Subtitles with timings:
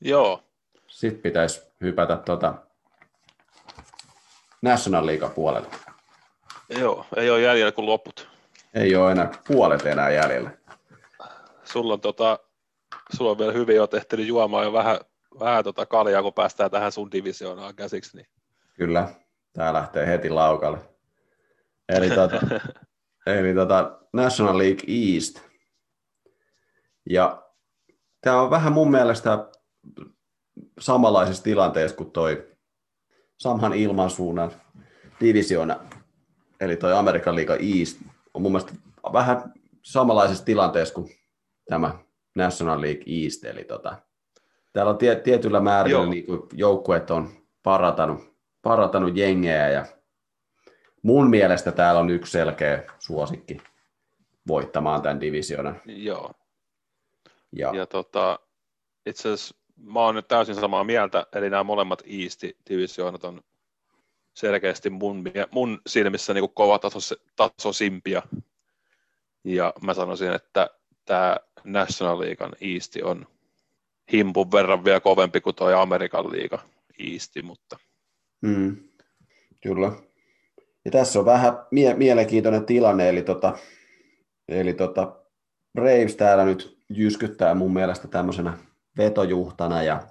[0.00, 0.42] Joo.
[0.86, 2.54] Sitten pitäisi hypätä tuota
[4.62, 5.68] National League puolelle.
[6.68, 8.28] Joo, ei ole jäljellä kuin loput.
[8.74, 10.50] Ei ole enää puolet enää jäljellä.
[11.64, 12.38] Sulla on, tota,
[13.16, 14.98] sulla on vielä hyvin jo tehty juomaan jo vähän,
[15.40, 18.16] vähän tota kaljaa, kun päästään tähän sun divisioonaan käsiksi.
[18.16, 18.26] Niin.
[18.74, 19.08] Kyllä,
[19.52, 20.78] tämä lähtee heti laukalle.
[21.88, 22.40] Eli, tota,
[23.38, 25.40] eli tota National League East.
[27.10, 27.42] Ja
[28.20, 29.48] tämä on vähän mun mielestä
[30.80, 32.48] samanlaisessa tilanteessa kuin toi
[33.38, 34.52] saman ilmansuunnan
[35.20, 35.80] divisiona,
[36.60, 38.00] eli toi Amerikan liiga East,
[38.34, 38.72] on mun mielestä
[39.12, 41.10] vähän samanlaisessa tilanteessa kuin
[41.68, 41.98] tämä
[42.36, 43.98] National League East, eli tota,
[44.72, 47.30] täällä on tie, tietyllä määrillä niin joukkueet on
[47.62, 49.86] parantanut, parantanut jengeä ja
[51.02, 53.56] mun mielestä täällä on yksi selkeä suosikki
[54.48, 55.80] voittamaan tämän divisionan.
[55.84, 56.32] Joo.
[57.52, 58.38] Ja, ja tota,
[59.06, 63.40] itse asiassa mä oon nyt täysin samaa mieltä, eli nämä molemmat East-divisioonat on
[64.34, 68.22] selkeästi mun, mun silmissä niin kovatasoisimpia.
[69.44, 70.70] Ja mä sanoisin, että
[71.04, 73.26] tämä National Leaguean East on
[74.12, 76.58] himpun verran vielä kovempi kuin tuo Amerikan liiga
[76.98, 77.78] East, mutta...
[78.40, 78.76] Mm,
[79.62, 79.92] kyllä.
[80.84, 83.58] Ja tässä on vähän mie- mielenkiintoinen tilanne, eli, tota,
[84.48, 85.16] eli tota
[85.74, 88.58] Braves täällä nyt jyskyttää mun mielestä tämmöisenä
[88.98, 90.02] vetojuhtana ja,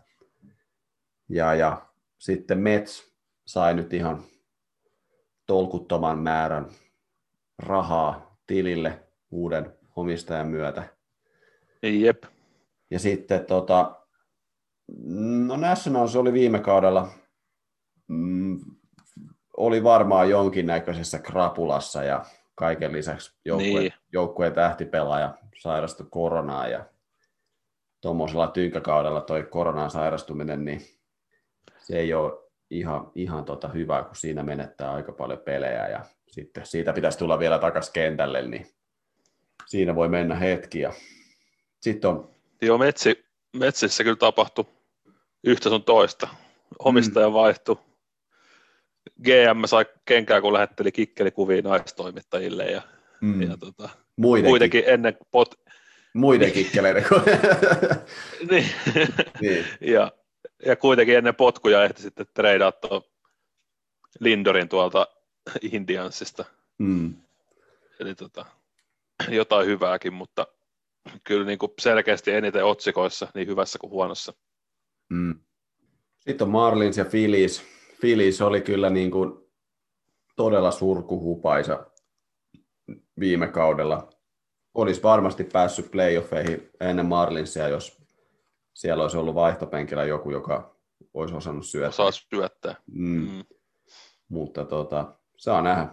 [1.30, 1.82] ja, ja
[2.18, 3.14] sitten Mets
[3.46, 4.24] sai nyt ihan
[5.46, 6.66] tolkuttoman määrän
[7.60, 9.00] rahaa tilille
[9.32, 10.84] uuden omistajan myötä.
[11.84, 12.24] Jep.
[12.92, 13.96] Ja sitten tota,
[15.48, 17.10] no Nationals oli viime kaudella,
[18.08, 18.60] mm,
[19.58, 23.94] oli varmaan jonkinnäköisessä krapulassa ja kaiken lisäksi joukkueen, niin.
[24.14, 26.86] joukkueen tähtipelaaja sairastui koronaan ja
[28.08, 30.82] tuommoisella tynkäkaudella toi koronaan sairastuminen, niin
[31.78, 32.34] se ei ole
[32.70, 37.40] ihan, ihan tota hyvä, kun siinä menettää aika paljon pelejä ja sitten siitä pitäisi tulla
[37.40, 38.68] vielä takaisin kentälle, niin
[39.66, 40.80] siinä voi mennä hetki.
[40.80, 40.94] Ja
[41.80, 42.36] sitten on...
[42.62, 43.26] Joo, metsi,
[43.58, 44.66] metsissä kyllä tapahtui
[45.44, 46.28] yhtä sun toista.
[46.80, 47.34] Omistaja mm.
[47.34, 47.78] vaihtui.
[49.24, 52.82] GM sai kenkää, kun lähetteli kikkelikuvia naistoimittajille ja,
[53.22, 53.42] mm.
[53.42, 53.90] ja tota,
[54.22, 55.67] kuitenkin ennen pot,
[56.18, 57.22] muiden kikkeleiden kuin...
[58.52, 58.70] niin.
[59.42, 59.66] niin.
[59.82, 60.12] ja,
[60.66, 62.72] ja kuitenkin ennen potkuja ehti sitten treidaa
[64.20, 65.08] Lindorin tuolta
[65.72, 66.46] Indiansista.
[66.78, 67.16] Mm.
[68.00, 68.46] Eli tota,
[69.30, 70.48] jotain hyvääkin, mutta
[71.24, 74.34] kyllä niin kuin selkeästi eniten otsikoissa, niin hyvässä kuin huonossa.
[75.10, 75.40] Mm.
[76.20, 77.64] Sitten on Marlins ja Phillies.
[78.00, 79.34] Phillies oli kyllä niin kuin
[80.36, 81.86] todella surkuhupaisa
[83.20, 84.10] viime kaudella
[84.78, 88.02] olisi varmasti päässyt playoffeihin ennen Marlinsia, jos
[88.74, 90.76] siellä olisi ollut vaihtopenkillä joku, joka
[91.14, 92.06] olisi osannut syöttää.
[92.06, 92.76] Osaa syöttää.
[92.92, 93.30] Mm.
[93.32, 93.44] Mm.
[94.30, 95.88] Mutta tota, saa nähdä.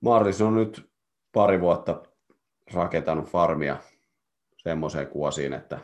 [0.00, 0.90] Marlins on nyt
[1.32, 2.02] pari vuotta
[2.72, 3.76] rakentanut farmia
[4.56, 5.78] semmoiseen kuosiin, että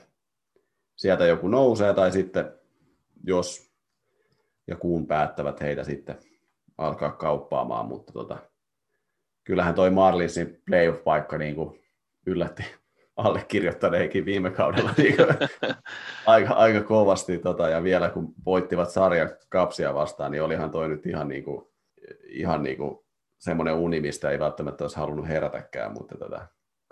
[0.97, 2.53] sieltä joku nousee tai sitten
[3.25, 3.71] jos
[4.67, 6.19] ja kuun päättävät heitä sitten
[6.79, 8.50] alkaa kauppaamaan, mutta tota,
[9.51, 11.81] kyllähän toi Marlinsin playoff-paikka niin kuin
[12.27, 12.65] yllätti
[13.17, 15.29] allekirjoittaneikin viime kaudella niin kuin,
[16.27, 17.39] aika, aika kovasti.
[17.39, 21.69] Tota, ja vielä kun voittivat sarjan kapsia vastaan, niin olihan toi nyt ihan, niin kuin,
[22.25, 22.99] ihan niin kuin
[23.39, 25.93] semmoinen uni, mistä ei välttämättä olisi halunnut herätäkään.
[25.93, 26.47] Mutta tota...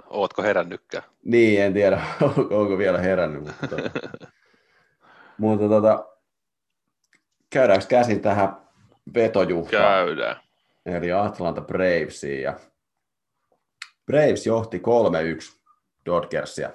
[0.07, 1.05] Ootko herännytkään?
[1.25, 2.03] Niin, en tiedä,
[2.61, 3.43] onko vielä herännyt.
[3.43, 3.91] Mutta, tota...
[5.39, 6.09] mutta tota,
[7.51, 8.57] käydäänkö käsin tähän
[9.15, 9.85] vetojuhlaan?
[10.07, 10.48] Käydään
[10.97, 12.43] eli Atlanta Bravesiin.
[12.43, 12.59] Ja
[14.07, 14.81] Braves johti 3-1
[16.07, 16.71] Dodgersia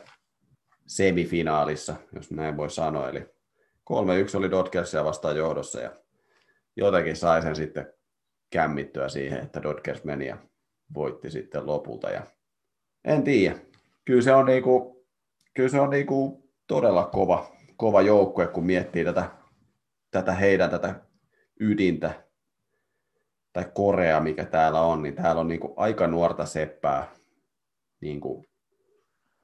[0.87, 3.09] semifinaalissa, jos näin voi sanoa.
[3.09, 3.23] Eli 3-1
[4.37, 5.91] oli Dodgersia vastaan johdossa ja
[6.75, 7.93] jotenkin sai sen sitten
[8.49, 10.37] kämmittyä siihen, että Dodgers meni ja
[10.93, 12.09] voitti sitten lopulta.
[12.09, 12.21] Ja
[13.05, 13.55] en tiedä.
[14.05, 15.05] Kyllä se on, niinku,
[15.53, 19.29] kyllä se on niinku todella kova, kova joukkue, kun miettii tätä,
[20.11, 20.95] tätä heidän tätä
[21.59, 22.22] ydintä,
[23.53, 27.11] tai Korea, mikä täällä on, niin täällä on niin kuin aika nuorta seppää
[28.01, 28.45] niin kuin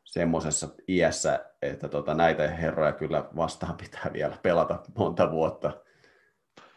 [0.05, 5.71] semmoisessa iässä, että tota, näitä herroja kyllä vastaan pitää vielä pelata monta vuotta,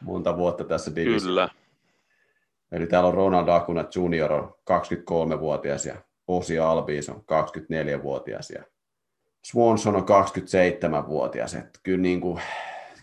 [0.01, 1.29] monta vuotta tässä divisiossa.
[1.29, 1.49] Kyllä.
[2.73, 5.95] Eli täällä on Ronald Acuna Junior on 23-vuotias ja
[6.29, 8.63] Osi Albiis on 24-vuotias ja
[9.45, 11.55] Swanson on 27-vuotias.
[11.55, 12.41] Että kyllä, niin kuin,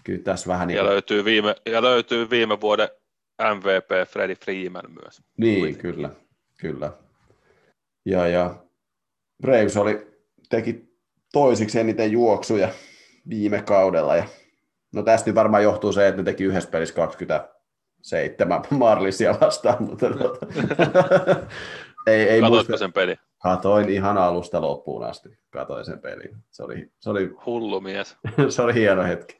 [0.04, 0.86] kyllä tässä vähän niin kuin...
[0.86, 2.90] ja, löytyy viime, ja löytyy viime vuoden
[3.40, 5.22] MVP Freddy Freeman myös.
[5.38, 6.10] Niin, kyllä,
[6.60, 6.92] kyllä.
[8.06, 8.56] Ja, ja
[9.42, 10.08] Braves oli,
[10.50, 10.90] teki
[11.34, 12.70] toisiksi eniten juoksuja,
[13.30, 14.16] viime kaudella.
[14.16, 14.24] Ja,
[14.94, 20.10] no tästä nyt varmaan johtuu se, että ne teki yhdessä pelissä 27 Marlisia vastaan, mutta
[20.10, 20.46] tuota,
[22.08, 22.78] ei, ei muista.
[22.78, 23.16] sen peli?
[23.44, 25.30] Katoin ihan alusta loppuun asti.
[25.50, 26.38] Katoin sen pelin.
[26.50, 28.18] Se oli, se oli, Hullu mies.
[28.50, 29.40] se oli hieno hetki.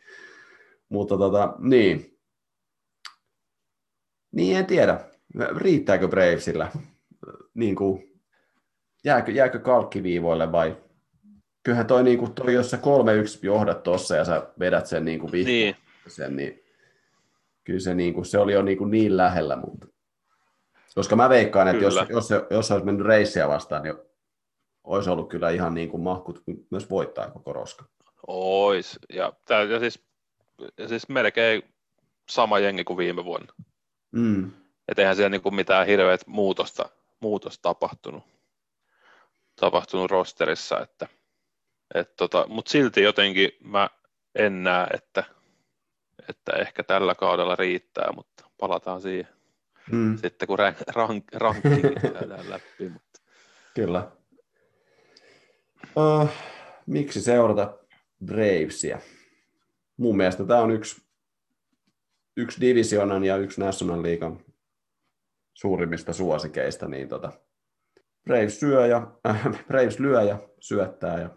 [0.90, 2.19] Mutta tota, niin.
[4.32, 5.00] Niin en tiedä.
[5.56, 6.72] Riittääkö Bravesillä?
[7.54, 8.22] Niin kuin,
[9.04, 10.78] jääkö, jääkö kalkkiviivoille vai
[11.64, 12.80] kyllähän toi, niin kuin, toi jos sä 3-1
[13.42, 15.76] johdat tuossa ja sä vedät sen niin kuin niin.
[16.08, 16.64] sen, niin
[17.64, 19.88] kyllä se, niin kuin, se oli jo niin, kuin niin lähellä, mutta
[20.96, 23.96] koska mä veikkaan, että jos, jos, jos se olisi mennyt reissiä vastaan, niin
[24.84, 27.86] olisi ollut kyllä ihan niin kuin mahkut myös voittaa koko roska.
[28.28, 30.04] Ois, ja, tää, ja, siis,
[30.78, 31.64] ja siis melkein
[32.30, 33.54] sama jengi kuin viime vuonna.
[34.12, 34.52] Mm.
[34.88, 36.90] Että eihän siellä niin kuin mitään hirveät muutosta,
[37.20, 38.24] muutosta tapahtunut,
[39.60, 41.08] tapahtunut rosterissa, että
[41.96, 43.90] et tota, Mutta silti jotenkin mä
[44.36, 45.24] en näe, että,
[46.30, 49.28] että ehkä tällä kaudella riittää, mutta palataan siihen
[49.92, 50.18] mm.
[50.18, 52.90] sitten, kun rank, rank, rankingit käydään läpi.
[52.90, 53.22] Mutta.
[53.76, 54.12] Kyllä.
[55.96, 56.30] Uh,
[56.86, 57.78] miksi seurata
[58.26, 59.00] Bravesia?
[59.98, 61.02] Mun mielestä tämä on yksi,
[62.42, 64.40] yksi divisionan ja yksi National Leaguean
[65.54, 67.32] suurimmista suosikeista, niin tota,
[68.24, 71.30] Braves, syö ja, äh, Braves lyö ja syöttää ja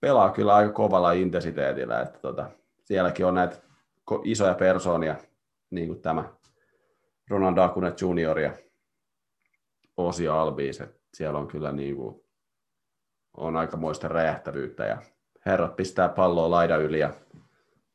[0.00, 2.50] pelaa kyllä aika kovalla intensiteetillä, että tota,
[2.84, 3.56] sielläkin on näitä
[4.24, 5.16] isoja persoonia,
[5.70, 6.34] niin kuin tämä
[7.30, 8.52] Ronald Acunet Junior ja
[9.96, 10.82] Osi Albiis,
[11.14, 12.20] siellä on kyllä niin kuin,
[13.36, 15.02] on aikamoista räjähtävyyttä ja
[15.46, 17.14] herrat pistää palloa laidan yli ja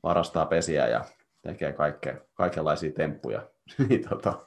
[0.03, 1.05] varastaa pesiä ja
[1.41, 3.49] tekee kaikkea, kaikenlaisia temppuja.
[3.89, 4.45] niin, tota,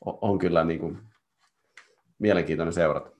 [0.00, 0.98] on kyllä niin kuin,
[2.18, 3.10] mielenkiintoinen seurata.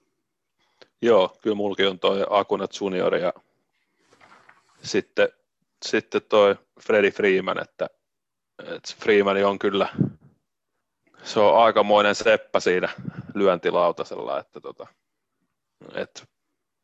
[1.02, 3.32] Joo, kyllä mulki on toi Akunat Junior ja
[4.82, 5.28] sitten,
[5.84, 7.88] sitten toi Freddy Freeman, että,
[8.58, 9.88] että Freeman on kyllä,
[11.22, 12.88] se on aikamoinen seppä siinä
[13.34, 14.86] lyöntilautasella, että tota,
[15.94, 16.28] et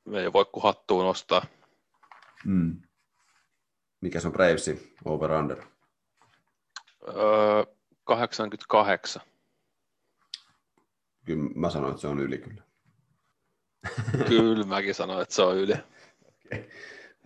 [0.05, 1.47] me ei voi kuin hattuun nostaa.
[2.45, 2.83] Mm.
[4.01, 5.63] Mikä se on Bravesi over under?
[7.09, 7.65] Öö,
[8.05, 9.23] 88.
[11.25, 12.63] Kyllä mä sanoin, että se on yli kyllä.
[14.29, 15.73] kyllä mäkin sanoin, että se on yli.
[15.73, 16.65] Okay.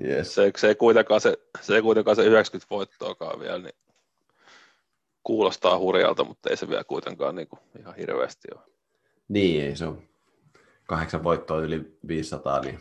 [0.04, 0.34] Yes.
[0.34, 3.74] Se, se, ei kuitenkaan se, se ei kuitenkaan se 90 voittoakaan vielä, niin
[5.22, 8.62] kuulostaa hurjalta, mutta ei se vielä kuitenkaan niin kuin ihan hirveästi ole.
[9.28, 10.02] Niin, ei se on
[10.86, 12.80] kahdeksan voittoa yli 500, niin,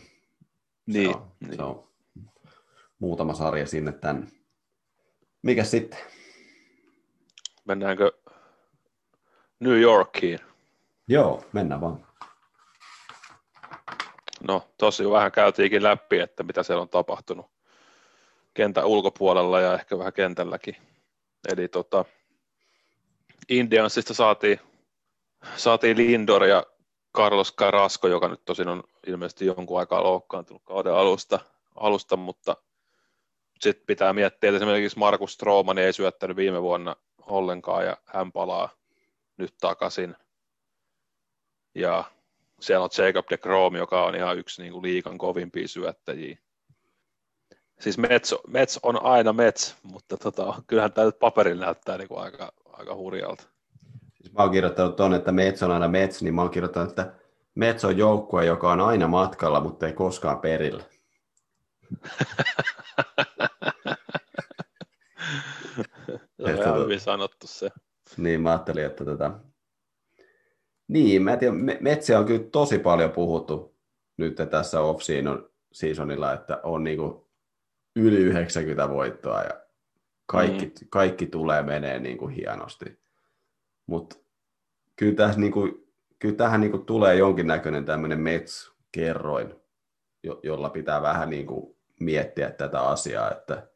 [0.86, 1.56] niin, se, on, niin.
[1.56, 1.88] se on
[2.98, 4.26] muutama sarja sinne tänne.
[5.42, 5.98] Mikä sitten?
[7.64, 8.12] Mennäänkö
[9.60, 10.38] New Yorkiin?
[11.08, 12.06] Joo, mennään vaan.
[14.48, 17.52] No, tosi vähän käytiinkin läpi, että mitä siellä on tapahtunut
[18.54, 20.76] kentän ulkopuolella ja ehkä vähän kentälläkin.
[21.52, 22.04] Eli tota,
[23.48, 24.60] Indiansista saatiin,
[25.56, 26.66] saatiin Lindor ja
[27.16, 31.40] Carlos Carrasco, joka nyt tosin on ilmeisesti jonkun aikaa loukkaantunut kauden alusta,
[31.74, 32.56] alusta mutta
[33.60, 38.68] sitten pitää miettiä, että esimerkiksi Markus Stroman ei syöttänyt viime vuonna ollenkaan ja hän palaa
[39.36, 40.16] nyt takaisin.
[41.74, 42.04] Ja
[42.60, 46.38] siellä on Jacob de Grom, joka on ihan yksi niin kuin liikan kovimpia syöttäjiä.
[47.80, 52.52] Siis Mets, Mets on aina Mets, mutta tota, kyllähän tämä paperilla näyttää niin kuin aika,
[52.72, 53.44] aika hurjalta.
[54.14, 57.12] Siis mä oon kirjoittanut tuonne, että Mets on aina Mets, niin mä oon kirjoittanut, että
[57.54, 60.84] Mets on joukkue, joka on aina matkalla, mutta ei koskaan perillä.
[66.44, 67.70] se on ihan hyvin sanottu se.
[68.16, 69.40] Niin, mä ajattelin, että tätä, tota,
[70.88, 73.76] niin, mä tiedän, Metsiä on kyllä tosi paljon puhuttu
[74.16, 77.24] nyt tässä off-seasonilla, että on niin kuin
[77.96, 79.60] yli 90 voittoa ja
[80.26, 80.72] kaikki, mm.
[80.90, 83.00] kaikki tulee menee niin kuin hienosti.
[83.86, 84.16] Mutta
[84.96, 89.54] kyllä, tässä, niin kuin, kyllä tähän niin kuin tulee jonkinnäköinen tämmöinen Mets-kerroin,
[90.22, 93.68] jo, jolla pitää vähän niin kuin miettiä tätä asiaa, että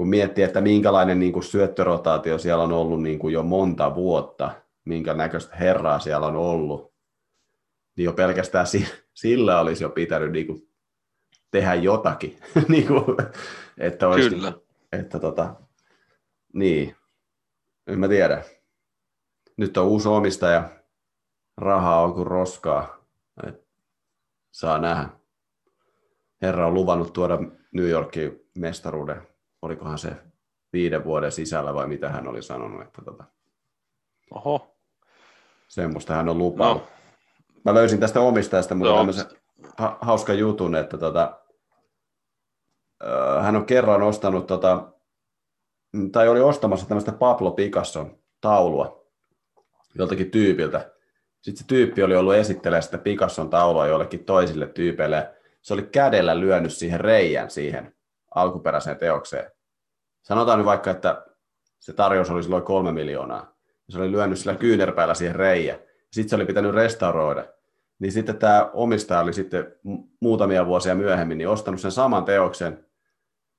[0.00, 4.54] kun miettii, että minkälainen niin kuin syöttörotaatio siellä on ollut niin kuin jo monta vuotta,
[4.84, 6.94] minkä näköistä herraa siellä on ollut,
[7.96, 8.66] niin jo pelkästään
[9.14, 10.68] sillä olisi jo pitänyt niin kuin
[11.50, 12.38] tehdä jotakin.
[12.68, 13.16] niin kuin,
[13.78, 14.52] että olisi, Kyllä.
[14.92, 15.54] Että tota,
[16.52, 16.96] niin,
[17.86, 18.42] en mä tiedä.
[19.56, 20.70] Nyt on uusi omistaja,
[21.56, 23.06] rahaa on kuin roskaa.
[23.46, 23.66] Et
[24.50, 25.08] saa nähdä.
[26.42, 27.38] Herra on luvannut tuoda
[27.72, 29.29] New Yorkin mestaruuden,
[29.62, 30.16] olikohan se
[30.72, 32.82] viiden vuoden sisällä vai mitä hän oli sanonut.
[32.82, 33.24] Että tota,
[34.30, 34.76] Oho.
[35.68, 36.74] Semmoista hän on lupaa.
[36.74, 36.82] No.
[37.64, 38.96] Mä löysin tästä omistajasta mutta no.
[38.96, 39.26] tämmöisen
[39.78, 41.40] ha- hauska jutun, että tota,
[43.42, 44.92] hän on kerran ostanut, tota,
[46.12, 49.06] tai oli ostamassa tämmöistä Pablo Picasson taulua
[49.94, 50.90] joltakin tyypiltä.
[51.42, 55.34] Sitten se tyyppi oli ollut esittelemään sitä Picasson taulua jollekin toisille tyypeille.
[55.62, 57.94] Se oli kädellä lyönyt siihen reijän siihen
[58.34, 59.50] alkuperäiseen teokseen.
[60.22, 61.26] Sanotaan nyt vaikka, että
[61.78, 63.56] se tarjous oli silloin kolme miljoonaa.
[63.88, 65.78] Se oli lyönyt sillä kyynärpäällä siihen reijä.
[66.12, 67.44] Sitten se oli pitänyt restauroida.
[67.98, 69.76] Niin sitten tämä omistaja oli sitten
[70.20, 72.86] muutamia vuosia myöhemmin niin ostanut sen saman teoksen,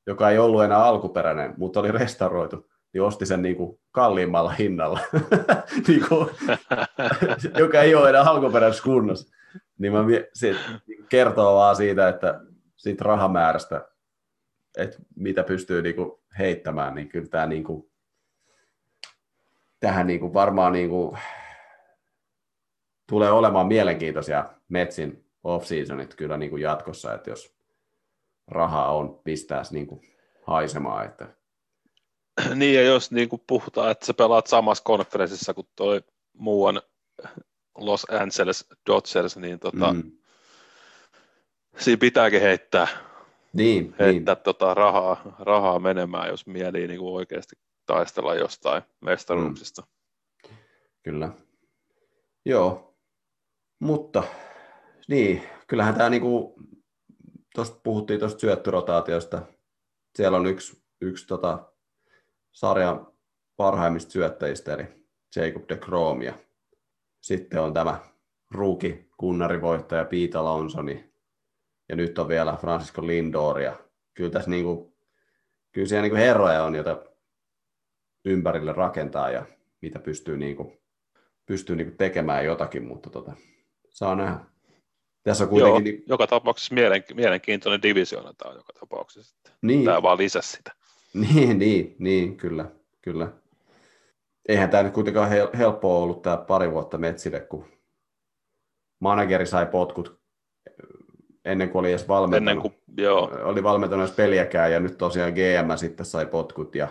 [0.08, 5.00] joka ei ollut enää alkuperäinen, mutta oli restauroitu niin osti sen niin kuin kalliimmalla hinnalla,
[5.88, 6.30] niin kuin,
[7.60, 9.34] joka ei ole enää alkuperäisessä kunnossa.
[9.80, 10.00] Niin mä,
[10.34, 10.56] se
[11.10, 12.40] kertoo vaan siitä, että
[12.76, 13.88] siitä rahamäärästä,
[14.78, 17.92] että mitä pystyy niin kuin heittämään, niin kyllä tämä niin kuin,
[19.80, 21.18] tähän niin kuin varmaan niin kuin,
[23.10, 27.56] tulee olemaan mielenkiintoisia Metsin off-seasonit kyllä niin kuin jatkossa, että jos
[28.48, 30.02] rahaa on, pistää niin kuin
[30.48, 31.28] haisemaan, että
[32.56, 36.02] niin, ja jos niin kuin puhutaan, että sä pelaat samassa konferenssissa kuin toi
[36.34, 36.82] muuan
[37.78, 40.12] Los Angeles Dodgers, niin tota, mm.
[41.78, 42.88] siinä pitääkin heittää,
[43.54, 44.44] niin, heittää niin.
[44.44, 47.56] Tota rahaa, rahaa menemään, jos mieli niin kuin oikeasti
[47.86, 49.82] taistella jostain mestaruuksista.
[49.82, 50.56] Mm.
[51.04, 51.30] Kyllä.
[52.46, 52.98] Joo,
[53.80, 54.24] mutta
[55.08, 56.56] niin, kyllähän tämä niinku,
[57.56, 59.42] tuosta puhuttiin tuosta syöttörotaatiosta.
[60.16, 61.74] Siellä on yksi, yksi tota,
[62.52, 63.08] sarjan
[63.56, 64.86] parhaimmista syöttäjistä, eli
[65.36, 66.34] Jacob de Grom, ja
[67.22, 68.00] sitten on tämä
[68.52, 71.11] ruuki kunnarivoittaja Pete Alonsoni,
[71.92, 73.80] ja nyt on vielä Francisco Lindor, ja
[74.14, 74.94] kyllä tässä niin kuin,
[75.72, 77.04] kyllä siellä niin kuin herroja on, joita
[78.26, 79.46] ympärille rakentaa, ja
[79.82, 80.80] mitä pystyy, niin kuin,
[81.46, 83.34] pystyy niin kuin tekemään jotakin, mutta tota,
[83.90, 84.40] saa nähdä.
[85.24, 85.86] Tässä on kuitenkin...
[85.86, 86.04] Joo, niin...
[86.08, 89.36] joka tapauksessa mielen, mielenkiintoinen divisioona tämä on joka tapauksessa.
[89.62, 89.86] Niin.
[89.86, 90.72] Tämä vaan lisäsi sitä.
[91.14, 92.66] Niin, niin, niin, kyllä,
[93.02, 93.32] kyllä.
[94.48, 97.66] Eihän tämä nyt kuitenkaan helppoa ollut tämä pari vuotta Metsille, kun
[99.00, 100.21] manageri sai potkut
[101.46, 102.66] ennen kuin oli edes valmentanut.
[102.66, 103.32] Ennen kuin, joo.
[103.44, 106.88] Oli valmentanut edes peliäkään ja nyt tosiaan GM sitten sai potkut ja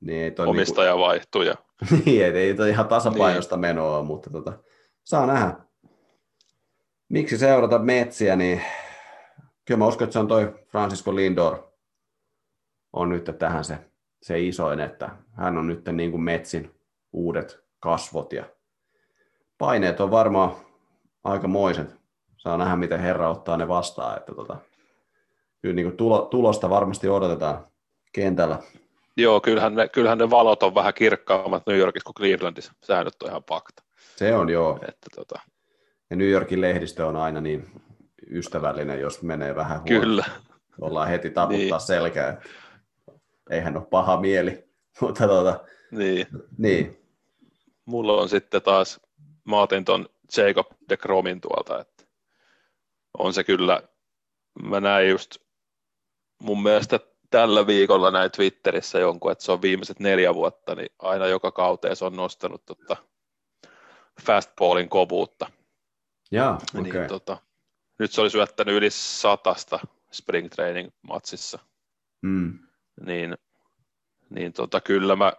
[0.00, 1.06] niin ei toi Omistaja niinku...
[1.06, 1.46] vaihtui.
[1.46, 1.54] Ja...
[2.04, 3.60] niin, ei, toi ihan tasapainosta niin.
[3.60, 4.52] menoa, mutta tota,
[5.04, 5.54] saa nähdä.
[7.08, 8.62] Miksi seurata metsiä, niin
[9.64, 11.72] kyllä mä uskon, että se on toi Francisco Lindor,
[12.92, 13.78] on nyt tähän se,
[14.22, 16.74] se isoin, että hän on nyt niin kuin Metsin
[17.12, 18.44] uudet kasvot ja
[19.58, 20.56] paineet on varmaan
[21.24, 22.01] aika moiset.
[22.42, 24.16] Saa nähdä, miten herra ottaa ne vastaan.
[24.16, 24.56] Että tota,
[25.60, 27.66] kyllä niin kuin tulo, tulosta varmasti odotetaan
[28.12, 28.58] kentällä.
[29.16, 32.72] Joo, kyllähän ne, kyllähän ne valot on vähän kirkkaammat New Yorkissa kuin Clevelandissa.
[32.80, 33.82] Sehän nyt on ihan fakta.
[34.16, 34.78] Se on joo.
[34.88, 35.40] Että, tota...
[36.10, 37.70] Ja New Yorkin lehdistö on aina niin
[38.30, 40.00] ystävällinen, jos menee vähän huono.
[40.00, 40.24] Kyllä.
[40.80, 41.86] Ollaan heti taputtaa niin.
[41.86, 42.42] selkää
[43.50, 44.64] eihän ole paha mieli.
[45.00, 46.26] Mutta tuota, niin.
[46.58, 46.98] niin.
[47.84, 49.00] Mulla on sitten taas,
[49.44, 51.91] mä otin ton Jacob de Kromin tuolta, että
[53.18, 53.82] on se kyllä,
[54.62, 55.36] mä näin just
[56.42, 57.00] mun mielestä
[57.30, 61.96] tällä viikolla näin Twitterissä jonkun, että se on viimeiset neljä vuotta, niin aina joka kauteen
[61.96, 62.96] se on nostanut tota
[64.22, 65.50] fastballin kovuutta.
[66.30, 66.82] Jaa, okay.
[66.82, 67.38] niin, tota,
[67.98, 69.80] nyt se oli syöttänyt yli satasta
[70.12, 71.58] spring training matsissa.
[72.22, 72.58] Mm
[73.06, 73.36] niin,
[74.30, 75.32] niin tota, kyllä mä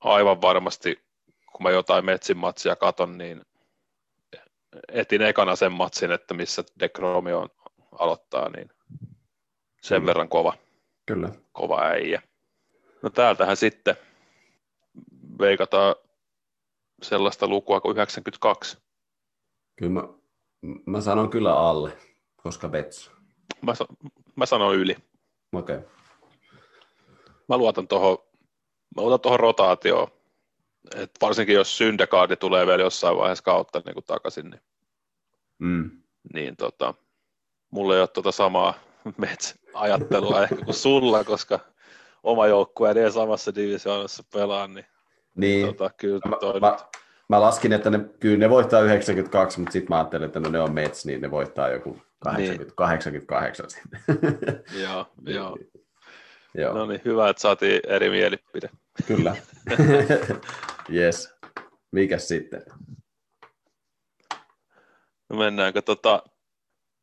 [0.00, 1.04] aivan varmasti,
[1.52, 3.42] kun mä jotain metsin matsia katon, niin
[4.88, 7.48] etin ekana sen matsin, että missä Dekromi on
[7.98, 8.68] aloittaa, niin
[9.82, 10.06] sen mm.
[10.06, 10.52] verran kova,
[11.06, 11.30] Kyllä.
[11.52, 12.22] kova äijä.
[13.02, 13.96] No täältähän sitten
[15.38, 15.94] veikataan
[17.02, 18.78] sellaista lukua kuin 92.
[19.76, 20.02] Kyllä mä,
[20.86, 21.92] mä sanon kyllä alle,
[22.36, 23.10] koska Bets.
[23.62, 23.72] Mä,
[24.36, 24.96] mä sanon yli.
[25.52, 25.76] Okei.
[25.76, 25.94] Okay
[27.48, 28.18] mä luotan tuohon
[28.96, 30.08] mä luotan tuohon rotaatioon.
[30.96, 34.60] Et varsinkin jos syndekaadi tulee vielä jossain vaiheessa kautta niin kuin takaisin, niin,
[35.58, 35.90] mm.
[36.34, 36.94] niin tota,
[37.70, 38.74] mulla ei ole tuota samaa
[39.16, 41.60] Mets-ajattelua ehkä kuin sulla, koska
[42.22, 44.86] oma joukkue ei samassa divisioonassa pelaa, niin,
[45.34, 45.66] niin.
[45.66, 46.80] Tota, kyllä mä, toi mä, nyt...
[47.28, 50.60] mä, laskin, että ne, kyllä ne voittaa 92, mutta sitten mä ajattelin, että no ne
[50.60, 52.76] on Mets, niin ne voittaa joku 80, niin.
[52.76, 54.00] 88 sitten.
[54.82, 55.56] joo, joo.
[56.54, 56.74] Joo.
[56.74, 58.70] No niin, hyvä, että saatiin eri mielipide.
[59.06, 59.36] Kyllä.
[60.92, 61.34] yes.
[61.92, 62.62] Mikäs sitten?
[65.28, 66.22] No mennäänkö tota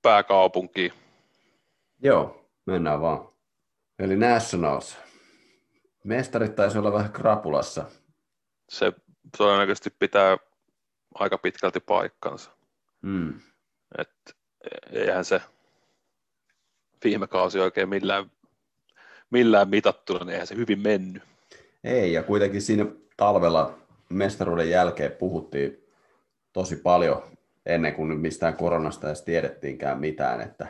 [0.01, 0.93] pääkaupunkiin?
[2.03, 3.29] Joo, mennään vaan.
[3.99, 4.97] Eli Nationals.
[6.03, 7.85] Mestarit taisi olla vähän krapulassa.
[8.69, 8.93] Se
[9.37, 10.37] todennäköisesti pitää
[11.15, 12.51] aika pitkälti paikkansa.
[13.01, 13.41] Mm.
[13.97, 14.37] Et
[14.91, 15.41] eihän se
[17.03, 18.31] viime kausi oikein millään,
[19.29, 21.23] millään mitattuna, niin eihän se hyvin mennyt.
[21.83, 22.85] Ei, ja kuitenkin siinä
[23.21, 25.87] talvella mestaruuden jälkeen puhuttiin
[26.53, 27.23] tosi paljon
[27.65, 30.67] ennen kuin mistään koronasta edes tiedettiinkään mitään, että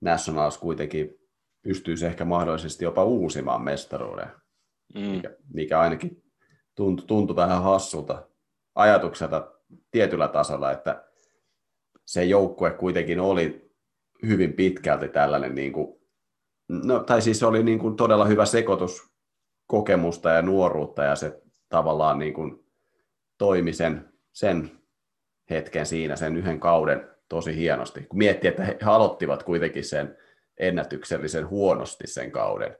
[0.00, 1.18] Nationals kuitenkin
[1.62, 4.26] pystyisi ehkä mahdollisesti jopa uusimaan mestaruuden,
[4.94, 5.00] mm.
[5.00, 6.22] mikä, mikä ainakin
[6.74, 8.28] tuntui, tuntui vähän hassulta
[8.74, 9.52] ajatukselta
[9.90, 11.04] tietyllä tasolla, että
[12.06, 13.70] se joukkue kuitenkin oli
[14.26, 16.00] hyvin pitkälti tällainen, niin kuin,
[16.68, 19.13] no, tai siis oli niin kuin todella hyvä sekoitus
[19.66, 22.64] kokemusta ja nuoruutta, ja se tavallaan niin kuin
[23.38, 24.70] toimi sen, sen
[25.50, 28.06] hetken siinä, sen yhden kauden tosi hienosti.
[28.08, 30.16] Kun miettii, että he aloittivat kuitenkin sen
[30.58, 32.76] ennätyksellisen huonosti sen kauden,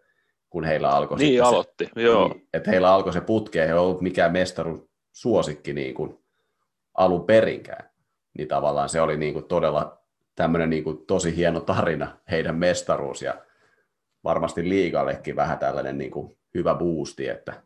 [0.50, 2.28] kun heillä alkoi niin, aloitti, se, joo.
[2.28, 6.18] Niin, että heillä alkoi se putke, ei ollut mikään mestarun suosikki niin kuin
[6.94, 7.90] alun perinkään.
[8.38, 10.02] Niin tavallaan se oli niin kuin todella
[10.34, 13.34] tämmöinen niin kuin tosi hieno tarina, heidän mestaruus, ja
[14.24, 17.62] varmasti liigallekin vähän tällainen niin kuin hyvä boosti, että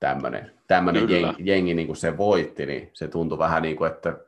[0.00, 4.18] tämmöinen, tämmöinen jengi, jengi niin kuin se voitti, niin se tuntui vähän niin kuin, että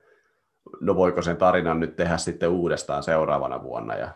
[0.80, 4.08] no voiko sen tarinan nyt tehdä sitten uudestaan seuraavana vuonna, ja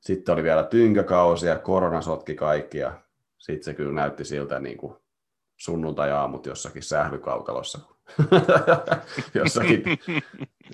[0.00, 2.92] sitten oli vielä tynkäkausi ja korona sotki kaikki ja
[3.38, 4.96] sitten se kyllä näytti siltä niin kuin
[5.56, 7.78] sunnuntai-aamut jossakin sählykaukalossa,
[9.34, 9.82] jossakin,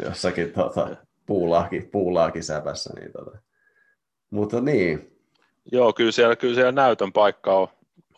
[0.05, 0.97] jossakin tota,
[1.27, 2.95] puulaakin, puulaakin säpässä.
[3.01, 3.39] Niin tota.
[4.31, 5.12] Mutta niin.
[5.73, 7.69] Joo, kyllä siellä, kyllä siellä näytön paikka on,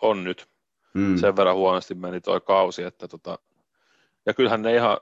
[0.00, 0.48] on nyt.
[0.94, 1.16] Mm.
[1.16, 3.38] Sen verran huonosti meni toi kausi, että tota,
[4.26, 4.98] ja kyllähän ne ihan,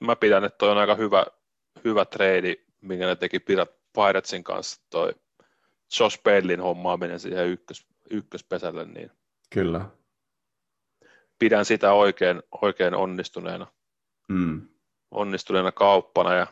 [0.00, 1.26] mä pidän, että toi on aika hyvä,
[1.84, 3.40] hyvä trade, minkä ne teki
[3.92, 5.14] Piratsin kanssa toi
[6.00, 9.10] Josh Bellin hommaaminen siihen ykkös, ykköspesälle, niin
[9.50, 9.86] Kyllä.
[11.38, 13.66] pidän sitä oikein, oikein onnistuneena,
[14.28, 14.68] mm.
[15.10, 16.46] onnistuneena kauppana ja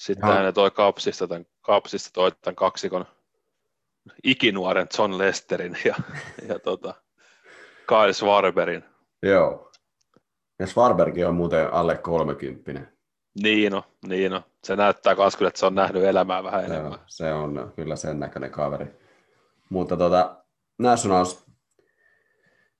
[0.00, 3.06] sitten hän toi kapsista, tämän, kapsista toi tämän kaksikon
[4.24, 5.94] ikinuoren John Lesterin ja,
[6.48, 6.94] ja tota,
[7.88, 8.84] Kyle Svarberin.
[9.22, 9.72] Joo.
[10.58, 12.86] Ja Svarbergin on muuten alle 30.
[13.42, 14.42] Niin on, niin on.
[14.64, 16.92] Se näyttää myös kyllä, että se on nähnyt elämää vähän enemmän.
[16.92, 18.86] On, se on kyllä sen näköinen kaveri.
[19.68, 20.36] Mutta tota,
[20.78, 21.46] Nationals,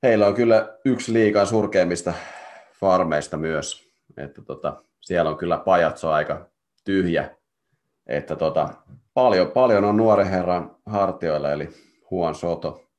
[0.03, 2.13] heillä on kyllä yksi liikaa surkeimmista
[2.81, 3.91] farmeista myös.
[4.17, 6.47] Että tota, siellä on kyllä pajatso aika
[6.85, 7.37] tyhjä.
[8.07, 8.69] Että tota,
[9.15, 11.69] paljon, paljon on nuoren herran hartioilla, eli
[12.11, 12.91] Huon Soto.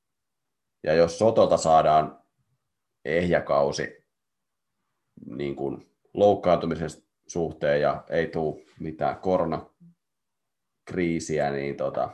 [0.83, 2.19] Ja jos Sotolta saadaan
[3.05, 4.05] ehjäkausi
[5.25, 12.09] niin kuin loukkaantumisesta suhteen ja ei tule mitään koronakriisiä, niin tota,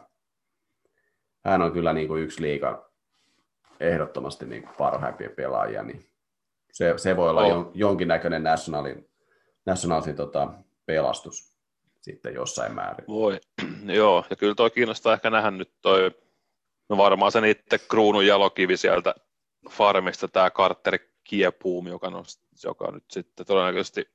[1.46, 2.92] hän on kyllä niin kuin yksi liiga
[3.80, 6.06] ehdottomasti niin kuin parhaimpia pelaajia, niin
[6.72, 7.72] se, se voi olla oh.
[7.74, 9.10] jonkinnäköinen nationalin,
[9.66, 10.54] nationalin tota,
[10.86, 11.57] pelastus
[12.08, 13.08] sitten jossain määrin.
[13.08, 13.40] Voi,
[14.02, 16.12] joo, ja kyllä toi kiinnostaa ehkä nähdä nyt toi,
[16.90, 19.16] no varmaan se niiden kruunun jalokivi sieltä
[19.70, 24.10] farmista, tämä Carter Kiepuum, joka, nost, joka nyt sitten todennäköisesti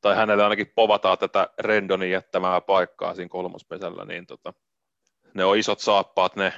[0.00, 4.54] tai hänelle ainakin povataan tätä Rendonin jättämää paikkaa siinä kolmospesällä, niin tota,
[5.34, 6.52] ne on isot saappaat ne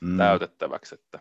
[0.00, 0.18] mm.
[0.18, 0.94] täytettäväksi.
[0.94, 1.20] Että.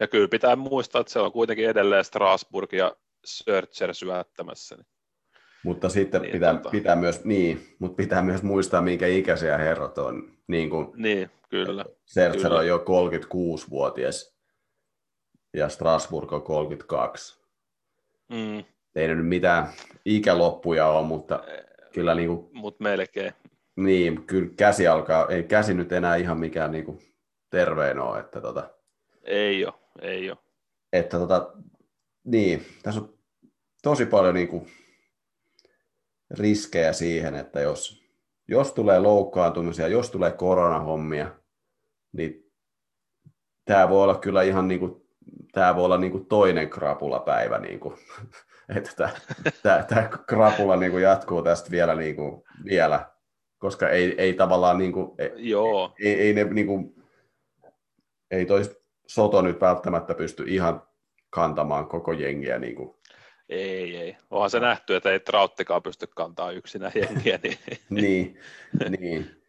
[0.00, 4.76] Ja kyllä pitää muistaa, että se on kuitenkin edelleen Strasbourg ja Searcher syöttämässä.
[4.76, 4.86] Niin.
[5.64, 6.70] Mutta sitten niin, pitää, tota...
[6.70, 10.30] pitää, myös, niin, mutta pitää myös muistaa, minkä ikäisiä herrat on.
[10.46, 11.84] Niin, kuin niin kyllä.
[12.14, 12.58] Kyllä.
[12.58, 14.38] on jo 36-vuotias
[15.54, 17.40] ja Strasbourg on 32.
[18.28, 18.64] Mm
[18.98, 19.68] ei nyt mitään
[20.04, 21.44] ikäloppuja ole, mutta
[21.92, 23.32] kyllä niin kuin, Mut melkein.
[23.76, 26.98] Niin, kyllä käsi alkaa, ei käsi nyt enää ihan mikään niin kuin
[27.50, 28.70] terveen ole, että tota,
[29.24, 30.38] Ei ole, ei ole.
[30.92, 31.52] Että tota,
[32.24, 33.14] niin, tässä on
[33.82, 34.66] tosi paljon niin kuin
[36.30, 38.04] riskejä siihen, että jos,
[38.48, 41.30] jos tulee loukkaantumisia, jos tulee koronahommia,
[42.12, 42.52] niin
[43.64, 45.08] tämä voi olla kyllä ihan niin kuin,
[45.52, 47.94] tämä voi olla niin kuin toinen krapulapäivä niin kuin
[48.76, 49.10] että tämä,
[49.62, 53.06] tämä, tämä krapula niin kuin jatkuu tästä vielä, niin kuin, vielä
[53.58, 55.94] koska ei, ei tavallaan niin kuin, ei, Joo.
[56.00, 56.94] Ei, ei, ne, niin kuin,
[58.30, 58.62] ei toi
[59.06, 60.82] Soto nyt välttämättä pysty ihan
[61.30, 62.58] kantamaan koko jengiä.
[62.58, 62.97] Niin kuin.
[63.48, 64.16] Ei, ei.
[64.30, 67.38] Onhan se nähty, että ei Trauttikaan pysty kantaa yksinä jengiä.
[67.42, 67.58] Niin,
[67.90, 68.38] niin,
[68.98, 69.42] niin.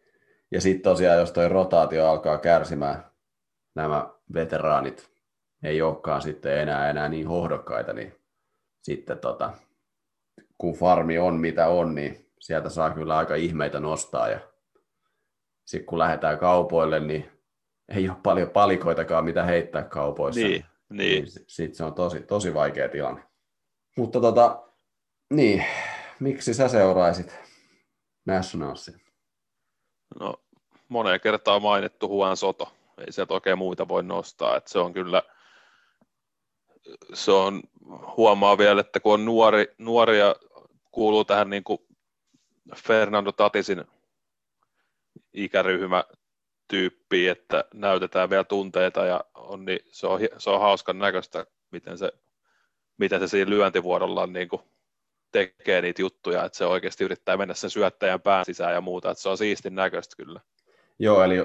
[0.50, 3.04] Ja sitten tosiaan, jos toi rotaatio alkaa kärsimään,
[3.74, 5.10] nämä veteraanit
[5.62, 8.14] ei olekaan sitten enää, enää niin hohdokkaita, niin
[8.82, 9.52] sitten tota,
[10.58, 14.28] kun farmi on mitä on, niin sieltä saa kyllä aika ihmeitä nostaa.
[14.28, 14.40] Ja
[15.64, 17.30] sitten kun lähdetään kaupoille, niin
[17.88, 20.40] ei ole paljon palikoitakaan, mitä heittää kaupoissa.
[20.40, 21.24] Niin, niin.
[21.24, 23.29] niin sitten se on tosi, tosi vaikea tilanne.
[23.96, 24.62] Mutta tota,
[25.30, 25.64] niin,
[26.20, 27.38] miksi sä seuraisit
[28.26, 28.98] Nationalsia?
[30.20, 30.34] No,
[30.88, 32.72] moneen kertaan mainittu Huan Soto.
[32.98, 34.56] Ei sieltä oikein muita voi nostaa.
[34.56, 35.22] Että se on kyllä,
[37.14, 37.62] se on,
[38.16, 40.34] huomaa vielä, että kun on nuori, nuoria
[40.90, 41.78] kuuluu tähän niin kuin
[42.76, 43.84] Fernando Tatisin
[45.32, 46.04] ikäryhmä
[46.68, 51.98] tyyppi, että näytetään vielä tunteita ja on, niin se, on, se on hauskan näköistä, miten
[51.98, 52.12] se,
[53.00, 54.62] miten se siinä lyöntivuorollaan niin kuin
[55.32, 59.22] tekee niitä juttuja, että se oikeasti yrittää mennä sen syöttäjän pään sisään ja muuta, että
[59.22, 60.40] se on siistin näköistä kyllä.
[60.98, 61.36] Joo, eli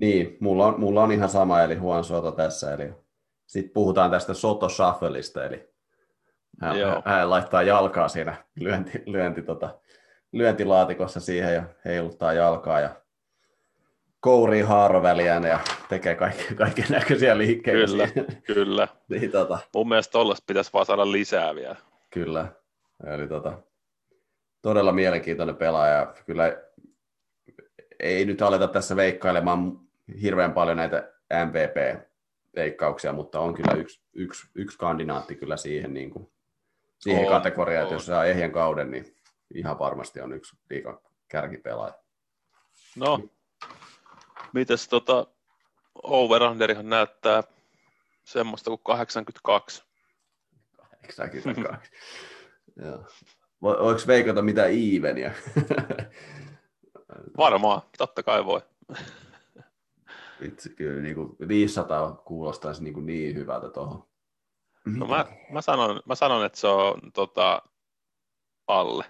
[0.00, 2.92] niin, mulla on, mulla on ihan sama, eli Juan Soto tässä, eli
[3.46, 5.70] sitten puhutaan tästä Soto Shuffleista, eli
[6.60, 9.78] hän, hän, hän, laittaa jalkaa siinä lyönti, lyönti, tota,
[10.32, 12.99] lyöntilaatikossa siihen ja heiluttaa jalkaa ja
[14.20, 17.86] kourii haaroväliään ja tekee kaikki, kaiken näköisiä liikkeitä.
[17.86, 18.08] Kyllä,
[18.46, 18.88] kyllä.
[19.08, 19.58] niin, tota.
[19.74, 21.76] Mun mielestä tollaista pitäisi vaan saada lisää vielä.
[22.10, 22.52] Kyllä,
[23.14, 23.58] eli tota,
[24.62, 26.14] todella mielenkiintoinen pelaaja.
[26.26, 26.56] Kyllä
[28.00, 29.80] ei nyt aleta tässä veikkailemaan
[30.22, 31.12] hirveän paljon näitä
[31.46, 36.30] MVP-veikkauksia, mutta on kyllä yksi, yksi, yksi kandidaatti kyllä siihen, niin kuin,
[36.98, 39.16] siihen on, kategoriaan, että jos saa ehjän kauden, niin
[39.54, 41.94] ihan varmasti on yksi liikan kärkipelaaja.
[42.96, 43.20] No,
[44.54, 45.26] mites tota,
[46.02, 47.42] overunderihan näyttää
[48.24, 49.84] semmoista kuin 82.
[51.16, 51.92] 82.
[52.84, 53.04] Joo.
[53.62, 55.34] Voiko veikata mitä eveniä?
[57.38, 58.60] Varmaan, totta kai voi.
[60.40, 64.08] Itse kyllä niin kuin 500 kuulostaisi niin, kuin niin hyvältä tuohon.
[64.84, 67.62] No mä, mä, sanon, mä sanon, että se on tota,
[68.66, 69.04] alle.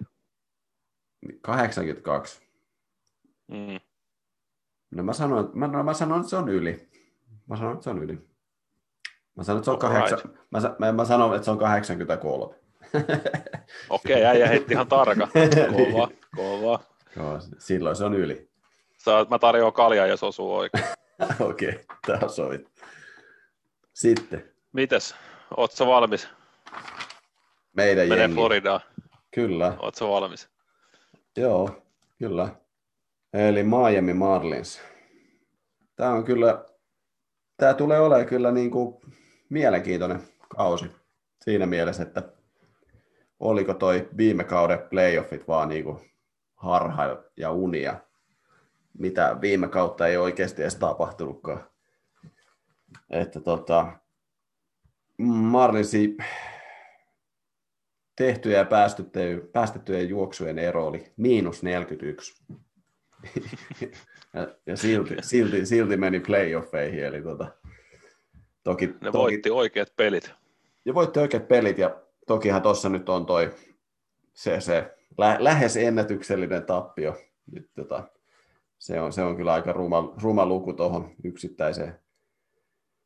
[1.43, 2.41] 82.
[3.49, 3.81] Mm.
[4.91, 6.89] No mä sanon, mä, no mä sanon, että se on yli.
[7.47, 8.19] Mä sanon, että se on yli.
[9.37, 12.55] Mä sanon, että se on, kahdeksan, mä, mä, mä sanon, että se on 83.
[13.91, 15.29] Okei, okay, äijä heitti ihan tarka.
[15.77, 16.81] Kova, kova.
[17.17, 18.51] Joo, silloin se on yli.
[18.97, 20.85] Sä, mä tarjoan kaljaa, jos osuu oikein.
[21.41, 22.69] Okei, okay, tää on sovit.
[23.93, 24.51] Sitten.
[24.73, 25.15] Mites?
[25.57, 26.29] Ootko valmis?
[27.73, 28.35] Meidän Menee jengi.
[28.35, 28.81] Floridaan.
[29.31, 29.77] Kyllä.
[29.79, 30.49] Ootko valmis?
[31.37, 31.83] Joo,
[32.19, 32.49] kyllä.
[33.33, 34.81] Eli Miami Marlins.
[35.97, 36.65] Tämä on kyllä,
[37.57, 39.01] tämä tulee olemaan kyllä niin kuin
[39.49, 40.23] mielenkiintoinen
[40.57, 40.85] kausi
[41.41, 42.33] siinä mielessä, että
[43.41, 45.99] oliko toi viime kauden playoffit vaan niin kuin
[46.57, 47.05] harha
[47.37, 48.01] ja unia,
[48.99, 51.71] mitä viime kautta ei oikeasti edes tapahtunutkaan.
[53.11, 53.93] Että tota,
[55.19, 56.17] Marlinsi
[58.17, 58.67] tehtyjä ja
[59.53, 62.45] päästettyjen juoksujen ero oli miinus 41.
[64.35, 67.05] ja, ja silti, silti, silti, meni playoffeihin.
[67.05, 67.53] Eli tota,
[68.63, 70.33] toki, ne toki, voitti oikeat pelit.
[70.85, 73.51] Ja voitti oikeat pelit, ja tokihan tuossa nyt on toi
[74.33, 77.17] se, se lä, lähes ennätyksellinen tappio.
[77.53, 78.09] Nyt, tota,
[78.79, 82.01] se, on, se on kyllä aika ruma, ruma luku tuohon yksittäiseen.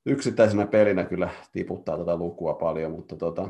[0.07, 3.48] Yksittäisenä pelinä kyllä tiputtaa tätä lukua paljon, mutta tota,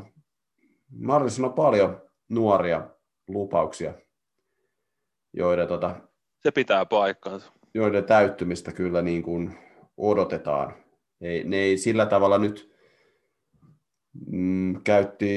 [0.99, 2.89] Marlins on paljon nuoria
[3.27, 3.93] lupauksia,
[5.33, 5.95] joiden, tota,
[6.45, 7.51] se pitää paikkaansa.
[7.73, 9.57] joiden täyttymistä kyllä niin kuin
[9.97, 10.73] odotetaan.
[11.21, 12.71] Ei, ne ei sillä tavalla nyt
[14.27, 15.27] mm, käytti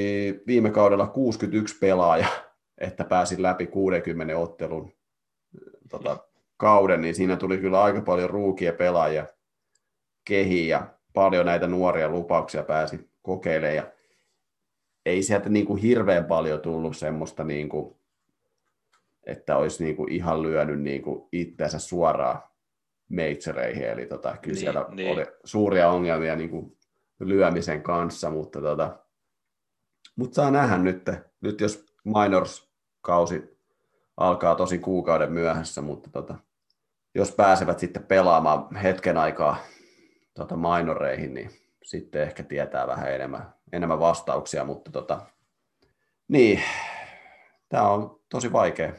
[0.47, 2.31] viime kaudella 61 pelaajaa,
[2.79, 4.93] että pääsi läpi 60 ottelun
[5.89, 9.27] tota, kauden, niin siinä tuli kyllä aika paljon ruukia pelaajia
[10.25, 13.77] kehiin ja paljon näitä nuoria lupauksia pääsi kokeilemaan.
[13.77, 13.93] Ja
[15.07, 17.98] ei sieltä niin kuin hirveän paljon tullut semmoista, niin kuin,
[19.29, 22.43] että olisi niin kuin ihan lyönyt niin kuin itseänsä suoraan
[23.09, 23.85] meitsereihin.
[23.85, 25.13] Eli tota, kyllä niin, siellä niin.
[25.13, 26.77] oli suuria ongelmia niin kuin
[27.21, 28.99] lyömisen kanssa, mutta, tota,
[30.17, 31.03] mutta saa nähdä nyt,
[31.41, 33.59] nyt jos Minors-kausi
[34.17, 36.35] alkaa tosi kuukauden myöhässä, mutta tota,
[37.15, 39.57] jos pääsevät sitten pelaamaan hetken aikaa
[40.35, 41.51] tota minoreihin, niin
[41.85, 45.21] sitten ehkä tietää vähän enemmän, enemmän vastauksia, mutta tota,
[46.29, 46.63] niin,
[47.69, 48.93] tämä on tosi vaikea.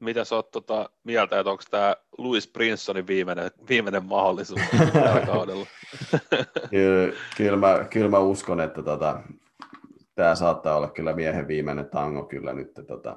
[0.00, 4.60] Mitä sä oot tota, mieltä, että onko tämä Louis Princesonin viimeinen, viimeinen mahdollisuus
[4.92, 5.66] tällä kaudella?
[6.70, 9.22] kyllä, kyllä, mä, kyllä mä uskon, että tota,
[10.14, 13.16] tämä saattaa olla kyllä miehen viimeinen tango kyllä nyt tota,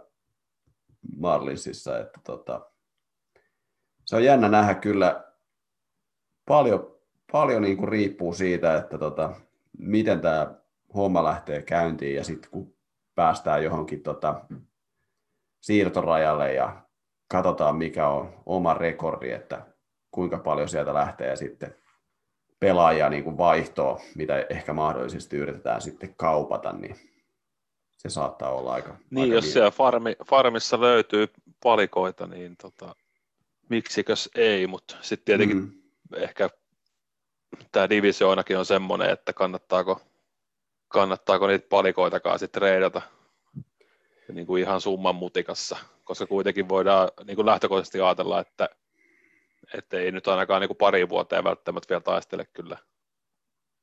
[1.17, 2.71] Marlinsissa, että tota,
[4.05, 5.23] se on jännä nähdä kyllä
[6.45, 6.95] paljon,
[7.31, 9.33] paljon niin kuin riippuu siitä, että tota,
[9.77, 10.53] miten tämä
[10.95, 12.73] homma lähtee käyntiin ja sitten kun
[13.15, 14.41] päästään johonkin tota,
[15.61, 16.81] siirtorajalle ja
[17.31, 19.65] katsotaan mikä on oma rekordi, että
[20.11, 21.75] kuinka paljon sieltä lähtee sitten
[22.59, 26.95] pelaajia niin kuin vaihtoa, mitä ehkä mahdollisesti yritetään sitten kaupata, niin
[27.97, 31.27] se saattaa olla aika Niin, aika jos siellä farmi, farmissa löytyy
[31.63, 32.95] palikoita, niin tota,
[33.69, 35.71] miksikös ei, mutta sitten tietenkin mm.
[36.15, 36.49] ehkä
[37.71, 40.01] tämä divisioonakin on semmoinen, että kannattaako,
[40.87, 43.01] kannattaako niitä palikoitakaan sitten reidata
[44.31, 48.69] niin kuin ihan summan mutikassa, koska kuitenkin voidaan niin kuin lähtökohtaisesti ajatella, että,
[49.77, 52.77] että ei nyt ainakaan niin kuin pari vuoteen välttämättä vielä taistele kyllä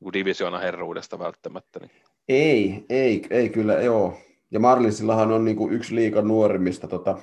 [0.00, 1.80] niin divisioona herruudesta välttämättä.
[1.80, 1.90] Niin.
[2.28, 4.18] Ei, ei, ei kyllä, joo.
[4.50, 7.18] Ja Marlinsillahan on niin kuin yksi liikan nuorimmista tota,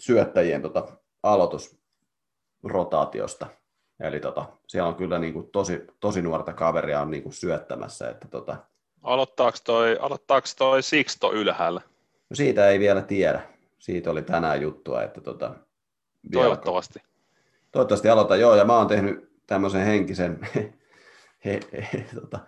[0.00, 0.88] syöttäjien tota,
[1.22, 3.46] aloitusrotaatiosta.
[4.00, 8.10] Eli tota, siellä on kyllä niin kuin tosi, tosi nuorta kaveria on niin kuin syöttämässä.
[8.10, 8.56] Että tota...
[9.02, 11.80] aloittaako, toi, aloittaako toi Sixto ylhäällä?
[12.30, 13.42] No siitä ei vielä tiedä.
[13.78, 15.54] Siitä oli tänään juttua, että tota,
[16.32, 16.98] Toivottavasti.
[16.98, 17.10] Vielä...
[17.72, 20.40] Toivottavasti aloita, joo, ja mä oon tehnyt tämmöisen henkisen
[21.44, 21.60] he,
[21.92, 22.38] he, tota,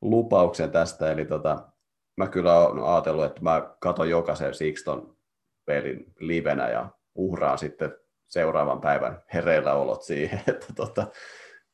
[0.00, 1.68] lupauksen tästä, eli tota,
[2.16, 5.16] mä kyllä oon ajatellut, että mä katon jokaisen Sixton
[5.64, 7.96] pelin livenä ja uhraan sitten
[8.26, 11.06] seuraavan päivän hereillä olot siihen, että tota,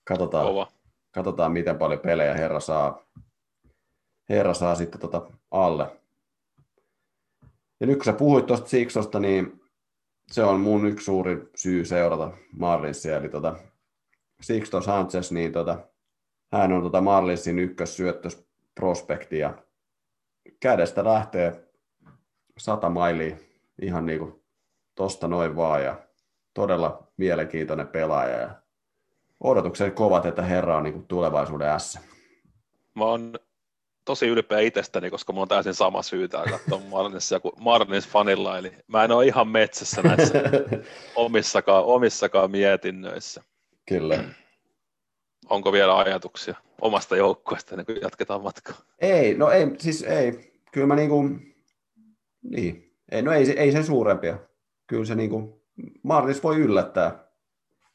[0.05, 0.67] katsotaan, Kova.
[1.11, 3.03] katsotaan, miten paljon pelejä herra saa,
[4.29, 6.04] herra saa sitten tota alle.
[7.85, 9.61] Ja nyt kun sä puhuit tuosta Sixosta, niin
[10.33, 13.57] se on mun yksi suuri syy seurata Marlinsia, eli tota
[14.41, 15.79] Sixto Sanchez, niin tota,
[16.53, 19.55] hän on tota Marlinsin ykkössyöttösprospekti ja
[20.61, 21.69] kädestä lähtee
[22.59, 23.37] sata mailia
[23.83, 24.43] ihan niin kuin
[24.95, 25.99] tosta noin vaan ja
[26.55, 28.51] todella mielenkiintoinen pelaaja ja
[29.41, 31.99] odotukset kovat, että herra on niin kuin tulevaisuuden S.
[32.95, 33.39] Mä oon
[34.05, 38.73] tosi ylpeä itsestäni, koska mulla on täysin sama syytä katsoa Marnissa kuin Marnins fanilla, eli
[38.87, 40.43] mä en ole ihan metsässä näissä
[41.17, 43.43] omissakaan, omissakaan mietinnöissä.
[43.89, 44.25] Kyllä.
[45.49, 48.77] Onko vielä ajatuksia omasta joukkueesta ennen kuin jatketaan matkaa?
[48.99, 50.53] Ei, no ei, siis ei.
[50.73, 51.29] Kyllä mä niinku,
[52.43, 54.39] niin, ei, no ei, ei sen suurempia.
[54.87, 55.63] Kyllä se niinku,
[56.03, 57.25] Marlis voi yllättää.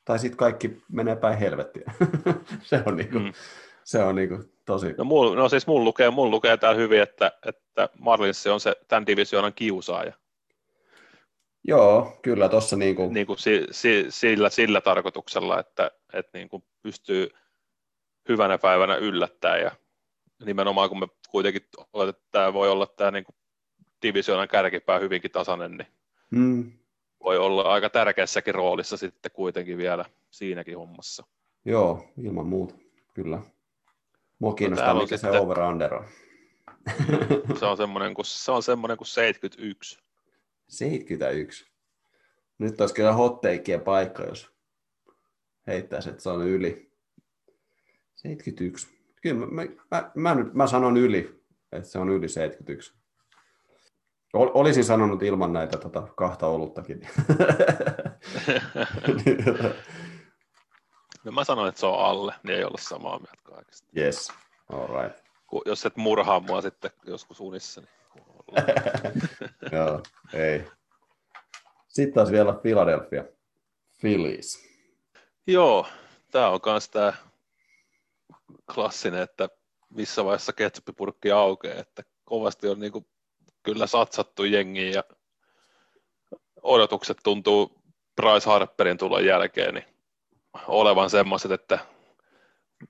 [0.05, 1.91] Tai sitten kaikki menee päin helvettiä.
[2.61, 3.33] se on niinku, mm.
[3.83, 4.93] se on niinku tosi.
[4.97, 8.75] No, mul, no siis mun lukee, mun lukee täällä hyvin, että, että Marlins on se
[8.87, 10.13] tämän divisioonan kiusaaja.
[11.63, 13.13] Joo, kyllä tuossa niin kuin...
[13.13, 17.29] Niin kuin si, si, sillä, sillä tarkoituksella, että, että niin kuin pystyy
[18.29, 19.71] hyvänä päivänä yllättää ja
[20.45, 21.61] nimenomaan kun me kuitenkin
[21.93, 23.25] oletetaan, että tämä voi olla tämä niin
[24.01, 25.87] divisioonan kärkipää hyvinkin tasainen, niin
[26.35, 26.71] hmm.
[27.23, 31.23] voi olla aika tärkeässäkin roolissa sitten kuitenkin vielä siinäkin hommassa.
[31.65, 32.75] Joo, ilman muuta,
[33.13, 33.41] kyllä.
[34.39, 35.41] Mua kiinnostaa, no, mikä se sitten...
[35.41, 36.05] over-under on.
[37.59, 39.99] se on semmoinen kuin, se on semmoinen kuin 71.
[40.67, 41.71] 71.
[42.57, 44.51] Nyt olisi kyllä hotteikien paikka, jos
[45.67, 46.91] heittäisi, että se on yli.
[48.15, 48.87] 71.
[49.21, 52.93] Kyllä mä, mä, mä, nyt, mä sanon yli, että se on yli 71.
[54.33, 57.01] Olisin sanonut ilman näitä tota, kahta oluttakin.
[61.29, 63.87] no mä sanoin, että se on alle, niin ei ole samaa mieltä kaikista.
[63.97, 64.31] Yes,
[64.73, 65.25] all right.
[65.65, 67.99] Jos et murhaa mua sitten joskus unissa, niin
[69.71, 70.63] Joo, ei.
[71.87, 73.23] Sitten taas vielä Philadelphia.
[74.01, 74.69] Phillies.
[75.47, 75.87] Joo,
[76.31, 77.13] tämä on myös tämä
[78.73, 79.49] klassinen, että
[79.89, 83.05] missä vaiheessa ketsuppipurkki aukeaa, että kovasti on niin kuin
[83.63, 85.03] kyllä satsattu jengiin ja
[86.61, 87.81] odotukset tuntuu
[88.15, 89.85] Bryce Harperin tulon jälkeen niin
[90.67, 91.79] olevan semmoiset, että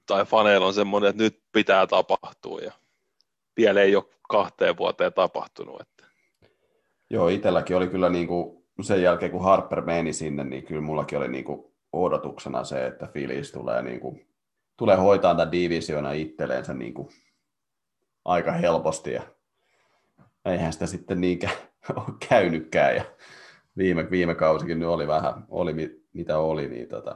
[0.06, 2.72] tai faneilla on semmoinen, että nyt pitää tapahtua ja
[3.58, 5.82] vielä ei ole kahteen vuoteen tapahtunut.
[5.82, 6.06] Että.
[7.10, 11.17] Joo, itselläkin oli kyllä niin kuin sen jälkeen, kun Harper meni sinne, niin kyllä mullakin
[11.17, 14.28] oli niin kuin odotuksena se, että Phillies tulee, niin kuin,
[14.78, 17.10] tulee hoitaa tätä divisiona itselleensä niin kuin
[18.26, 19.13] aika helposti.
[19.13, 19.22] Ja
[20.45, 21.56] eihän sitä sitten niinkään
[21.95, 22.95] ole käynytkään.
[22.95, 23.04] Ja
[23.78, 25.74] viime, viime kausikin nyt oli vähän, oli
[26.13, 27.15] mitä oli, niin tota,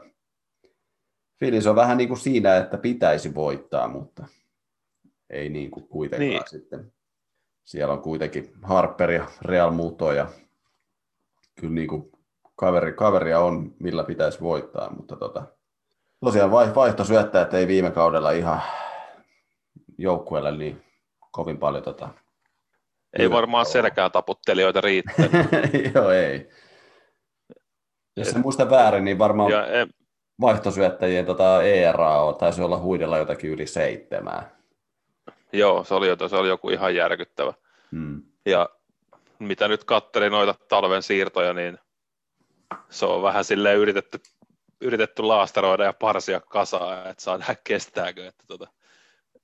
[1.40, 4.28] Phillies on vähän niin kuin siinä, että pitäisi voittaa, mutta
[5.30, 6.42] ei niin kuin kuitenkaan niin.
[6.46, 6.94] sitten.
[7.64, 10.28] Siellä on kuitenkin Harper ja Real Muto ja
[11.60, 12.12] kyllä niin kuin
[12.56, 15.44] kaveri, kaveria on, millä pitäisi voittaa, mutta tota,
[16.20, 18.62] tosiaan vaihtosyöttäjät ei viime kaudella ihan
[19.98, 20.84] joukkueelle niin
[21.32, 22.10] kovin paljon tota,
[23.20, 25.26] ei varmaan selkää taputtelijoita riittää.
[25.96, 26.50] Joo, ei.
[28.18, 29.90] Jos se muista väärin, niin varmaan ja, em...
[30.42, 34.56] vaihtosyöttäjien tota ERA taisi olla huidella jotakin yli seitsemää.
[35.54, 37.54] Joo, se oli, se oli joku ihan järkyttävä.
[37.92, 38.22] Hmm.
[38.46, 38.70] Ja
[39.40, 41.80] mitä nyt katselin noita talven siirtoja, niin
[42.90, 44.20] se on vähän silleen yritetty,
[44.82, 48.28] yritetty laastaroida ja parsia kasaa, että saa nähdä kestääkö.
[48.28, 48.68] Että tota,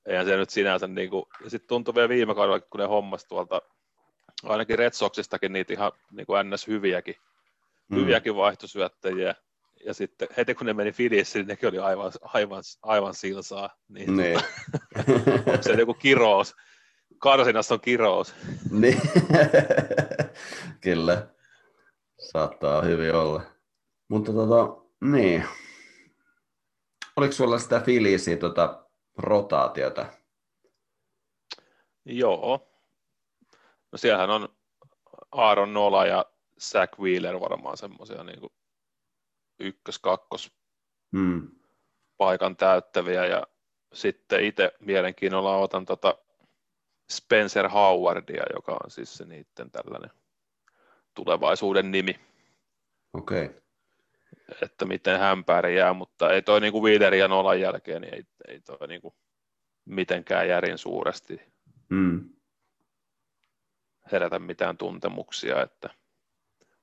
[0.05, 3.25] eihän se nyt sinänsä, niin kuin, ja sitten tuntui vielä viime kaudella, kun ne hommas
[3.25, 3.61] tuolta,
[4.43, 6.67] ainakin Red Soxistakin niitä ihan niin kuin ns.
[6.67, 7.15] hyviäkin,
[7.89, 7.97] mm.
[7.97, 9.35] hyviäkin vaihtosyöttäjiä,
[9.85, 13.69] ja sitten heti kun ne meni Filissiin, niin nekin oli aivan, aivan, aivan silsaa.
[13.87, 14.39] Niin, niin.
[14.97, 16.55] Tota, onko se joku kirous?
[17.17, 18.35] Karsinassa on kirous.
[18.71, 19.01] niin.
[20.81, 21.27] Kyllä.
[22.31, 23.41] Saattaa hyvin olla.
[24.07, 25.45] Mutta tota, niin.
[27.15, 28.85] Oliko sulla sitä Filisiä tota,
[29.17, 30.05] rotaatiota?
[32.05, 32.69] Joo.
[33.91, 34.49] No siellähän on
[35.31, 36.25] Aaron Nola ja
[36.61, 38.39] Zach Wheeler varmaan semmoisia niin
[39.59, 40.51] ykkös, kakkos
[41.17, 41.51] hmm.
[42.17, 43.47] paikan täyttäviä ja
[43.93, 46.17] sitten itse mielenkiinnolla otan tota
[47.11, 50.11] Spencer Howardia, joka on siis se niiden tällainen
[51.13, 52.19] tulevaisuuden nimi.
[53.13, 53.45] Okei.
[53.45, 53.61] Okay.
[54.61, 58.59] Että miten hän pärjää, mutta ei toi niinku Wheelerin ja Nolan jälkeen, niin ei, ei
[58.59, 59.15] toi niinku
[59.85, 61.41] mitenkään järin suuresti
[61.89, 62.29] hmm.
[64.11, 65.89] herätä mitään tuntemuksia, että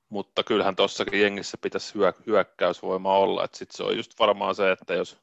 [0.09, 4.71] mutta kyllähän tuossakin jengissä pitäisi hyö, hyökkäysvoima olla, että sitten se on just varmaan se,
[4.71, 5.17] että jos,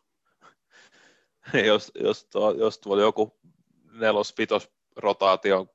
[1.67, 3.39] jos, jos, tuo, jos tuolla joku
[3.93, 5.69] nelos, vitos rotaation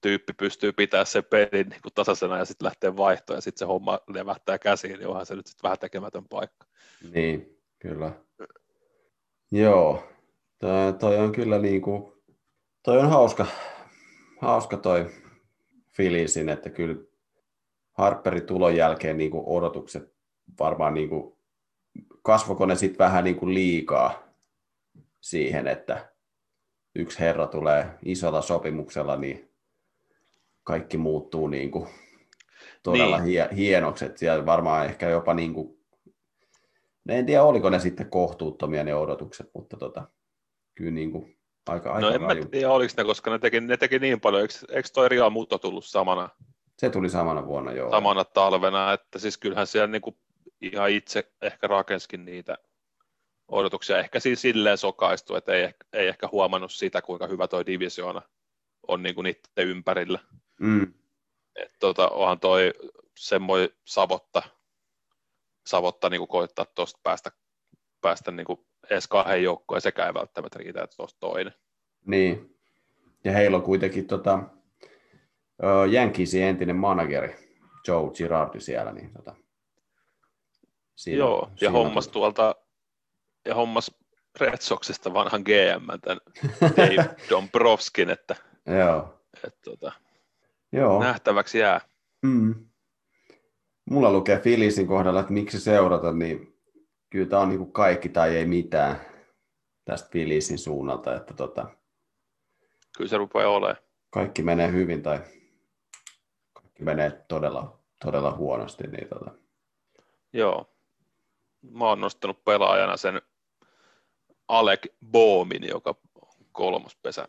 [0.00, 3.64] tyyppi pystyy pitämään sen pelin niin kuin tasaisena ja sitten lähtee vaihtoon ja sitten se
[3.64, 6.66] homma levähtää käsiin, niin onhan se nyt sitten vähän tekemätön paikka.
[7.14, 8.12] Niin, kyllä.
[9.50, 10.08] Joo,
[10.58, 12.12] toi, toi on kyllä niin kuin,
[12.82, 13.46] toi on hauska,
[14.40, 15.10] hauska toi
[15.96, 17.11] Filisin, että kyllä
[17.92, 20.12] Harperin tulon jälkeen niin kuin odotukset
[20.58, 21.36] varmaan niin kuin,
[22.22, 24.22] kasvoko ne sitten vähän niin kuin liikaa
[25.20, 26.12] siihen, että
[26.94, 29.50] yksi herra tulee isolla sopimuksella, niin
[30.64, 31.88] kaikki muuttuu niin kuin
[32.82, 33.50] todella niin.
[33.50, 34.04] hienoksi.
[34.14, 35.78] Siellä varmaan ehkä jopa niin kuin,
[37.08, 40.08] en tiedä oliko ne sitten kohtuuttomia ne odotukset, mutta tota,
[40.74, 43.76] kyllä niin kuin aika, aika No en mä tiedä oliko ne, koska ne teki, ne
[43.76, 44.42] teki niin paljon.
[44.42, 46.28] Eikö, eikö toi Real Muto tullut samana
[46.82, 47.90] se tuli samana vuonna, joo.
[47.90, 50.16] Samana talvena, että siis kyllähän siellä niin kuin
[50.60, 52.58] ihan itse ehkä rakenskin niitä
[53.48, 53.98] odotuksia.
[53.98, 58.22] Ehkä siis silleen sokaistu, että ei, ei ehkä huomannut sitä, kuinka hyvä toi divisioona
[58.88, 60.18] on niin kuin niiden ympärillä.
[60.60, 60.94] Mm.
[61.56, 62.72] Et tota, onhan toi
[63.16, 64.42] semmoinen savotta,
[65.66, 67.30] savotta niin kuin koittaa tuosta päästä,
[68.00, 71.54] päästä niin kuin edes kahden joukkoon, ja sekään ei välttämättä riitä, että tuosta toinen.
[72.06, 72.56] Niin,
[73.24, 74.38] ja heillä on kuitenkin tota,
[75.90, 77.36] Jänkisin entinen manageri
[77.88, 78.92] Joe Girardi siellä.
[78.92, 79.34] Niin tota,
[80.96, 82.12] siinä, Joo, ja siinä hommas tuli.
[82.12, 82.54] tuolta,
[83.44, 83.90] ja hommas
[84.40, 86.20] Red Soxista vanhan GM, tämän
[86.76, 89.20] Dave Dombrovskin, että, Joo.
[89.44, 89.92] että tota,
[90.72, 91.00] Joo.
[91.00, 91.80] nähtäväksi jää.
[92.22, 92.54] Mm.
[93.90, 96.58] Mulla lukee Filisin kohdalla, että miksi seurata, niin
[97.10, 99.00] kyllä tämä on niin kuin kaikki tai ei mitään
[99.84, 101.68] tästä Filisin suunnalta, että tota,
[102.96, 103.76] kyllä se rupeaa olemaan.
[104.10, 105.20] Kaikki menee hyvin tai
[106.84, 108.86] menee todella, todella huonosti.
[108.86, 109.30] Niin tota.
[110.32, 110.68] Joo.
[111.70, 113.22] Mä oon nostanut pelaajana sen
[114.48, 117.28] Alec Boomin, joka on kolmospesän,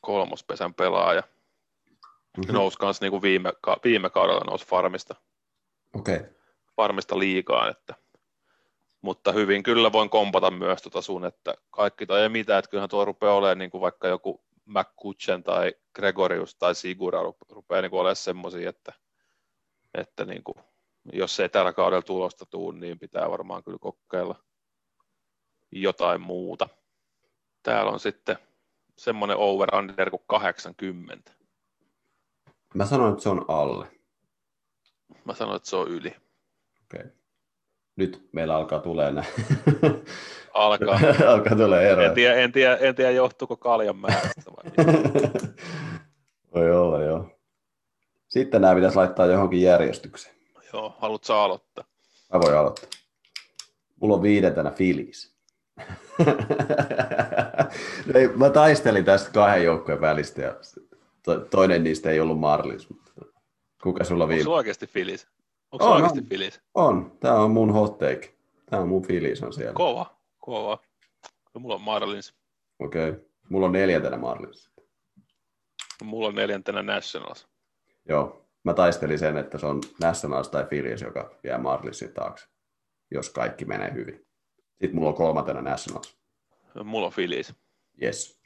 [0.00, 1.22] kolmospesän pelaaja.
[2.36, 2.54] Mm-hmm.
[2.54, 3.52] Nousi kanssa niin kuin viime,
[3.84, 5.14] viime kaudella nousi farmista,
[5.94, 6.24] okay.
[6.76, 7.94] farmista liikaan, että
[9.00, 12.88] mutta hyvin kyllä voin kompata myös tuota sun, että kaikki tai ei mitään, että kyllähän
[12.88, 17.18] tuo rupeaa olemaan niin kuin vaikka joku McCutchen tai Gregorius tai Sigura
[17.50, 18.92] rupeaa niin olemaan semmoisia, että,
[19.94, 20.56] että niin kuin,
[21.12, 24.44] jos ei tällä kaudella tulosta tule, niin pitää varmaan kyllä kokeilla
[25.72, 26.68] jotain muuta.
[27.62, 28.38] Täällä on sitten
[28.98, 31.32] semmoinen over-under kuin 80.
[32.74, 33.86] Mä sanoin, että se on alle.
[35.24, 36.08] Mä sanoin, että se on yli.
[36.08, 37.00] Okei.
[37.00, 37.10] Okay.
[37.96, 39.24] Nyt meillä alkaa tulee nää.
[40.56, 41.00] Alkaa.
[41.32, 42.08] alkaa tulee eroja.
[42.08, 44.86] En tiedä, en tiedä, en tiedä johtuuko kaljan määrästä vai
[46.54, 47.30] Voi olla, joo.
[48.28, 50.36] Sitten nämä pitäisi laittaa johonkin järjestykseen.
[50.72, 51.84] Joo, haluatko aloittaa?
[52.32, 52.88] Mä voin aloittaa.
[54.00, 55.36] Mulla on viidentenä Filis.
[58.14, 60.54] ei, mä taistelin tästä kahden joukkojen välistä ja
[61.22, 62.90] to, toinen niistä ei ollut Marlins.
[62.90, 63.12] Mutta
[63.82, 64.40] kuka sulla viime?
[64.40, 65.26] Onko oikeasti Filis?
[65.76, 66.26] Onko on, oikeasti on.
[66.26, 66.60] Filis?
[66.74, 67.16] On.
[67.20, 68.34] Tämä on mun hot take.
[68.70, 69.72] Tämä on mun Filis on siellä.
[69.72, 70.78] Kova, kova.
[71.58, 72.34] Mulla on Marlins.
[72.78, 73.10] Okei.
[73.10, 73.24] Okay.
[73.48, 74.70] Mulla on neljäntenä Marlins.
[76.04, 77.48] Mulla on neljäntenä Nationals.
[78.08, 82.46] Joo, mä taistelin sen, että se on Nationals tai Phillies, joka jää Marlinsin taakse,
[83.10, 84.26] jos kaikki menee hyvin.
[84.70, 86.18] Sitten mulla on kolmantena Nationals.
[86.84, 87.54] Mulla on Phillies.
[88.02, 88.40] Yes.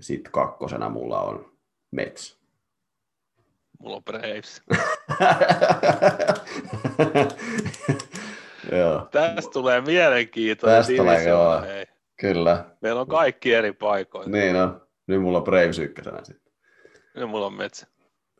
[0.00, 1.52] Sitten kakkosena mulla on
[1.90, 2.42] Mets.
[3.78, 4.62] Mulla on Braves.
[8.78, 9.08] joo.
[9.10, 11.60] Tästä tulee mielenkiintoinen Tästä tulee, joo.
[11.62, 11.86] Hei.
[12.20, 12.64] Kyllä.
[12.80, 14.30] Meillä on kaikki eri paikoissa.
[14.30, 14.82] Niin on.
[15.06, 16.52] Nyt mulla on Braves ykkösenä sitten.
[17.14, 17.86] Nyt mulla on Metsä.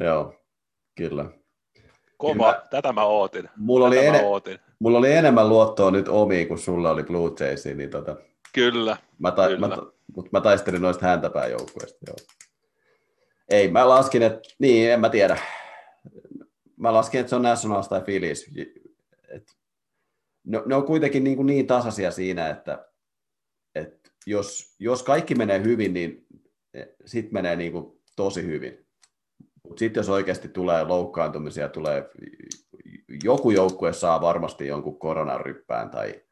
[0.00, 0.34] Joo,
[0.96, 1.24] kyllä.
[2.16, 2.46] kova.
[2.46, 3.48] Mä, Tätä mä ootin.
[3.56, 4.58] Mulla oli, ene- mä ootin.
[4.78, 8.16] mulla oli enemmän luottoa nyt omiin, kun sulla oli Blue Jaysiin, niin tota,
[8.54, 8.96] Kyllä.
[9.18, 9.68] Mä, ta- kyllä.
[9.68, 9.76] Mä,
[10.16, 11.98] mutta mä taistelin noista häntäpään joukkueista.
[12.06, 12.16] Joo.
[13.48, 15.36] Ei, mä laskin, että niin, en mä tiedä.
[16.82, 18.50] Mä laskin, että se on Nationals tai Phillies.
[19.28, 19.56] Et,
[20.44, 22.88] ne, ne on kuitenkin niin, kuin niin tasaisia siinä, että,
[23.74, 26.26] että jos, jos kaikki menee hyvin, niin
[27.04, 28.86] sitten menee niin kuin tosi hyvin.
[29.62, 32.10] Mutta sitten jos oikeasti tulee loukkaantumisia, tulee,
[33.24, 36.22] joku joukkue saa varmasti jonkun koronaryppään tai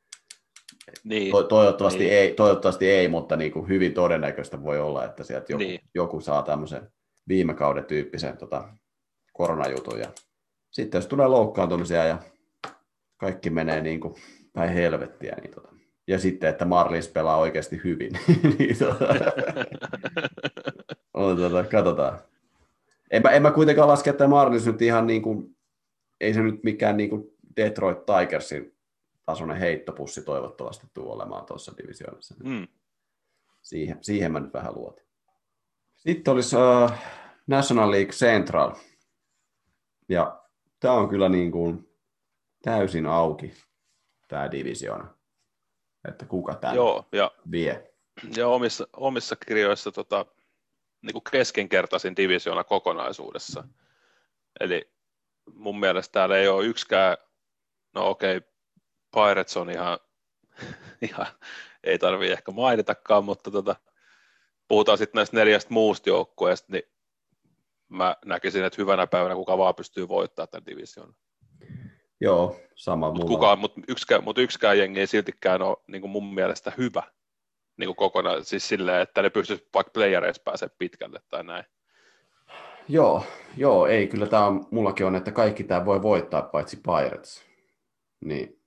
[1.05, 1.33] niin.
[1.33, 2.13] To, toivottavasti, niin.
[2.13, 5.81] Ei, toivottavasti ei, mutta niin kuin hyvin todennäköistä voi olla, että sieltä joku, niin.
[5.95, 6.93] joku saa tämmöisen
[7.29, 8.69] viime kauden tyyppisen tota,
[9.33, 9.99] koronajutun.
[9.99, 10.13] Ja
[10.71, 12.19] sitten jos tulee loukkaantumisia ja
[13.17, 14.15] kaikki menee niin kuin
[14.53, 15.75] päin helvettiä, niin tota,
[16.07, 18.13] ja sitten, että Marlins pelaa oikeasti hyvin.
[18.59, 19.05] niin, tota,
[21.15, 22.19] on, tota, katsotaan.
[23.11, 25.57] En mä, en mä kuitenkaan laske, että Marlins nyt ihan niin kuin,
[26.21, 27.25] ei se nyt mikään niin kuin
[27.57, 28.77] Detroit Tigersin
[29.27, 32.35] tasoinen heittopussi toivottavasti tuu olemaan tuossa divisioonassa.
[32.45, 32.69] Mm.
[33.63, 35.05] Siihen, siihen mä nyt vähän luotin.
[35.97, 36.91] Sitten olisi uh,
[37.47, 38.75] National League Central.
[40.09, 40.40] Ja
[40.81, 41.97] tämä on kyllä niin kuin
[42.63, 43.53] täysin auki,
[44.29, 45.15] tämä divisioona.
[46.09, 47.93] Että kuka tämä Joo, ja, vie.
[48.37, 50.27] Ja omissa, omissa kirjoissa tota,
[51.03, 53.65] niin kuin keskinkertaisin divisioona kokonaisuudessa.
[54.61, 54.93] Eli
[55.55, 57.17] mun mielestä täällä ei ole yksikään,
[57.95, 58.51] no okei, okay,
[59.15, 59.99] Pirates on ihan,
[61.11, 61.27] ihan
[61.85, 63.77] ei tarvii ehkä mainitakaan, mutta tota,
[64.69, 66.83] puhutaan sitten näistä neljästä muusta joukkueesta, niin
[67.91, 71.15] mä näkisin, että hyvänä päivänä kuka vaan pystyy voittamaan tämän division.
[72.21, 76.35] Joo, sama mutta kukaan, mutta yksikään, mut yksikään jengi ei siltikään ole niin kuin mun
[76.35, 77.03] mielestä hyvä
[77.77, 81.65] niin kuin kokonaan, siis silleen, että ne pystyisi vaikka playereissa pääsemään pitkälle tai näin.
[82.89, 83.25] Joo,
[83.57, 87.45] joo, ei, kyllä tämä on, mullakin on, että kaikki tämä voi voittaa paitsi Pirates.
[88.25, 88.61] Niin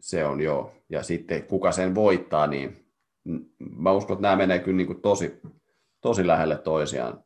[0.00, 0.72] se on joo.
[0.88, 2.86] Ja sitten kuka sen voittaa, niin
[3.58, 5.40] mä uskon, että nämä menee kyllä niin kuin tosi,
[6.00, 7.24] tosi lähelle toisiaan,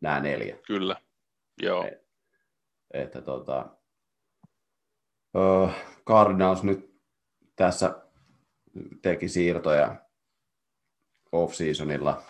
[0.00, 0.56] nämä neljä.
[0.66, 0.96] Kyllä,
[1.62, 1.84] joo.
[1.84, 2.06] Et,
[2.94, 3.66] että tota,
[5.34, 5.70] uh,
[6.06, 7.00] Cardinals nyt
[7.56, 8.02] tässä
[9.02, 9.96] teki siirtoja
[11.32, 12.22] off-seasonilla,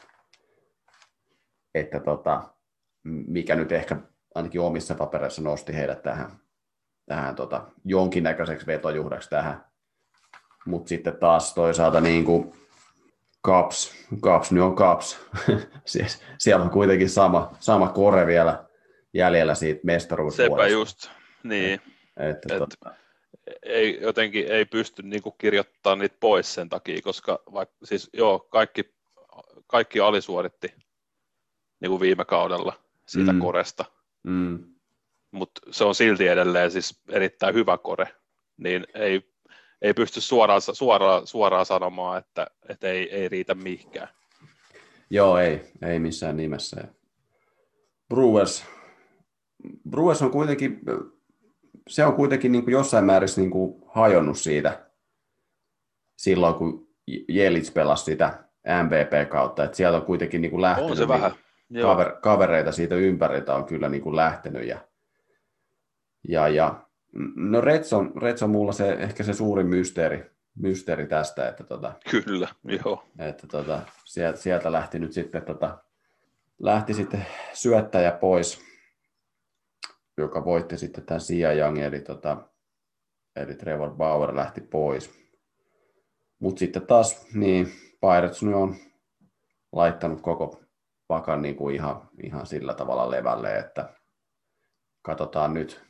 [1.75, 2.55] että tota,
[3.05, 3.97] mikä nyt ehkä
[4.35, 6.41] ainakin omissa papereissa nosti heidät tähän
[7.11, 9.65] tähän tota, jonkinnäköiseksi vetojuhdaksi tähän.
[10.67, 12.53] Mutta sitten taas toisaalta niin kuin
[13.47, 15.19] Caps, Caps nyt on Caps.
[15.85, 18.65] siis, siellä on kuitenkin sama, sama kore vielä
[19.15, 20.57] jäljellä siitä mestaruusvuodesta.
[20.57, 21.11] Sepä just,
[21.43, 21.81] niin.
[22.17, 22.95] Et, et, tota...
[23.63, 28.39] ei, jotenkin ei pysty niin kuin kirjoittamaan niitä pois sen takia, koska vaikka, siis joo,
[28.39, 28.95] kaikki,
[29.67, 30.75] kaikki alisuoritti
[31.81, 32.73] niin kuin viime kaudella
[33.07, 33.39] siitä mm.
[33.39, 33.85] koresta.
[34.23, 34.71] Mm
[35.31, 38.09] mutta se on silti edelleen siis erittäin hyvä kore,
[38.57, 39.30] niin ei,
[39.83, 44.09] ei pysty suoraan, suoraan, suoraan sanomaan, että, että ei, ei riitä mihinkään.
[45.11, 46.85] Joo, ei, ei missään nimessä.
[48.09, 48.65] Brewers,
[49.91, 50.81] Brewers on kuitenkin,
[51.89, 54.91] se on kuitenkin niin kuin jossain määrin niin kuin hajonnut siitä
[56.17, 56.91] silloin, kun
[57.29, 58.45] Jelits pelasi sitä
[58.85, 61.33] MVP-kautta, että sieltä on kuitenkin niin kuin lähtenyt on se vähän.
[61.69, 64.79] Niin kaver, kavereita siitä ympäriltä on kyllä niin kuin lähtenyt ja
[66.29, 66.87] ja, ja
[67.35, 71.93] no Reds on, Reds on mulla se, ehkä se suurin mysteeri, mysteeri tästä, että tota,
[72.11, 72.49] Kyllä,
[72.85, 73.05] joo.
[73.19, 75.79] Että tota, sieltä, sieltä, lähti nyt sitten, tota,
[76.59, 78.61] lähti sitten syöttäjä pois,
[80.17, 82.37] joka voitti sitten tämän Sia Young, eli, tota,
[83.37, 85.21] eli Trevor Bauer lähti pois.
[86.39, 88.77] Mutta sitten taas, niin Pirates nyt on
[89.73, 90.63] laittanut koko
[91.09, 93.95] pakan niin kuin ihan, ihan sillä tavalla levälle, että
[95.03, 95.90] katsotaan nyt,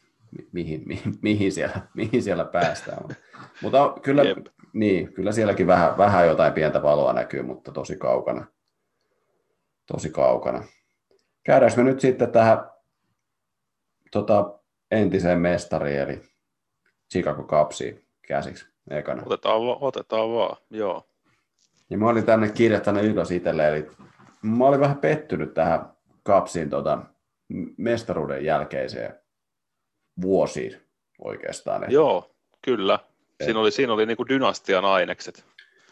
[0.52, 3.16] mihin, mihin, mihin, siellä, mihin siellä päästään.
[3.62, 4.22] mutta kyllä,
[4.72, 8.46] niin, kyllä sielläkin vähän, vähän jotain pientä valoa näkyy, mutta tosi kaukana.
[9.86, 10.64] Tosi kaukana.
[11.42, 12.70] Käydäänkö me nyt sitten tähän
[14.10, 14.58] tota,
[14.90, 16.20] entiseen mestariin, eli
[17.12, 19.22] Chicago Cupsiin käsiksi ekana.
[19.26, 21.06] Otetaan, otetaan vaan, joo.
[21.90, 23.90] Ja mä olin tänne kirjoittanut ylös itselle, eli
[24.42, 25.92] mä olin vähän pettynyt tähän
[26.26, 26.98] Cupsiin tota,
[27.76, 29.19] mestaruuden jälkeiseen
[30.22, 30.80] vuosiin
[31.24, 31.82] oikeastaan.
[31.82, 32.98] Että, joo, kyllä.
[33.44, 35.44] Siinä oli, siinä oli niin kuin dynastian ainekset.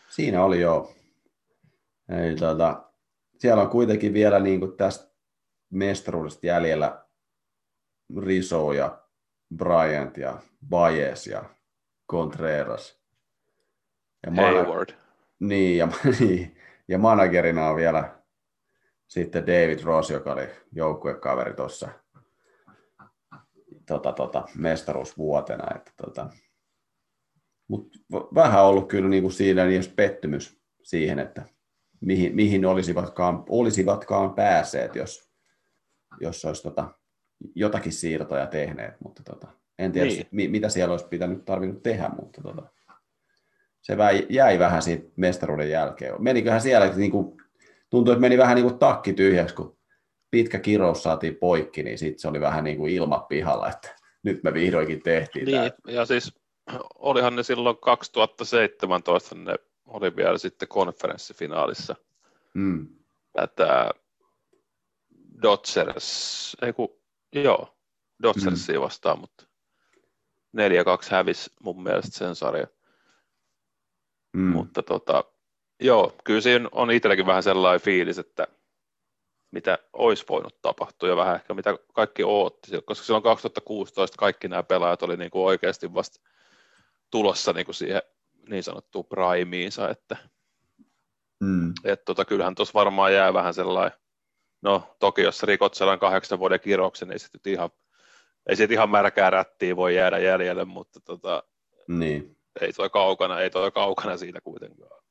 [0.08, 0.92] Siinä oli joo.
[2.08, 2.82] Eli, tuota,
[3.38, 5.08] siellä on kuitenkin vielä niin kuin tästä
[5.70, 7.04] mestaruudesta jäljellä
[8.20, 8.98] Riso ja
[9.56, 10.38] Bryant ja
[10.68, 11.44] Baez ja
[12.10, 12.98] Contreras.
[14.26, 14.94] Ja Hayward.
[15.40, 15.88] Niin, ja,
[16.20, 16.56] niin,
[16.88, 18.18] ja managerina on vielä
[19.06, 21.88] sitten David Ross, joka oli joukkuekaveri tuossa
[23.88, 25.76] tota, tota, mestaruusvuotena.
[25.76, 26.30] Että, tota,
[27.68, 27.98] mutta
[28.34, 31.42] vähän ollut kyllä niin kuin siinä niin pettymys siihen, että
[32.00, 35.30] mihin, mihin olisivatkaan, olisivatkaan päässeet, jos,
[36.20, 36.94] jos olisi tota,
[37.54, 40.26] jotakin siirtoja tehneet, mutta tota, en tiedä, niin.
[40.30, 42.62] mi, mitä siellä olisi pitänyt tarvinnut tehdä, mutta tota,
[43.82, 43.96] se
[44.28, 46.22] jäi vähän siitä mestaruuden jälkeen.
[46.22, 47.36] Meniköhän siellä, että niin kuin,
[47.90, 49.77] tuntui, että meni vähän niin kuin takki tyhjäksi, kun
[50.30, 54.42] pitkä kirous saatiin poikki, niin sitten se oli vähän niin kuin ilma pihalla, että nyt
[54.42, 55.94] me vihdoinkin tehtiin Niin, tämä.
[55.94, 56.34] ja siis
[56.94, 59.54] olihan ne silloin 2017, ne
[59.86, 61.96] oli vielä sitten konferenssifinaalissa.
[62.54, 62.88] Mm.
[63.42, 63.90] Että
[65.42, 66.88] Dodgers, ei kun,
[67.32, 67.78] joo,
[68.22, 68.82] Dodgersia mm.
[68.82, 69.44] vastaan, mutta
[70.56, 70.60] 4-2
[71.10, 72.66] hävisi mun mielestä sen sarja.
[74.32, 74.42] Mm.
[74.42, 75.24] Mutta tota,
[75.80, 78.46] joo, kyllä siinä on itselläkin vähän sellainen fiilis, että
[79.50, 84.62] mitä olisi voinut tapahtua ja vähän ehkä mitä kaikki ootti, koska silloin 2016 kaikki nämä
[84.62, 86.20] pelaajat oli niin kuin oikeasti vasta
[87.10, 88.02] tulossa niin kuin siihen
[88.48, 90.16] niin sanottuun primeensa, että
[91.40, 91.72] mm.
[91.84, 93.98] et tota, kyllähän tuossa varmaan jää vähän sellainen,
[94.62, 97.70] no toki jos rikot sellainen kahdeksan vuoden kiroksen, niin sitten ihan,
[98.48, 101.42] ei sitten ihan märkää rättiä voi jäädä jäljelle, mutta tota,
[101.88, 102.36] niin.
[102.60, 105.02] ei toi kaukana, ei toi kaukana siitä kuitenkaan.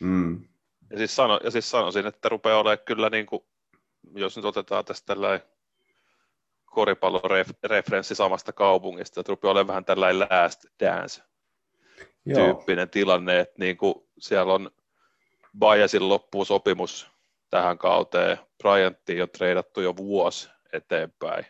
[0.00, 0.48] Mm.
[0.90, 3.42] Ja, siis sano, ja siis sanoisin, että rupeaa olemaan kyllä niin kuin,
[4.14, 5.48] jos nyt otetaan tästä tällainen
[6.64, 11.22] koripalloreferenssi samasta kaupungista, että rupeaa olemaan vähän tällainen last dance
[12.34, 14.70] tyyppinen tilanne, että niin kuin siellä on
[15.58, 17.10] Bajasin loppusopimus
[17.50, 21.46] tähän kauteen, Bryantiin on treidattu jo vuosi eteenpäin,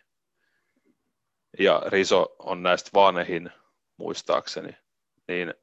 [1.58, 3.50] ja Riso on näistä vanhin
[3.96, 4.76] muistaakseni,
[5.28, 5.54] niin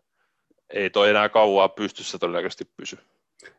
[0.69, 2.97] ei toi enää kauaa pystyssä todennäköisesti pysy.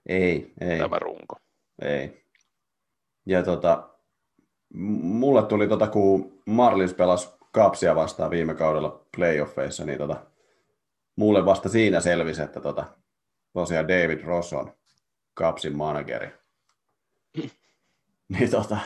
[0.09, 0.79] Ei, ei.
[0.79, 1.37] Tämä runko.
[1.83, 2.22] Ei.
[3.27, 3.89] Ja tota,
[5.03, 10.17] mulle tuli tota, kun Marlins pelasi Kapsia vastaan viime kaudella playoffeissa, niin tota,
[11.17, 12.85] mulle vasta siinä selvisi, että tota,
[13.53, 14.73] tosiaan David Ross on
[15.35, 16.29] Kapsin manageri.
[18.39, 18.79] niin tota,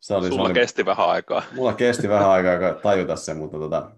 [0.00, 1.42] se oli, Sulla se oli, kesti vähän aikaa.
[1.54, 3.90] Mulla kesti vähän aikaa tajuta se, mutta tota,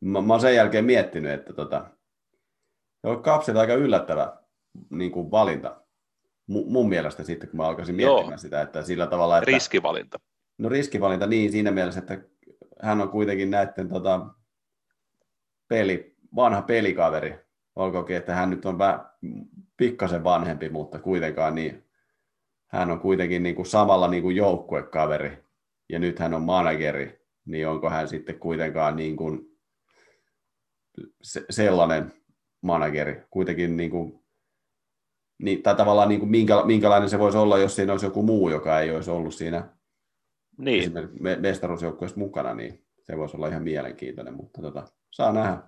[0.00, 1.84] mä, mä oon sen jälkeen miettinyt, että tota,
[3.22, 4.36] Kapsit aika yllättävä
[4.90, 5.83] niin kuin valinta
[6.46, 8.38] mun mielestä sitten, kun mä alkaisin miettimään Joo.
[8.38, 9.50] sitä, että sillä tavalla, että...
[9.50, 10.20] Riskivalinta.
[10.58, 12.20] No riskivalinta, niin siinä mielessä, että
[12.82, 14.26] hän on kuitenkin näiden tota,
[15.68, 17.38] peli, vanha pelikaveri,
[17.76, 19.04] olkoonkin, että hän nyt on vä,
[19.76, 21.84] pikkasen vanhempi, mutta kuitenkaan niin,
[22.66, 25.38] hän on kuitenkin niin kuin samalla niin kuin joukkuekaveri,
[25.88, 29.40] ja nyt hän on manageri, niin onko hän sitten kuitenkaan niin kuin
[31.22, 32.12] se, sellainen
[32.60, 34.23] manageri, kuitenkin niin kuin
[35.38, 38.48] niin, tai tavallaan niin kuin minkä, minkälainen se voisi olla, jos siinä olisi joku muu,
[38.48, 39.68] joka ei olisi ollut siinä
[40.58, 40.92] niin.
[41.40, 45.58] mestaruusjoukkueessa mukana, niin se voisi olla ihan mielenkiintoinen, mutta tota, saa nähdä.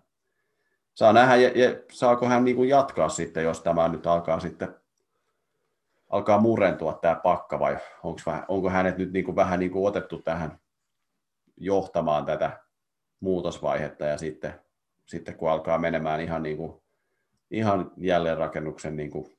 [0.95, 4.75] Saa nähdä, ja, ja saako hän niin kuin jatkaa sitten, jos tämä nyt alkaa sitten
[6.09, 9.89] alkaa murentua tämä pakka, vai onko, vähän, onko hänet nyt niin kuin vähän niin kuin
[9.89, 10.59] otettu tähän
[11.57, 12.61] johtamaan tätä
[13.21, 14.55] muutosvaihetta, ja sitten,
[15.07, 16.83] sitten kun alkaa menemään ihan, niin kuin,
[17.51, 19.36] ihan jälleenrakennuksen niin kuin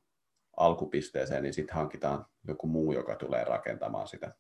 [0.58, 4.32] alkupisteeseen, niin sitten hankitaan joku muu, joka tulee rakentamaan sitä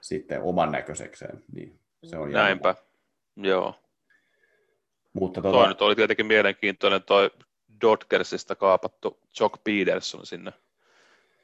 [0.00, 1.44] sitten oman näköisekseen.
[1.52, 3.48] Niin se on Näinpä, jännä.
[3.48, 3.74] joo.
[5.12, 5.58] Mutta tuota...
[5.58, 7.30] Toi nyt oli tietenkin mielenkiintoinen toi
[7.80, 10.52] Dodgersista kaapattu Jock Peterson sinne.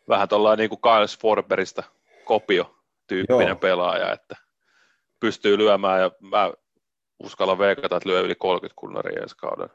[0.09, 1.83] Vähän tuollainen niin kuin Kyle Forberista
[2.25, 2.77] kopio
[3.07, 3.57] tyyppinen Joo.
[3.57, 4.37] pelaaja, että
[5.21, 6.53] pystyy lyömään ja mä
[7.19, 9.69] uskallan veikata, että lyö yli 30 kunnaria ensi kauden.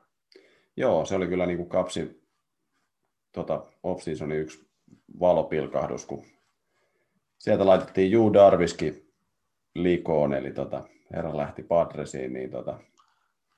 [0.78, 2.21] Joo, se oli kyllä niin kuin Kapsin
[3.32, 4.68] tota, off-seasonin yksi
[5.20, 6.26] valopilkahdus, kun
[7.38, 9.12] sieltä laitettiin Juu Darviski
[9.76, 12.80] likoon, eli tota, herra lähti Padresiin, niin tota,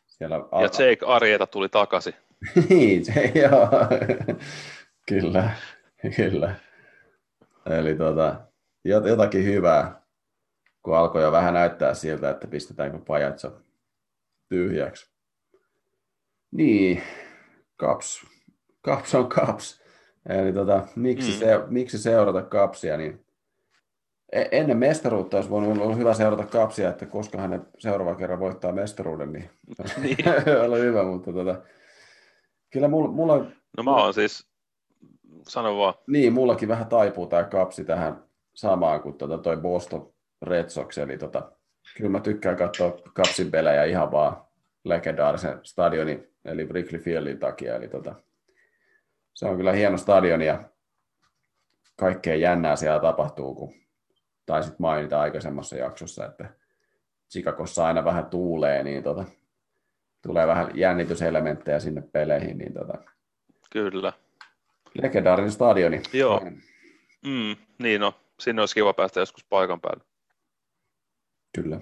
[0.06, 0.36] siellä...
[0.36, 2.14] Ja Jake Arieta tuli takaisin.
[2.70, 3.70] niin, se, joo.
[5.10, 5.52] kyllä,
[6.16, 6.56] kyllä.
[7.80, 8.42] Eli tota,
[8.84, 10.02] jotakin hyvää,
[10.84, 13.52] kun alkoi jo vähän näyttää siltä, että pistetäänkö pajatso
[14.50, 15.14] tyhjäksi.
[16.52, 17.04] Niin,
[17.76, 18.33] kaps
[18.84, 19.82] Kaps on kaps.
[20.30, 21.38] Eli tota, miksi, mm.
[21.38, 23.26] se, miksi seurata kapsia, niin
[24.32, 28.72] e, ennen mestaruutta olisi voinut olla hyvä seurata kapsia, että koska hän seuraava kerran voittaa
[28.72, 29.50] mestaruuden, niin,
[30.02, 30.18] niin.
[30.64, 31.62] olla hyvä, mutta tota,
[32.70, 33.46] kyllä mulla, mulla...
[33.78, 34.48] No mä oon siis,
[35.48, 35.94] sano vaan.
[36.08, 38.24] Niin, mullakin vähän taipuu tämä kapsi tähän
[38.54, 41.52] samaan kuin tota toi Boston Red Sox, eli tota,
[41.98, 44.38] kyllä mä tykkään katsoa kapsin pelejä ihan vaan
[44.84, 48.16] legendaarisen stadionin, eli Wrigley Fieldin takia, eli tota,
[49.34, 50.70] se on kyllä hieno stadion ja
[52.00, 53.74] kaikkea jännää siellä tapahtuu, kun
[54.46, 56.54] taisit mainita aikaisemmassa jaksossa, että
[57.32, 59.26] Chicagossa aina vähän tuulee, niin tota,
[60.22, 62.58] tulee vähän jännityselementtejä sinne peleihin.
[62.58, 62.94] Niin tota,
[63.72, 64.14] Kyllä.
[65.02, 66.02] Legendaarinen stadioni.
[66.14, 66.42] Joo.
[67.26, 70.04] Mm, niin no, sinne olisi kiva päästä joskus paikan päälle.
[71.56, 71.80] Kyllä.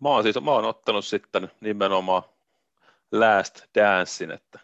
[0.00, 2.22] Mä oon siis, mä oon ottanut sitten nimenomaan
[3.12, 4.60] Last Dancein, että,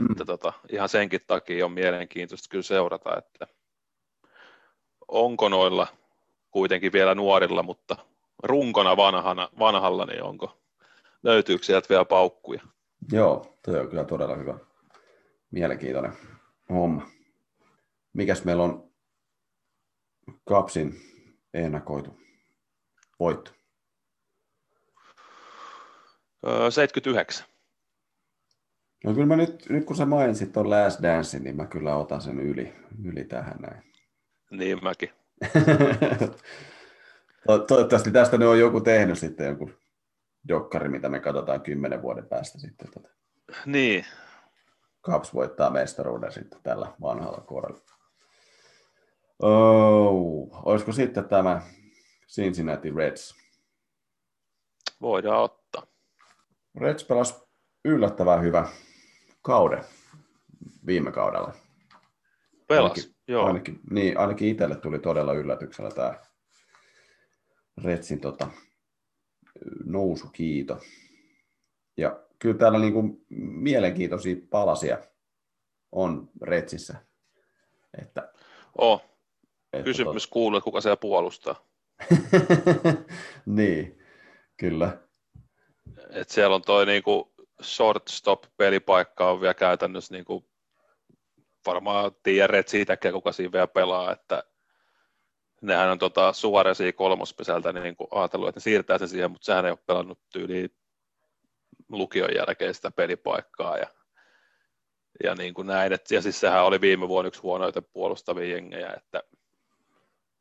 [0.00, 0.06] mm.
[0.10, 3.46] että tota, ihan senkin takia on mielenkiintoista kyllä seurata, että
[5.08, 5.86] onko noilla
[6.50, 7.96] kuitenkin vielä nuorilla, mutta
[8.42, 10.58] runkona vanhana, vanhalla, niin onko,
[11.22, 12.62] löytyykö sieltä vielä paukkuja?
[13.12, 14.58] Joo, tuo on kyllä todella hyvä.
[15.50, 16.12] Mielenkiintoinen
[16.70, 17.06] homma.
[18.12, 18.90] Mikäs meillä on
[20.44, 20.94] Kapsin
[21.54, 22.20] ennakoitu
[23.20, 23.50] voitto?
[26.70, 27.49] 79.
[29.04, 32.20] No kyllä mä nyt, nyt kun sä mainitsit tuon Last Dance, niin mä kyllä otan
[32.20, 32.74] sen yli,
[33.04, 33.82] yli tähän näin.
[34.50, 35.10] Niin mäkin.
[37.46, 39.70] to- toivottavasti tästä ne on joku tehnyt sitten joku
[40.48, 42.88] dokkari, mitä me katsotaan kymmenen vuoden päästä sitten.
[42.94, 43.08] Tota.
[43.66, 44.04] Niin.
[45.06, 47.80] Caps voittaa mestaruuden sitten tällä vanhalla koralla.
[49.42, 51.62] Oh, olisiko sitten tämä
[52.28, 53.34] Cincinnati Reds?
[55.00, 55.86] Voidaan ottaa.
[56.80, 57.34] Reds pelasi
[57.84, 58.68] yllättävän hyvä
[59.42, 59.84] kauden
[60.86, 61.54] viime kaudella.
[62.68, 63.46] Pelas, ainakin, joo.
[63.46, 66.14] Ainakin, niin, ainakin itselle tuli todella yllätyksellä tämä
[67.84, 68.48] Redsin tota,
[69.84, 70.80] nousukiito.
[71.96, 74.98] Ja kyllä täällä niin kuin mielenkiintoisia palasia
[75.92, 76.94] on Retsissä.
[78.02, 78.32] Että,
[78.78, 79.04] oh.
[79.72, 80.30] että Kysymys tot...
[80.32, 81.66] kuuluu, että kuka siellä puolustaa.
[83.46, 83.98] niin,
[84.56, 84.98] kyllä.
[86.10, 87.29] Et siellä on toi niinku
[87.62, 90.50] shortstop pelipaikka on vielä käytännössä niinku,
[91.66, 94.42] varmaan tiedät siitäkin, kuka siinä vielä pelaa, että
[95.62, 99.64] nehän on tota Suoresia kolmospesältä niin kuin ajatellut, että ne siirtää sen siihen, mutta sehän
[99.64, 100.70] ei ole pelannut tyyliin
[101.88, 103.86] lukion jälkeen sitä pelipaikkaa ja,
[105.24, 105.92] ja niin kuin näin.
[105.92, 109.22] Et, ja siis sehän oli viime vuonna yksi huonoita puolustavia jengejä, että,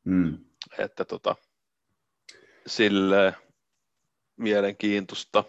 [0.03, 0.37] mm.
[0.77, 1.35] että tota,
[2.67, 3.35] sille
[4.37, 5.43] mielenkiintoista.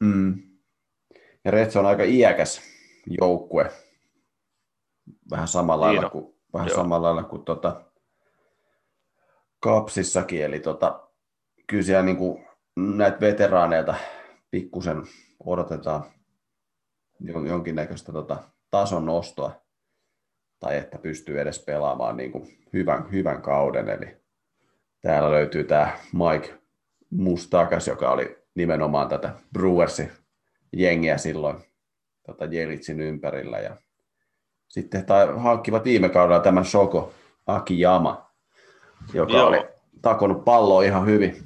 [0.00, 0.55] Mm.
[1.46, 2.60] Ja Reds on aika iäkäs
[3.20, 3.70] joukkue.
[5.30, 7.84] Vähän samalla niin lailla kuin, vähän samalla lailla kuin tota,
[9.60, 11.08] Kapsissakin, eli tota,
[11.66, 13.94] kyllä siellä niin kuin näitä veteraaneilta
[14.50, 15.02] pikkusen
[15.44, 16.04] odotetaan
[17.46, 18.36] jonkinnäköistä tota,
[18.70, 19.52] tason nostoa,
[20.60, 23.88] tai että pystyy edes pelaamaan niin kuin hyvän, hyvän kauden.
[23.88, 24.16] Eli
[25.00, 26.54] täällä löytyy tämä Mike
[27.10, 30.25] Mustakas, joka oli nimenomaan tätä Brewersin
[30.76, 31.56] jengiä silloin
[32.26, 33.58] tota Jelitsin ympärillä.
[33.58, 33.76] Ja
[34.68, 37.12] sitten tai hankkivat viime kaudella tämän Shoko
[37.46, 38.30] Akiyama,
[39.14, 39.46] joka Joo.
[39.46, 39.64] oli
[40.02, 41.36] takonut palloa ihan hyvin,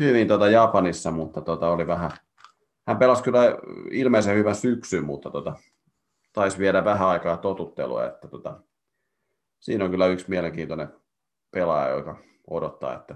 [0.00, 2.10] hyvin tota Japanissa, mutta tota oli vähän,
[2.86, 3.42] hän pelasi kyllä
[3.90, 5.54] ilmeisen hyvän syksyn, mutta tota,
[6.32, 8.60] taisi viedä vähän aikaa totuttelua, että tota,
[9.60, 10.88] siinä on kyllä yksi mielenkiintoinen
[11.50, 12.16] pelaaja, joka
[12.50, 13.14] odottaa, että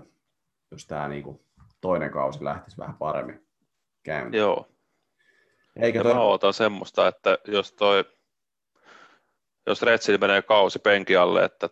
[0.71, 1.45] jos tämä niinku
[1.81, 3.47] toinen kausi lähtisi vähän paremmin
[4.03, 4.41] käyntiin.
[4.41, 4.69] Joo.
[5.81, 6.15] Eikä toi...
[6.15, 8.05] mä ootan semmoista, että jos toi
[9.67, 11.71] jos Retsillä menee kausi penki alle, että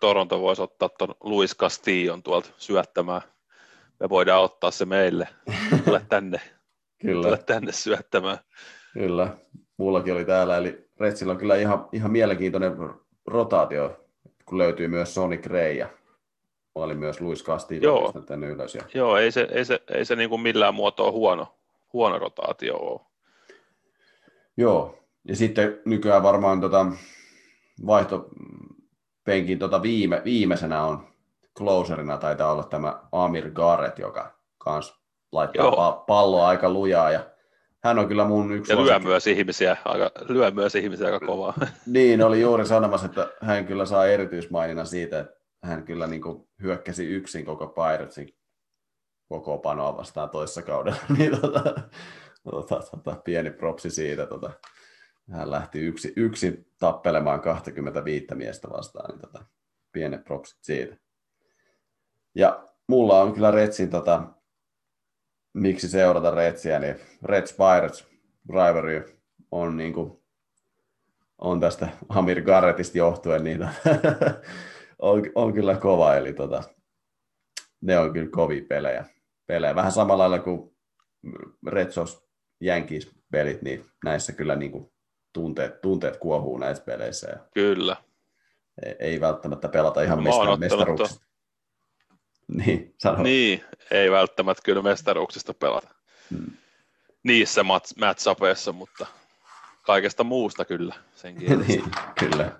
[0.00, 3.22] Toronto voisi ottaa tuon Luis Castillon tuolta syöttämään.
[4.00, 5.28] Me voidaan ottaa se meille.
[5.84, 6.40] Tule tänne.
[7.00, 7.26] Kyllä.
[7.26, 8.38] Tule tänne syöttämään.
[8.92, 9.36] Kyllä.
[9.76, 10.56] Mullakin oli täällä.
[10.56, 12.72] Eli Retsillä on kyllä ihan, ihan mielenkiintoinen
[13.26, 14.06] rotaatio,
[14.44, 15.88] kun löytyy myös Sonic Ray ja
[16.74, 18.74] oli myös Luis Castillo tänne ylös.
[18.74, 18.82] Ja...
[18.94, 21.54] Joo, ei se, ei se, ei se niin kuin millään muotoa huono,
[21.92, 23.00] huono rotaatio ole.
[24.56, 26.86] Joo, ja sitten nykyään varmaan tota
[27.86, 28.28] vaihto
[29.24, 31.06] penkin tota viime, viimeisenä on
[31.58, 37.26] closerina taitaa olla tämä Amir Garrett, joka kans laittaa pa- palloa aika lujaa ja
[37.84, 41.54] hän on kyllä mun yksi Ja lyö myös, ihmisiä, aika, lyö myös ihmisiä aika kovaa.
[41.86, 46.48] niin, oli juuri sanomassa, että hän kyllä saa erityismainina siitä, että hän kyllä niin kuin
[46.62, 48.28] hyökkäsi yksin koko Piratesin
[49.40, 50.98] koko panoa vastaan toissa kaudella.
[51.18, 51.74] niin tota,
[52.50, 54.26] tota, tota, pieni propsi siitä.
[54.26, 54.50] Tota,
[55.32, 59.44] hän lähti yksi, yksin tappelemaan 25 miestä vastaan, niin tota,
[59.92, 60.96] pienet propsit siitä.
[62.34, 64.22] Ja mulla on kyllä Retsin, tota,
[65.52, 68.06] miksi seurata Retsiä, niin Reds Pirates
[68.48, 69.18] rivalry
[69.50, 70.22] on, niin kuin,
[71.38, 73.62] on tästä Amir Garrettista johtuen, niin
[74.98, 76.62] on, on, kyllä kova, eli tota,
[77.80, 79.04] ne on kyllä kovia pelejä.
[79.52, 79.74] Pelejä.
[79.74, 80.76] Vähän samalla lailla kuin
[81.66, 82.28] Retsos
[82.62, 84.92] Yankees pelit, niin näissä kyllä niin kuin
[85.32, 87.28] tunteet, tunteet kuohuu näissä peleissä.
[87.28, 87.96] Ja Kyllä.
[88.86, 91.26] Ei, ei välttämättä pelata ihan mestar, mestaruuksista.
[92.48, 93.22] Niin, sano.
[93.22, 95.88] Niin, ei välttämättä kyllä mestaruuksista pelata.
[96.30, 96.50] Hmm.
[97.22, 97.94] Niissä match
[98.72, 99.06] mutta
[99.82, 101.58] kaikesta muusta kyllä senkin.
[101.68, 101.84] niin,
[102.18, 102.52] kyllä.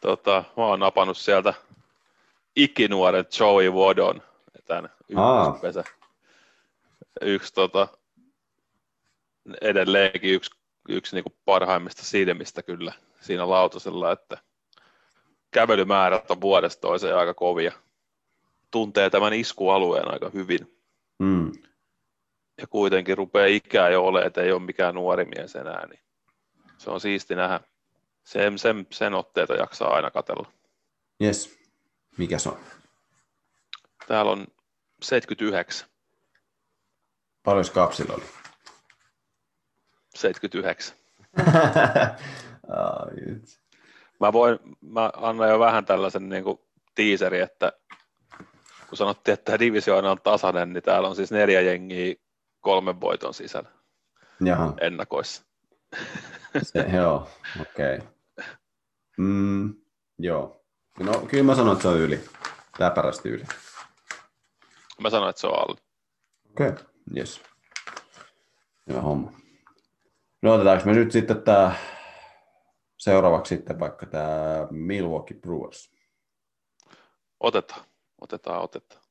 [0.00, 1.54] tota, mä oon napannut sieltä
[2.56, 4.22] ikinuoren Joey Wodon,
[4.68, 5.84] tämän ykköspesä.
[7.20, 7.88] Yksi tota,
[9.60, 10.50] edelleenkin yksi,
[10.88, 14.38] yksi niin parhaimmista silmistä kyllä siinä lautasella, että
[15.50, 17.72] kävelymäärät on vuodesta toiseen aika kovia.
[18.70, 20.78] Tuntee tämän iskualueen aika hyvin.
[21.18, 21.52] Mm.
[22.58, 25.86] Ja kuitenkin rupeaa ikää jo olemaan, että ei ole mikään nuori mies enää.
[25.86, 26.00] Niin
[26.78, 27.60] se on siisti nähdä.
[28.24, 30.52] Sen, sen, sen otteita jaksaa aina katella.
[31.22, 31.58] Yes.
[32.16, 32.58] Mikä se on?
[34.08, 34.46] Täällä on
[35.02, 35.88] 79.
[37.44, 38.24] Paljon kapsilla oli?
[40.14, 40.96] 79.
[44.20, 46.58] mä voin, mä annan jo vähän tällaisen niin kuin
[46.94, 47.72] tiiseri, että
[48.88, 52.14] kun sanottiin, että tämä divisioona on tasainen, niin täällä on siis neljä jengiä
[52.60, 53.70] kolmen voiton sisällä
[54.44, 54.74] Jaha.
[54.80, 55.42] ennakoissa.
[56.62, 57.28] Se, joo,
[57.60, 57.96] okei.
[57.96, 58.08] Okay.
[59.16, 59.74] Mm,
[60.18, 60.64] joo.
[60.98, 62.24] No kyllä mä sanon, että se on yli.
[62.78, 63.44] Läpärästi yli.
[64.98, 65.80] Mä sanoin, että se on alle.
[66.50, 66.84] Okei, okay.
[67.16, 67.42] yes.
[68.88, 69.32] Hyvä homma.
[70.42, 71.74] No otetaanko me nyt sitten tämä
[72.98, 75.90] seuraavaksi sitten vaikka tämä Milwaukee Brewers?
[77.40, 77.80] Otetaan,
[78.20, 79.02] otetaan, otetaan.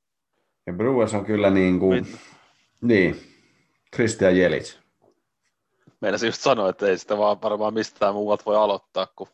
[0.65, 2.19] Ja Brewers on kyllä niin kuin, Mit?
[2.81, 3.21] niin,
[3.95, 4.77] Christian Jelic.
[6.01, 9.29] Meidän just sanoa, että ei sitä vaan varmaan mistään muualta voi aloittaa kuin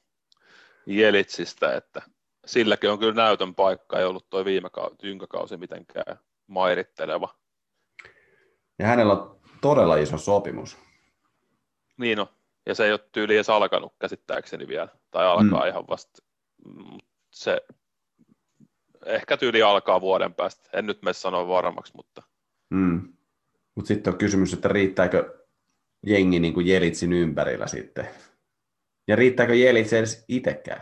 [0.86, 2.02] Jelitsistä, että
[2.46, 6.20] silläkin on kyllä näytön paikka, ei ollut tuo viime tynkäkausi mitenkään
[6.54, 7.36] mairitteleva.
[8.80, 10.78] Ja hänellä on todella iso sopimus.
[11.98, 12.28] Niin on,
[12.66, 15.68] ja se ei ole tyyli edes alkanut käsittääkseni vielä, tai alkaa mm.
[15.68, 16.24] ihan vasta.
[17.32, 17.62] Se
[19.06, 22.24] ehkä tyyli alkaa vuoden päästä, en nyt mene sanoa varmaksi, mutta...
[22.70, 23.14] Mm.
[23.76, 25.44] Mutta sitten on kysymys, että riittääkö
[26.06, 28.08] jengi niin kuin Jelitsin ympärillä sitten?
[29.08, 30.82] Ja riittääkö Jelits edes itsekään?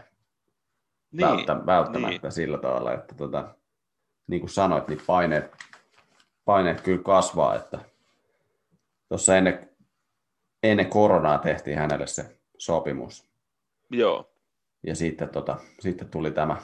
[1.12, 2.32] Niin, Välttä, välttämättä niin.
[2.32, 3.56] sillä tavalla, että tota,
[4.32, 5.52] niin kuin sanoit, niin paineet,
[6.46, 7.80] paineet kyllä kasvaa, että
[9.10, 9.70] tuossa ennen,
[10.64, 13.30] ennen koronaa tehtiin hänelle se sopimus.
[13.90, 14.32] Joo.
[14.84, 16.58] Ja sitten, tota, sitten tuli tämä,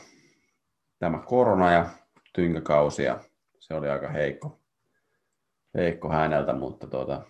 [1.00, 1.90] tämä korona ja
[2.34, 3.20] tynkäkausi ja
[3.60, 4.60] se oli aika heikko,
[5.76, 7.22] heikko häneltä, mutta tota,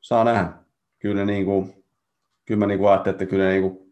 [0.00, 0.52] saa nähdä.
[0.98, 1.84] Kyllä, niin kuin,
[2.44, 3.90] kyllä mä niin kuin ajattelin, että kyllä niin kuin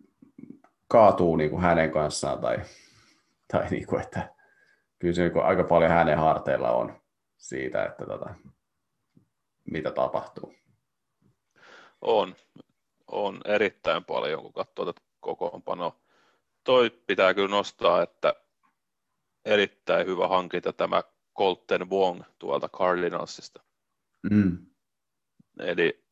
[0.88, 2.58] kaatuu niin kuin hänen kanssaan tai,
[3.52, 4.39] tai niin kuin, että
[5.00, 7.00] kyllä se aika paljon hänen harteilla on
[7.36, 8.34] siitä, että tota,
[9.64, 10.54] mitä tapahtuu.
[12.00, 12.34] On,
[13.06, 16.00] on erittäin paljon, kun katsoo tätä kokoonpanoa.
[16.64, 18.34] Toi pitää kyllä nostaa, että
[19.44, 21.02] erittäin hyvä hankinta tämä
[21.38, 23.62] Colton Wong tuolta Cardinalsista.
[24.30, 24.66] Mm.
[25.60, 26.04] Eli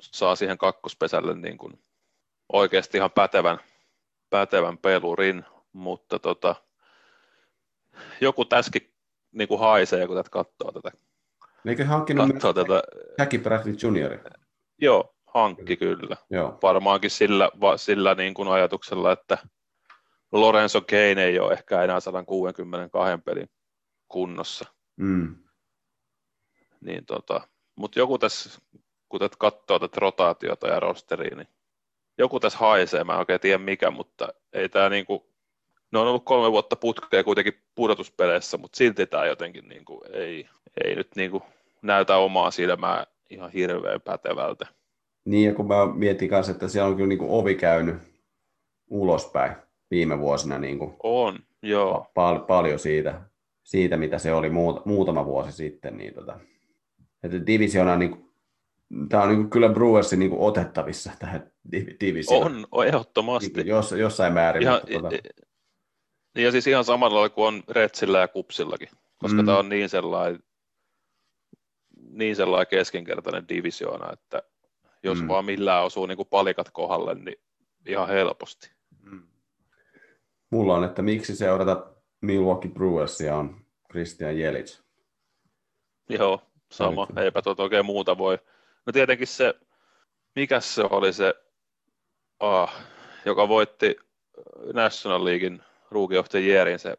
[0.00, 1.82] saa siihen kakkospesälle niin kuin
[2.52, 3.58] oikeasti ihan pätevän,
[4.30, 6.54] pätevän pelurin, mutta tota,
[8.20, 8.94] joku täski
[9.32, 10.90] niin kuin haisee, kun tätä katsoo tätä.
[11.66, 12.82] Eikö hankkinut katsoo tätä...
[13.18, 14.18] Jackie Bradley Jr.?
[14.78, 16.16] Joo, hankki kyllä.
[16.30, 16.58] Joo.
[16.62, 19.38] Varmaankin sillä, sillä niin kuin ajatuksella, että
[20.32, 23.50] Lorenzo Kane ei ole ehkä enää 162 pelin
[24.08, 24.64] kunnossa.
[24.96, 25.36] Mm.
[26.80, 28.60] Niin tota, mutta joku tässä,
[29.08, 31.48] kun tätä katsoo tätä rotaatiota ja rosteria, niin
[32.18, 35.33] joku tässä haisee, mä en oikein tiedä mikä, mutta ei tämä niinku,
[35.94, 40.48] ne on ollut kolme vuotta putkea kuitenkin pudotuspeleissä, mutta silti tämä jotenkin niinku, ei,
[40.84, 41.42] ei nyt niinku
[41.82, 44.66] näytä omaa silmää ihan hirveän pätevältä.
[45.24, 47.96] Niin, ja kun mä mietin kanssa, että siellä on kyllä niinku ovi käynyt
[48.90, 49.56] ulospäin
[49.90, 50.58] viime vuosina.
[50.58, 52.06] Niinku on, joo.
[52.14, 53.20] Pal- paljon siitä,
[53.62, 55.96] siitä, mitä se oli muut- muutama vuosi sitten.
[55.96, 56.40] Niin tota,
[57.22, 58.24] että divisiona niin
[59.08, 61.52] tämä on niin kyllä Brewersin niin otettavissa tähän
[62.00, 62.66] divisioon.
[62.72, 63.50] On, ehdottomasti.
[63.56, 64.62] Niin jos, jossain määrin.
[64.62, 65.16] Ihan, mutta, tuota...
[66.34, 69.46] Ja siis ihan samalla lailla kuin on Retsillä ja Kupsillakin, koska mm.
[69.46, 70.42] tämä on niin sellainen,
[72.10, 74.42] niin sellainen keskinkertainen divisioona, että
[75.02, 75.28] jos mm.
[75.28, 77.36] vaan millään osuu niin kuin palikat kohdalle, niin
[77.86, 78.70] ihan helposti.
[79.02, 79.22] Mm.
[80.50, 81.86] Mulla on, että miksi seurata
[82.20, 84.78] Milwaukee Brewersia on Christian Jelic.
[86.08, 88.38] Joo, sama, eipä tuota oikein muuta voi.
[88.86, 89.54] No tietenkin se,
[90.36, 91.34] mikä se oli se,
[92.40, 92.74] ah,
[93.24, 93.96] joka voitti
[94.72, 95.62] National Leaguein
[96.30, 96.96] The Yearin se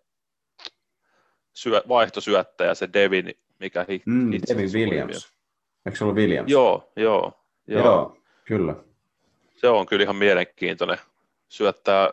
[1.53, 5.33] syö, vaihtosyöttäjä, se Devin, mikä hit, mm, Devin Williams.
[5.85, 6.51] Eikö se ollut Williams?
[6.51, 7.83] Joo, joo, joo.
[7.83, 8.75] Joo, kyllä.
[9.55, 10.97] Se on kyllä ihan mielenkiintoinen.
[11.49, 12.09] Syöttää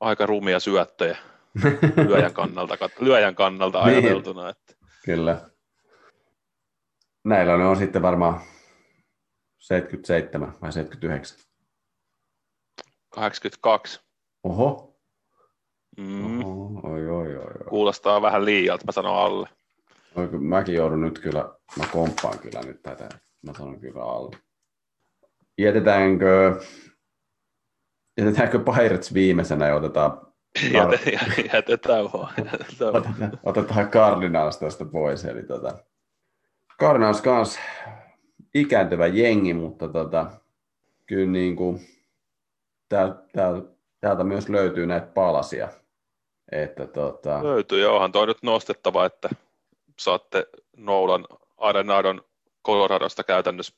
[0.00, 1.18] aika rumia syöttöjä.
[2.08, 3.98] lyöjän kannalta, lyöjän kannalta niin.
[3.98, 4.48] ajateltuna.
[4.48, 4.74] Että.
[5.04, 5.50] Kyllä.
[7.24, 8.40] Näillä ne on sitten varmaan
[9.58, 11.38] 77 vai 79?
[13.08, 14.00] 82.
[14.44, 14.95] Oho.
[15.96, 16.44] Mm.
[16.44, 16.80] Oho.
[16.82, 17.64] Oi, oi, oi, oi.
[17.68, 19.48] Kuulostaa vähän liialta, mä sanon alle.
[20.14, 23.08] Oi, mäkin joudun nyt kyllä, mä komppaan kyllä nyt tätä.
[23.42, 24.36] Mä sanon kyllä alle.
[25.58, 26.60] Jätetäänkö,
[28.18, 30.26] jätetäänkö Pirates viimeisenä ja otetaan
[31.54, 32.34] jätetään vaan.
[32.92, 35.24] Otetaan, otetaan Cardinals tästä pois.
[35.24, 35.78] Eli tota,
[36.80, 37.60] Cardinals kanssa
[38.54, 40.30] ikääntyvä jengi, mutta tota,
[41.06, 41.80] kyllä niin kuin,
[42.88, 43.22] täältä,
[44.00, 45.68] täältä myös löytyy näitä palasia.
[46.52, 47.42] Että, tota...
[47.42, 49.28] Löytyy, ja onhan toi nyt nostettava, että
[49.98, 51.26] saatte Noulan
[51.56, 52.22] Arenadon
[52.66, 53.74] Coloradosta käytännössä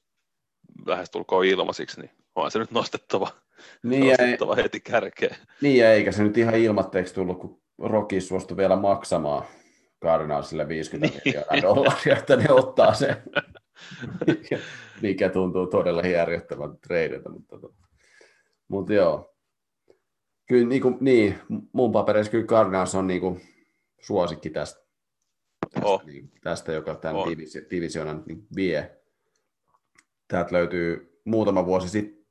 [0.87, 3.29] lähestulkoon ilmaisiksi, niin onhan se nyt nostettava,
[3.83, 5.37] niin nostettava ei, heti kärkeen.
[5.61, 9.45] Niin, eikä se nyt ihan ilmatteeksi tullut, kun Rocky suostui vielä maksamaan
[10.03, 11.63] Cardinalsille 50 niin.
[11.63, 13.17] dollaria, että ne ottaa sen,
[14.27, 14.59] mikä,
[15.03, 17.29] mikä tuntuu todella järjettävän treidiltä.
[17.29, 17.87] Mutta, tota.
[18.69, 19.35] mutta joo,
[20.49, 21.39] kyllä niin, kuin, niin
[21.73, 23.41] mun papereissa kyllä Cardinals on niin kuin,
[24.01, 24.81] suosikki tästä,
[25.71, 26.05] tästä, oh.
[26.05, 27.29] niin, tästä joka tämän oh.
[27.71, 28.99] divisionan niin vie.
[30.29, 32.25] Täältä löytyy muutama vuosi sitten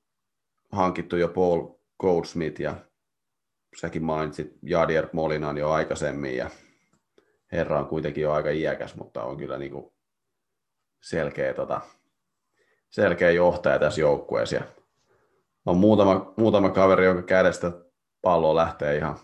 [0.71, 1.67] hankittu jo Paul
[1.99, 2.75] Goldsmith ja
[3.79, 6.49] säkin mainitsit Jadier Molinan jo aikaisemmin ja
[7.51, 9.93] herra on kuitenkin jo aika iäkäs, mutta on kyllä niin kuin
[11.01, 11.81] selkeä, tota,
[12.89, 14.55] selkeä johtaja tässä joukkueessa.
[14.55, 14.61] Ja
[15.65, 17.71] on muutama, muutama kaveri, jonka kädestä
[18.21, 19.19] pallo lähtee ihan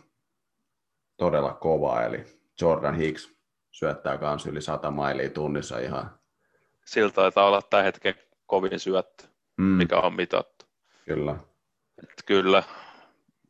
[1.17, 2.25] todella kovaa, eli
[2.61, 3.33] Jordan Hicks
[3.71, 6.19] syöttää kanssa yli 100 mailia tunnissa ihan.
[6.85, 8.15] Siltä taitaa olla tämän hetken
[8.45, 9.23] kovin syöttö,
[9.57, 9.63] mm.
[9.63, 10.65] mikä on mitattu.
[11.05, 11.35] Kyllä.
[12.03, 12.63] Et kyllä,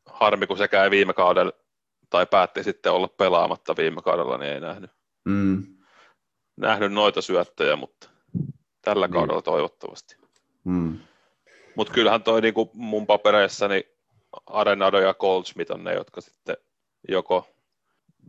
[0.05, 1.51] harmi kun se käy viime kaudella,
[2.09, 4.91] tai päätti sitten olla pelaamatta viime kaudella, niin ei nähnyt,
[5.25, 5.63] mm.
[6.57, 8.09] nähnyt noita syöttöjä, mutta
[8.81, 9.13] tällä niin.
[9.13, 10.17] kaudella toivottavasti.
[10.63, 10.99] Mm.
[11.75, 13.92] Mutta kyllähän toi niinku mun papereissani
[14.45, 16.57] Arenado ja Goldsmith on ne, jotka sitten
[17.09, 17.47] joko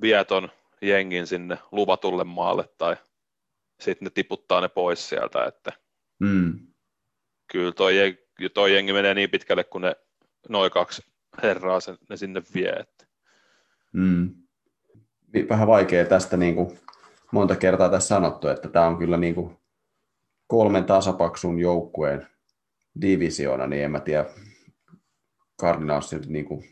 [0.00, 0.48] vieton
[0.82, 2.96] jengin sinne luvatulle maalle tai
[3.80, 5.72] sitten ne tiputtaa ne pois sieltä, että
[6.18, 6.58] mm.
[7.52, 7.94] kyllä toi,
[8.54, 9.96] toi jengi menee niin pitkälle, kun ne
[10.48, 11.02] noin kaksi
[11.42, 12.70] herraa sen, ne sinne vie.
[12.70, 13.06] Että.
[13.92, 14.34] Mm.
[15.48, 16.78] Vähän vaikea tästä niin kuin
[17.32, 19.58] monta kertaa tässä sanottu, että tämä on kyllä niin kuin
[20.46, 22.26] kolmen tasapaksun joukkueen
[23.00, 24.24] divisiona, niin en mä tiedä,
[25.64, 26.64] Cardinals, niin kuin,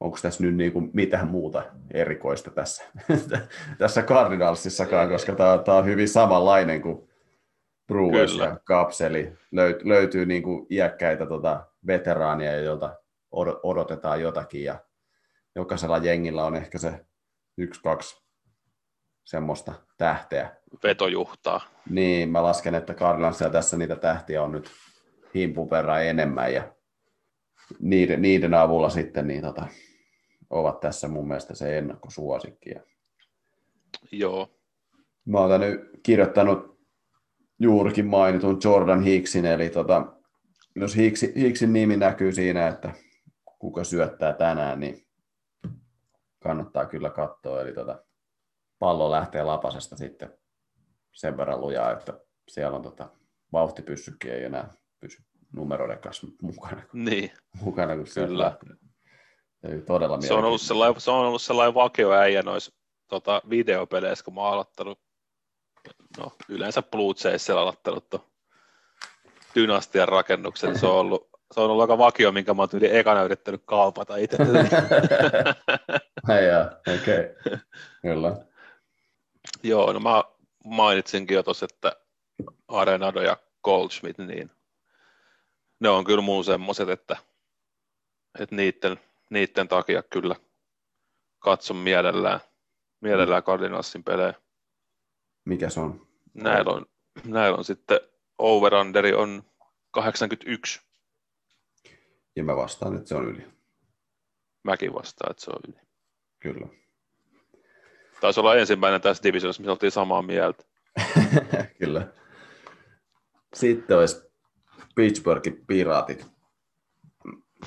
[0.00, 2.84] onko tässä nyt niin kuin mitään muuta erikoista tässä,
[3.78, 7.08] tässä Cardinalsissakaan, koska tämä, tämä on hyvin samanlainen kuin
[7.86, 12.96] Brewers ja Cubs, eli löyt, löytyy niin kuin iäkkäitä tota, veteraania, joilta
[13.62, 14.78] odotetaan jotakin, ja
[15.56, 16.92] jokaisella jengillä on ehkä se
[17.58, 18.22] yksi, kaksi
[19.24, 20.50] semmoista tähteä.
[20.82, 21.60] Vetojuhtaa.
[21.90, 24.70] Niin, mä lasken, että Cardinalsilla tässä niitä tähtiä on nyt
[25.34, 26.79] himpun verran enemmän, ja
[27.80, 29.66] niiden, niiden avulla sitten niin tota,
[30.50, 32.70] ovat tässä mun mielestä se ennakkosuosikki.
[34.12, 34.48] Joo.
[35.24, 36.80] Mä oon nyt kirjoittanut
[37.58, 40.12] juurikin mainitun Jordan Hicksin, eli tota,
[40.76, 42.94] jos Hicksin, Hicksin nimi näkyy siinä, että
[43.58, 45.06] kuka syöttää tänään, niin
[46.42, 47.60] kannattaa kyllä katsoa.
[47.60, 48.04] Eli tota,
[48.78, 50.38] pallo lähtee lapasesta sitten
[51.12, 53.08] sen verran lujaa, että siellä on tota,
[53.52, 54.79] vauhtipyssykki ei enää
[55.52, 56.82] numeroiden kanssa mukana.
[56.92, 57.30] Niin.
[57.62, 58.58] Mukana, kun Kyllä.
[59.62, 62.72] Ei todella se on, ollut sellainen, se on ollut sellainen vakio äijä noissa
[63.08, 65.00] tota, videopeleissä, kun mä oon aloittanut,
[66.18, 68.24] no yleensä Blue Jaysilla aloittanut tuon
[69.54, 73.22] dynastian rakennuksen, se on ollut se on ollut aika vakio, minkä mä oon yli ekana
[73.22, 74.36] yrittänyt kaupata itse.
[77.00, 77.24] okei.
[77.46, 77.58] Okay.
[78.02, 78.36] Kyllä.
[79.62, 80.24] Joo, no mä
[80.64, 81.96] mainitsinkin jo tuossa, että
[82.68, 84.50] Arenado ja Goldschmidt, niin
[85.80, 87.16] ne on kyllä mun semmoiset, että,
[88.38, 89.00] että niiden,
[89.30, 90.36] niiden takia kyllä
[91.38, 92.40] katson mielellään,
[93.00, 94.34] mielellään Cardinalsin pelejä.
[95.44, 96.06] Mikä se on?
[96.34, 96.86] Näillä on,
[97.24, 98.00] näillä on sitten
[98.38, 99.42] overunderi on
[99.90, 100.80] 81.
[102.36, 103.46] Ja mä vastaan, että se on yli.
[104.62, 105.80] Mäkin vastaan, että se on yli.
[106.38, 106.66] Kyllä.
[108.20, 110.64] Taisi olla ensimmäinen tässä divisiossa, missä oltiin samaa mieltä.
[111.80, 112.12] Kyllä.
[113.54, 114.29] Sitten olisi
[114.94, 116.26] Pittsburghin piraatit.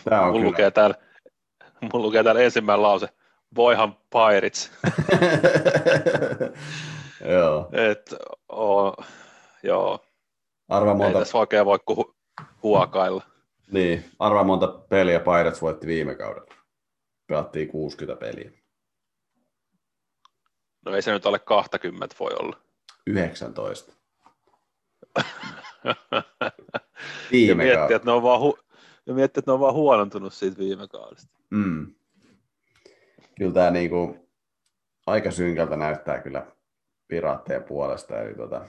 [0.03, 0.49] Tämä on mun, kyllä...
[0.49, 0.95] lukee täällä,
[1.93, 3.07] mun lukee täällä ensimmäinen lause.
[3.55, 4.71] Voihan Pirates.
[7.33, 7.69] joo.
[7.71, 8.15] Et,
[8.51, 8.93] o,
[9.63, 10.05] joo.
[10.69, 11.07] Arva monta...
[11.07, 12.15] Ei tässä oikein voi hu-
[12.63, 13.23] huokailla.
[13.71, 16.55] Niin, arva monta peliä Pirates voitti viime kaudella.
[17.27, 18.51] Pelattiin 60 peliä.
[20.85, 22.57] No ei se nyt alle 20 voi olla.
[23.07, 23.93] 19.
[27.31, 28.63] viime ja miettii, että ne on vaan hu-
[29.05, 31.37] ja miettii, että ne on vaan huonontunut siitä viime kaudesta.
[31.49, 31.93] Mm.
[33.37, 34.29] Kyllä tämä niinku,
[35.07, 36.45] aika synkältä näyttää kyllä
[37.07, 38.21] piraatteen puolesta.
[38.21, 38.65] Eli tota,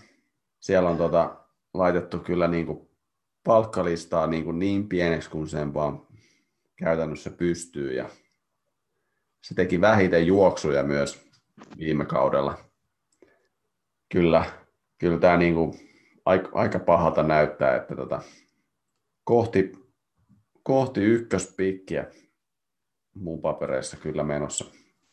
[0.61, 1.37] siellä on tota,
[1.75, 2.91] laitettu kyllä niinku
[3.45, 6.07] palkkalistaa niinku niin pieneksi kuin sen vaan
[6.77, 7.93] käytännössä pystyy.
[7.93, 8.09] Ja
[9.43, 11.29] se teki vähiten juoksuja myös
[11.79, 12.59] viime kaudella.
[14.13, 14.45] Kyllä,
[14.99, 15.77] kyllä tämä niinku
[16.27, 18.23] aika, aika pahalta näyttää, että tota,
[19.25, 19.73] kohti,
[20.63, 22.07] kohti ykköspikkiä
[23.15, 24.65] mun papereissa kyllä menossa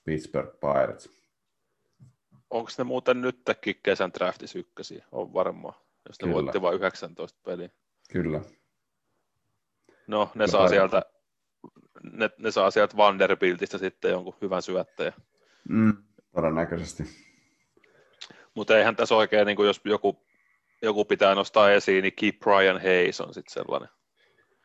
[0.03, 1.21] Pittsburgh Pirates.
[2.49, 5.05] Onko ne muuten nytkin kesän draftissa ykkösiä?
[5.11, 5.73] On varmaan,
[6.07, 6.33] jos ne kyllä.
[6.33, 7.69] voitti vain 19 peliä.
[8.11, 8.41] Kyllä.
[10.07, 11.01] No, ne, saa sieltä,
[12.03, 15.13] ne, ne saa sieltä Vanderbiltistä sitten jonkun hyvän syöttäjän.
[15.69, 15.93] Mm,
[16.35, 17.03] todennäköisesti.
[18.55, 20.25] Mutta eihän tässä oikein, niin jos joku,
[20.81, 23.89] joku pitää nostaa esiin, niin Keep Brian Hayes on sitten sellainen.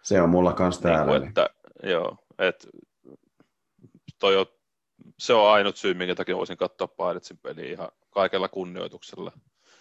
[0.02, 1.12] Se on mulla kanssa täällä.
[1.12, 1.50] Niin kuin, että,
[1.82, 2.68] joo, et,
[4.18, 4.46] toi on,
[5.18, 9.32] se on ainut syy, minkä takia voisin katsoa Piratesin peliä ihan kaikella kunnioituksella.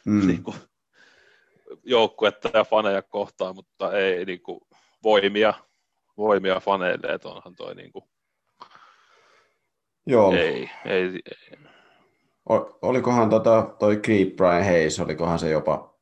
[0.05, 0.27] Mm.
[0.27, 0.57] Niin kuin,
[1.83, 4.59] joukkuetta ja faneja kohtaan, mutta ei niin kuin,
[5.03, 5.53] voimia,
[6.17, 8.05] voimia faneille, että onhan toi niin kuin,
[10.07, 10.33] Joo.
[10.33, 11.57] Ei, ei, ei.
[12.81, 15.94] Olikohan tota, toi Creep Brian Hayes, olikohan se jopa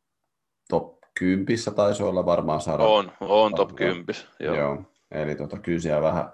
[0.70, 2.84] top 10 taisi olla varmaan saada.
[2.84, 4.05] On, on top 10.
[4.39, 4.55] Joo.
[4.55, 4.84] joo.
[5.11, 6.32] Eli tota, kyllä siellä vähän,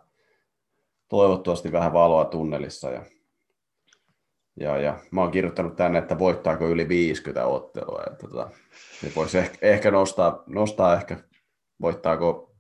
[1.10, 2.90] toivottavasti vähän valoa tunnelissa.
[2.90, 3.06] Ja,
[4.60, 8.04] ja, ja mä oon kirjoittanut tänne, että voittaako yli 50 ottelua.
[8.12, 8.50] Että, tota,
[9.02, 11.18] se voisi ehkä, ehkä nostaa, nostaa ehkä,
[11.82, 12.56] voittaako,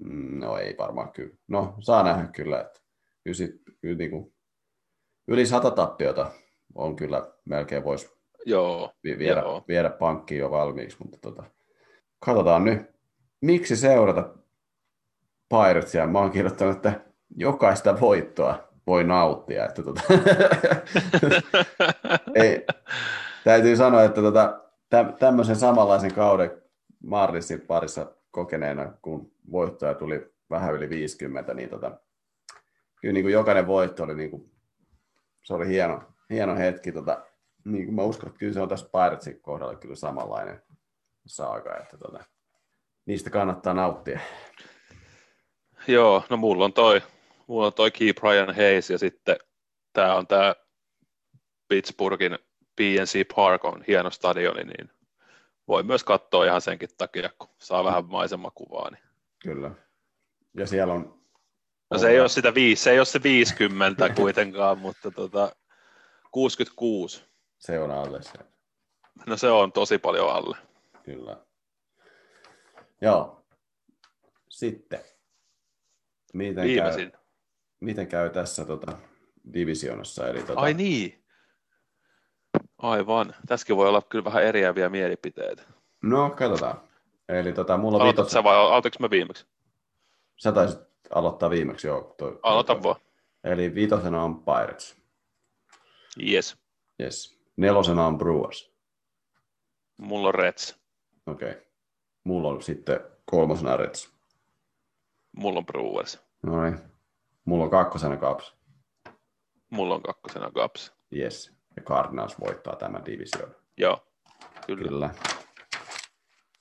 [0.00, 1.36] mm, no ei varmaan kyllä.
[1.48, 2.80] No saa nähdä kyllä, että
[3.24, 4.34] kyllä, sit, kyllä niin kuin,
[5.28, 6.30] yli sata tappiota
[6.74, 8.15] on kyllä melkein voisi
[8.46, 9.64] joo, viedä, joo.
[9.68, 11.44] viedä pankkiin jo valmiiksi, mutta tota,
[12.18, 12.96] katsotaan nyt.
[13.40, 14.34] Miksi seurata
[15.48, 16.06] Piratesia?
[16.06, 17.00] Mä oon kirjoittanut, että
[17.36, 19.64] jokaista voittoa voi nauttia.
[19.64, 20.02] Että tota,
[22.34, 22.66] ei,
[23.44, 26.50] täytyy sanoa, että tota, tä, tämmöisen samanlaisen kauden
[27.02, 32.00] Marlissin parissa kokeneena, kun voittoja tuli vähän yli 50, niin tota,
[33.00, 34.50] kyllä niin kuin jokainen voitto oli, niin kuin,
[35.42, 36.92] se oli hieno, hieno hetki.
[36.92, 37.22] Tota,
[37.66, 40.62] niin kuin mä uskon, että kyllä se on tässä Piratesin kohdalla kyllä samanlainen
[41.26, 42.24] saaga, että tota,
[43.06, 44.20] niistä kannattaa nauttia.
[45.88, 47.02] Joo, no mulla on toi,
[47.46, 49.36] mulla on toi Key Brian Hayes ja sitten
[49.92, 50.54] tämä on tämä
[51.68, 52.38] Pittsburghin
[52.76, 54.90] PNC Park on hieno stadioni, niin
[55.68, 58.90] voi myös katsoa ihan senkin takia, kun saa vähän maisemakuvaa.
[58.90, 59.02] Niin.
[59.42, 59.70] Kyllä.
[60.54, 61.16] Ja siellä on...
[61.90, 65.56] No se ei ole sitä viisi, se ei ole se 50 kuitenkaan, mutta tota,
[66.30, 67.24] 66.
[67.58, 68.38] Se on alle se.
[69.26, 70.56] No se on tosi paljon alle.
[71.02, 71.36] Kyllä.
[73.00, 73.46] Joo.
[74.48, 75.00] Sitten.
[76.32, 77.10] Miten Viimeisin.
[77.10, 77.20] käy,
[77.80, 78.98] miten käy tässä tota,
[79.54, 80.28] divisionassa?
[80.28, 80.60] Eli, tota...
[80.60, 81.24] Ai niin.
[82.78, 83.34] Aivan.
[83.46, 85.62] Tässäkin voi olla kyllä vähän eriäviä mielipiteitä.
[86.02, 86.80] No, katsotaan.
[87.28, 88.32] Eli tota, mulla Aloitat viitos...
[88.32, 89.46] sä vai aloitatko mä viimeksi?
[90.36, 90.80] Sä taisit
[91.10, 92.14] aloittaa viimeksi, joo.
[92.18, 92.96] Toi, Aloita toi, vaan.
[93.44, 94.96] Eli viitosena on Pirates.
[96.28, 96.56] Yes.
[97.02, 97.35] Yes.
[97.56, 98.72] Nelosena on Brewers.
[99.96, 100.78] Mulla on Reds.
[101.26, 101.50] Okei.
[101.50, 101.62] Okay.
[102.24, 104.10] Mulla on sitten kolmosena Reds.
[105.32, 106.20] Mulla on Brewers.
[106.42, 106.78] No niin.
[107.44, 108.56] Mulla on kakkosena Cubs.
[109.70, 110.92] Mulla on kakkosena Cubs.
[111.16, 111.52] Yes.
[111.76, 113.54] Ja Cardinals voittaa tämän division.
[113.76, 114.06] Joo,
[114.66, 114.88] kyllä.
[114.88, 115.10] kyllä.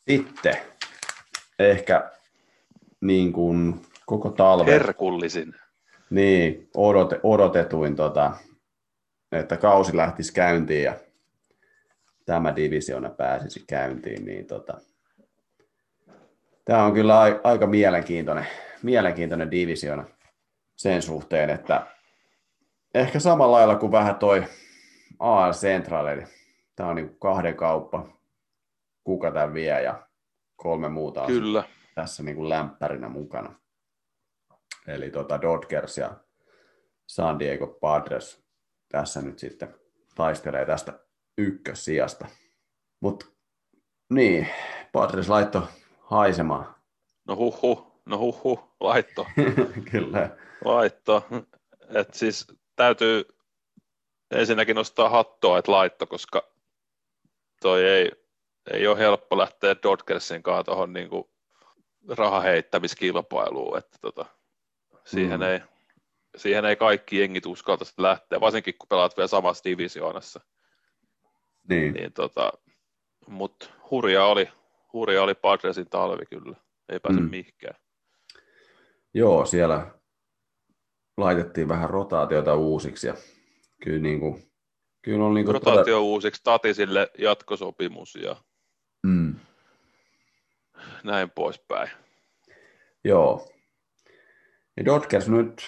[0.10, 0.58] Sitten
[1.60, 2.12] ehkä
[3.02, 4.74] niin kuin koko talven.
[4.74, 5.56] Herkullisin.
[6.10, 8.32] Niin, odote, odotetuin, tota,
[9.32, 10.96] että kausi lähtisi käyntiin ja
[12.26, 14.78] tämä divisiona pääsisi käyntiin, niin tota,
[16.66, 18.48] tämä on kyllä aika mielenkiintoinen,
[18.84, 20.06] mielenkiintoinen divisiona
[20.76, 21.88] sen suhteen, että
[22.94, 24.44] ehkä samalla lailla kuin vähän toi
[25.20, 26.24] AL Central, eli
[26.76, 28.08] tämä on niin kahden kauppa,
[29.04, 30.08] kuka tämän vie ja
[30.56, 31.64] kolme muuta Kyllä.
[31.96, 33.54] tässä niin kuin lämpärinä mukana.
[34.88, 36.16] Eli tota Dodgers ja
[37.08, 38.45] San Diego Padres
[38.90, 39.76] tässä nyt sitten
[40.16, 41.00] taistelee tästä
[41.38, 42.28] ykkössijasta.
[43.02, 43.26] Mutta
[44.10, 44.48] niin,
[44.92, 45.68] Padres laitto
[46.00, 46.76] haisemaan.
[47.28, 49.28] No huhu, no huhu, laitto.
[49.92, 50.30] Kyllä.
[50.66, 51.28] Laitto.
[51.90, 53.26] Et siis täytyy
[54.32, 56.52] ensinnäkin nostaa hattoa, että laitto, koska
[57.62, 58.12] toi ei,
[58.72, 61.10] ei ole helppo lähteä Dodgersin kanssa tuohon niin
[62.10, 64.26] rahaheittämiskilpailuun, että tota,
[65.06, 65.46] siihen mm.
[65.46, 65.60] ei,
[66.38, 70.40] siihen ei kaikki jengit uskalta lähteä, varsinkin kun pelaat vielä samassa divisioonassa.
[71.70, 71.94] Niin.
[71.94, 72.52] niin tota,
[73.28, 74.50] Mutta hurja oli,
[74.94, 76.56] hurja oli Padresin talvi kyllä,
[76.90, 77.30] ei pääse mm.
[77.30, 77.76] mihinkään.
[79.14, 79.92] Joo, siellä
[81.18, 83.14] laitettiin vähän rotaatiota uusiksi ja
[83.84, 84.52] kyllä, niin kuin,
[85.02, 86.00] kyllä on niin kuin Rotaatio todella...
[86.00, 88.36] uusiksi, Tatisille jatkosopimus ja
[89.04, 89.36] mm.
[91.04, 91.90] näin poispäin.
[93.04, 93.52] Joo.
[94.78, 95.62] Ja Dodgers nyt,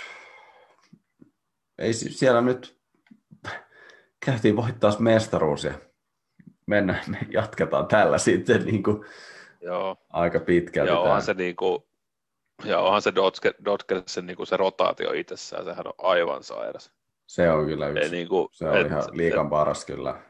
[1.80, 2.78] ei siellä nyt,
[4.26, 5.74] käytiin voittaa mestaruus ja
[6.66, 9.06] mennään, me jatketaan tällä sitten niin kuin
[9.62, 9.98] Joo.
[10.10, 10.92] aika pitkälti.
[10.92, 11.84] Ja onhan se, niin kuin,
[12.64, 13.14] ja onhan se
[13.66, 16.92] Dodgersin niin kuin se rotaatio itsessään, sehän on aivan sairas.
[17.28, 18.12] Se on kyllä yksi.
[18.12, 20.22] niin kuin, se on et, ihan liikan et, paras kyllä.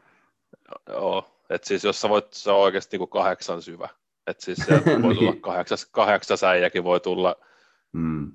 [0.88, 3.88] Joo, että siis jos sä voit, se on oikeasti niin kuin kahdeksan syvä.
[4.26, 5.40] Että siis se voi tulla niin.
[5.40, 7.36] kahdeksas, kahdeksas äijäkin voi tulla
[7.92, 8.32] mm.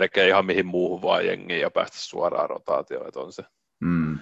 [0.00, 3.44] Melkein ihan mihin muuhun vaan jengiin ja päästä suoraan rotaatioon, että on se.
[3.80, 4.18] Mm.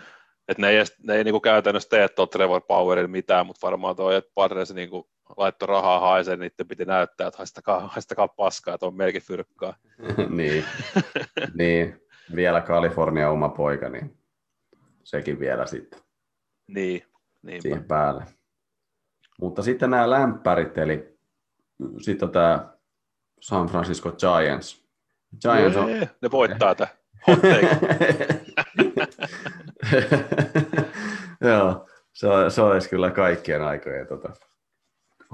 [0.49, 4.11] Et ne ei, ne ei niinku käytännössä tee tuon Trevor Powerille mitään, mutta varmaan tuo,
[4.11, 8.95] että Padres niinku laittoi rahaa haiseen, niin piti näyttää, että haistakaa, haistakaa paskaa, että on
[8.95, 9.77] melkein fyrkkaa.
[10.29, 10.65] niin.
[11.59, 12.01] niin,
[12.35, 14.19] vielä Kalifornia oma poika, niin
[15.05, 16.01] sekin vielä sitten.
[16.69, 17.03] Niin,
[17.43, 17.63] niinpä.
[17.63, 18.25] Siihen päälle.
[19.41, 21.19] Mutta sitten nämä lämpärit, eli
[22.01, 22.75] sitten tämä
[23.41, 24.84] San Francisco Giants.
[25.43, 25.91] Giants on...
[26.23, 26.89] Ne voittaa tämä.
[31.41, 34.33] Joo, se, se olisi kyllä kaikkien aikojen tota,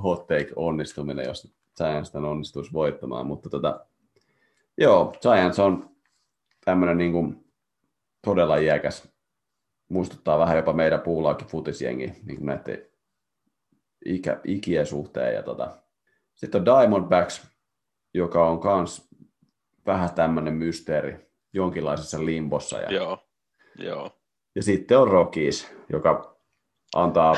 [0.03, 3.87] hot take onnistuminen, jos Giants tämän onnistuisi voittamaan, mutta tota,
[4.79, 5.91] joo, Giants on
[6.65, 7.45] tämmöinen niin kuin,
[8.25, 9.09] todella iäkäs,
[9.89, 12.91] muistuttaa vähän jopa meidän puulaakin futisjengi niin kuin näiden
[14.05, 15.35] ikä, ikien suhteen.
[15.35, 15.77] Ja tota.
[16.35, 17.47] Sitten on Diamondbacks,
[18.15, 19.10] joka on kans
[19.91, 22.79] vähän tämmöinen mysteeri jonkinlaisessa limbossa.
[22.79, 23.19] Ja, joo,
[23.79, 24.11] joo.
[24.55, 26.37] ja sitten on Rockies, joka
[26.95, 27.37] antaa,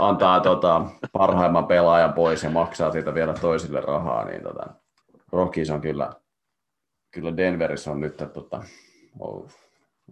[0.00, 4.66] antaa tota, parhaimman pelaajan pois ja maksaa siitä vielä toisille rahaa, niin tota,
[5.32, 6.12] Rockies on kyllä,
[7.10, 8.62] kyllä Denverissä on nyt tota,
[9.18, 9.48] on,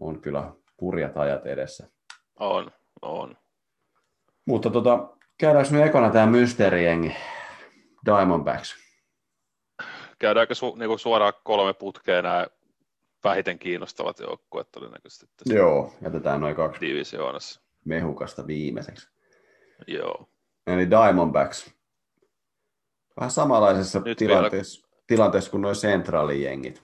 [0.00, 1.88] on kyllä kurjat ajat edessä.
[2.40, 2.70] On,
[3.02, 3.36] on.
[4.46, 5.08] Mutta tota,
[5.38, 7.16] käydäänkö me ekana tämä mysteerijengi
[8.06, 8.87] Diamondbacks?
[10.18, 12.46] Käydäänkö su, niinku suoraan kolme putkea nämä
[13.24, 15.26] vähiten kiinnostavat joukkueet todennäköisesti.
[15.36, 17.60] Tässä Joo, jätetään noin kaksi divisioonassa.
[17.84, 19.08] mehukasta viimeiseksi.
[19.86, 20.28] Joo.
[20.66, 21.74] Eli Diamondbacks.
[23.16, 25.02] Vähän samanlaisessa Nyt tilanteessa, vielä...
[25.06, 26.82] tilanteessa kuin nuo centraalijengit.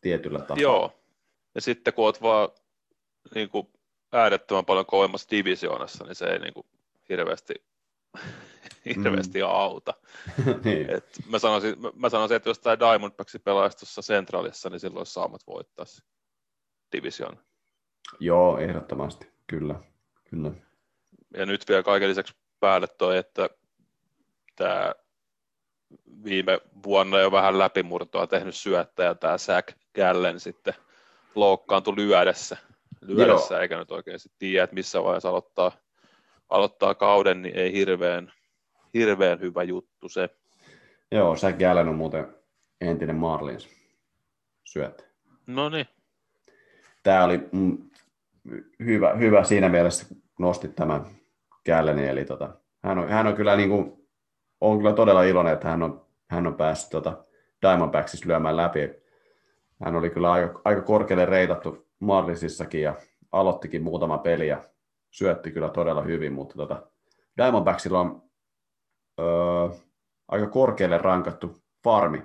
[0.00, 0.56] Tietyllä tapaa.
[0.56, 0.92] Joo.
[1.54, 2.48] Ja sitten kun olet vaan
[3.34, 3.68] niin kuin,
[4.12, 6.66] äärettömän paljon kovemmassa divisioonassa, niin se ei niin kuin,
[7.08, 7.54] hirveästi
[8.96, 9.48] hirveästi mm.
[9.48, 9.94] auta.
[10.64, 10.90] niin.
[10.90, 15.06] Et mä, sanoisin, mä, mä sanoisin, että jos tämä Diamondbacks pelaisi tuossa Centralissa, niin silloin
[15.06, 16.02] saamat voittaa se
[16.92, 17.38] division.
[18.20, 19.74] Joo, ehdottomasti, kyllä.
[20.30, 20.50] kyllä.
[21.36, 23.50] Ja nyt vielä kaiken lisäksi päälle toi, että
[24.56, 24.94] tämä
[26.24, 30.74] viime vuonna jo vähän läpimurtoa tehnyt syöttäjä, tämä Zach Gallen sitten
[31.34, 32.56] loukkaantui lyödessä,
[33.00, 35.72] lyödessä eikä nyt oikein tiedä, että missä vaiheessa aloittaa,
[36.48, 38.32] aloittaa kauden, niin ei hirveän
[38.94, 40.28] hirveän hyvä juttu se.
[41.12, 42.26] Joo, Zach Gallen on muuten
[42.80, 43.68] entinen Marlins
[44.64, 45.08] syöt.
[45.46, 45.86] No niin.
[47.02, 47.78] Tämä oli mm,
[48.84, 51.06] hyvä, hyvä siinä mielessä, nostit tämän
[51.66, 54.08] Gallenin, eli tota, hän, on, hän on kyllä niin kuin,
[54.60, 57.24] on kyllä todella iloinen, että hän on, hän on päässyt tota
[57.62, 58.90] Diamondbacksissa lyömään läpi.
[59.84, 62.94] Hän oli kyllä aika, aika korkealle reitattu Marlinsissakin ja
[63.32, 64.64] aloittikin muutama peli ja
[65.10, 66.86] syötti kyllä todella hyvin, mutta tota,
[67.36, 68.22] Diamondbacksilla on
[69.20, 69.68] öö,
[70.28, 72.22] aika korkealle rankattu farmi.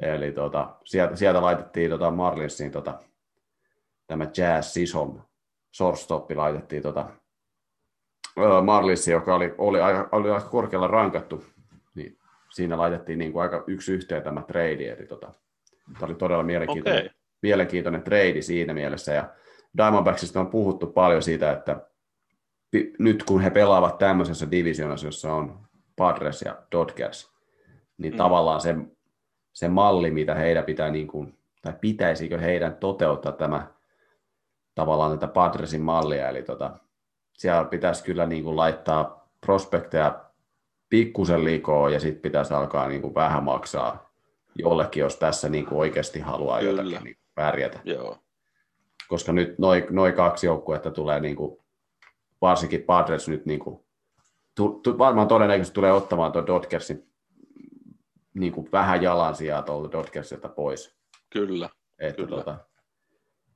[0.00, 2.98] Eli tota, sieltä, sieltä laitettiin tota Marlinsiin tota,
[4.06, 5.22] tämä Jazz Sison
[5.76, 7.06] shortstoppi laitettiin tota,
[8.38, 11.44] öö, Marlinsiin, joka oli, oli, aika, oli aika korkealla rankattu.
[11.94, 12.18] Niin
[12.54, 14.88] siinä laitettiin niin kuin aika yksi yhteen tämä trade.
[14.88, 15.32] Eli tota,
[15.92, 17.14] tämä oli todella mielenkiintoinen, okay.
[17.42, 19.12] mielenkiintoinen trade siinä mielessä.
[19.12, 19.30] Ja
[19.76, 21.86] Diamondbacksista on puhuttu paljon siitä, että
[22.98, 25.58] nyt kun he pelaavat tämmöisessä divisionassa, jossa on
[25.96, 27.32] Padres ja Dodgers,
[27.98, 28.16] niin mm.
[28.16, 28.74] tavallaan se,
[29.52, 33.66] se malli, mitä heidän pitää, niin kuin, tai pitäisikö heidän toteuttaa tämä
[34.74, 36.78] tavallaan tätä Padresin mallia, eli tota,
[37.32, 40.24] siellä pitäisi kyllä niin kuin laittaa prospekteja
[40.88, 44.12] pikkusen likoa ja sitten pitäisi alkaa niin kuin vähän maksaa
[44.54, 46.82] jollekin, jos tässä niin kuin oikeasti haluaa kyllä.
[46.82, 47.80] jotakin niin pärjätä.
[47.84, 48.18] Joo.
[49.08, 51.58] Koska nyt noin noi kaksi joukkuetta tulee, niin kuin,
[52.40, 53.84] varsinkin Padres nyt niin kuin
[54.54, 57.12] tu, tu, varmaan todennäköisesti tulee ottamaan tuon Dodgersin
[58.34, 60.96] niin kuin vähän jalansijaa tuolta Dodgersilta pois.
[61.30, 61.70] Kyllä.
[61.98, 62.36] Että kyllä.
[62.36, 62.58] Tota,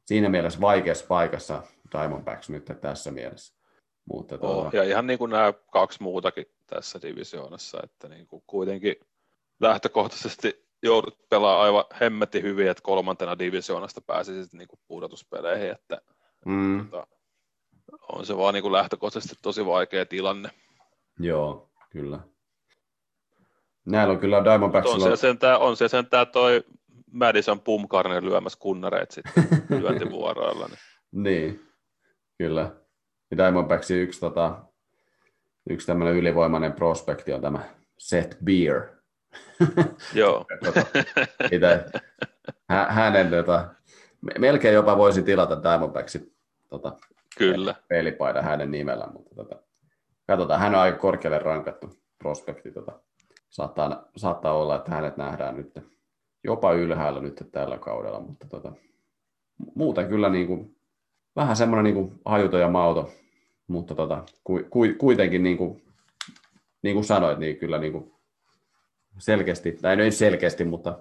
[0.05, 1.63] siinä mielessä vaikeassa paikassa
[1.93, 3.55] Diamondbacks nyt tässä mielessä.
[4.13, 4.77] Mutta oh, tuota...
[4.77, 8.97] Ja ihan niin kuin nämä kaksi muutakin tässä divisioonassa, että niin kuin kuitenkin
[9.61, 16.01] lähtökohtaisesti joudut pelaamaan aivan hemmetin hyvin, että kolmantena divisioonasta pääsisit niin kuin pudotuspeleihin, että
[16.47, 16.89] mm.
[16.91, 17.07] tota,
[18.13, 20.51] on se vaan niin kuin lähtökohtaisesti tosi vaikea tilanne.
[21.19, 22.21] Joo, kyllä.
[23.85, 25.05] Näillä on kyllä Diamondbacksilla...
[25.05, 26.65] On se sentään, on se sentään toi
[27.13, 29.45] Madison Pumkarnen lyömässä kunnareet sitten
[29.83, 30.67] lyöntivuoroilla.
[30.67, 30.79] Niin.
[31.13, 31.69] niin,
[32.39, 32.71] kyllä.
[33.31, 34.63] Ja Diamondbacksin yksi, tota,
[35.71, 37.61] yksi tämmöinen ylivoimainen prospekti on tämä
[37.99, 38.83] Seth Beer.
[40.15, 40.45] Joo.
[40.65, 40.87] tota,
[41.51, 41.85] mitä,
[42.89, 43.69] hänen tota,
[44.39, 46.37] melkein jopa voisi tilata Diamondbacksin
[46.69, 46.93] tota,
[47.39, 47.75] Kyllä.
[47.89, 49.66] pelipaidan hänen nimellä, mutta tota,
[50.27, 52.73] katsotaan, hän on aika korkealle rankattu prospekti.
[52.73, 53.01] Tota,
[53.51, 55.73] saattaa, saattaa olla, että hänet nähdään nyt
[56.45, 58.73] jopa ylhäällä nyt tällä kaudella, mutta tota,
[59.75, 60.77] muuten kyllä niin kuin,
[61.37, 63.11] vähän semmoinen niin kuin hajuto ja mauto,
[63.67, 65.83] mutta tota, ku, ku, kuitenkin niin kuin,
[66.83, 68.13] niin kuin sanoit, niin kyllä niin kuin
[69.19, 70.99] selkeästi, tai no ei selkeästi, mutta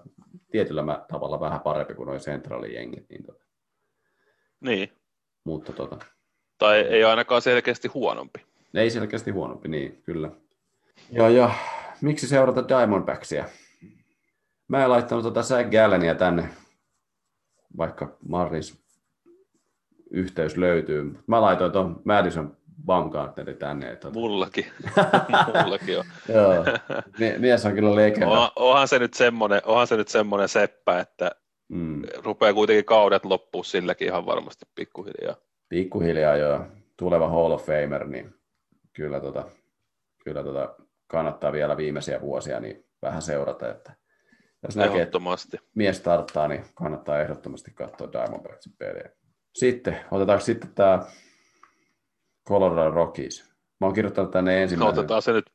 [0.52, 3.10] tietyllä tavalla vähän parempi kuin noin sentraalijengit.
[3.10, 3.46] Niin, tota.
[4.60, 4.90] niin.
[5.44, 5.98] Mutta tota.
[6.58, 8.46] Tai ei ainakaan selkeästi huonompi.
[8.76, 10.32] Ei selkeästi huonompi, niin kyllä.
[11.12, 11.52] Ja, ja
[12.02, 13.46] miksi seurata Diamondbacksia?
[14.68, 16.50] Mä en laittanut tota Zach Gallania tänne,
[17.78, 18.86] vaikka Marlis
[20.12, 21.20] yhteys löytyy.
[21.28, 23.92] Mä laitoin tuon Madison Baumgartneri tänne.
[23.92, 24.10] Että...
[24.10, 24.66] Mullakin.
[25.64, 26.06] Mullakin on.
[26.30, 26.66] Joo.
[27.38, 28.28] Mies on kyllä legenda.
[28.28, 31.32] On, onhan, se nyt semmoinen, onhan se nyt semmoinen seppä, että
[31.70, 32.02] mm.
[32.24, 35.36] rupeaa kuitenkin kaudet loppuu silläkin ihan varmasti pikkuhiljaa.
[35.70, 36.66] Pikkuhiljaa joo.
[36.98, 38.34] Tuleva Hall of Famer, niin
[38.96, 39.46] kyllä, tota,
[40.24, 40.76] kyllä tota,
[41.08, 43.96] kannattaa vielä viimeisiä vuosia niin vähän seurata, että
[44.64, 45.20] jos näkee, että
[45.76, 49.10] mies starttaa, niin kannattaa ehdottomasti katsoa Diamondbacksin peliä.
[49.54, 51.06] Sitten, otetaanko sitten tämä
[52.48, 53.54] Colorado Rockies.
[53.82, 55.00] Mä oon kirjoittanut tänne ensimmäisen.
[55.00, 55.46] Otetaan se nyt,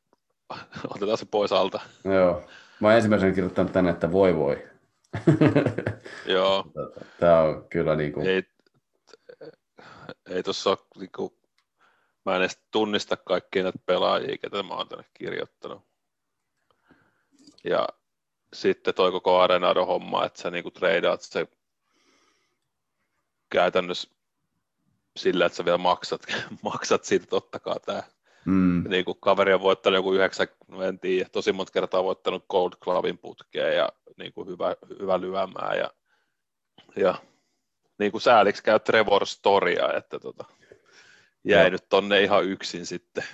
[0.89, 1.81] otetaan se pois alta.
[2.05, 2.43] Joo.
[2.81, 4.69] Mä oon ensimmäisen kirjoittanut tänne, että voi voi.
[6.27, 6.65] Joo.
[7.21, 8.27] Tämä on kyllä niin kuin...
[8.27, 8.43] Ei,
[10.29, 11.33] ei tuossa ole, niin kuin,
[12.25, 15.83] mä en edes tunnista kaikkia näitä pelaajia, ketä mä oon tänne kirjoittanut.
[17.65, 17.89] Ja
[18.53, 21.47] sitten toi koko Arenado homma, että sä niinku treidaat se
[23.51, 24.11] käytännössä
[25.17, 26.23] sillä, että sä vielä maksat,
[26.63, 28.03] maksat siitä totta kai tämä.
[28.45, 28.85] Mm.
[28.89, 33.19] Niin kuin kaveri on voittanut joku 90, en tiedä, tosi monta kertaa voittanut Gold Glovin
[33.19, 33.89] putkeen ja
[34.19, 35.91] niin kuin hyvä, hyvä lyömää ja,
[36.97, 37.15] ja
[37.99, 40.45] niin kuin sääliksi käy Trevor Storia, että tota,
[41.45, 41.71] jäi ja.
[41.71, 43.25] nyt tonne ihan yksin sitten.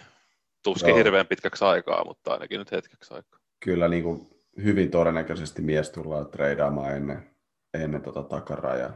[0.62, 0.98] Tuskin Joo.
[0.98, 3.40] hirveän pitkäksi aikaa, mutta ainakin nyt hetkeksi aikaa.
[3.60, 4.28] Kyllä niin kuin
[4.64, 7.30] hyvin todennäköisesti mies tullaan treidaamaan ennen,
[7.74, 8.92] ennen tota takarajaa.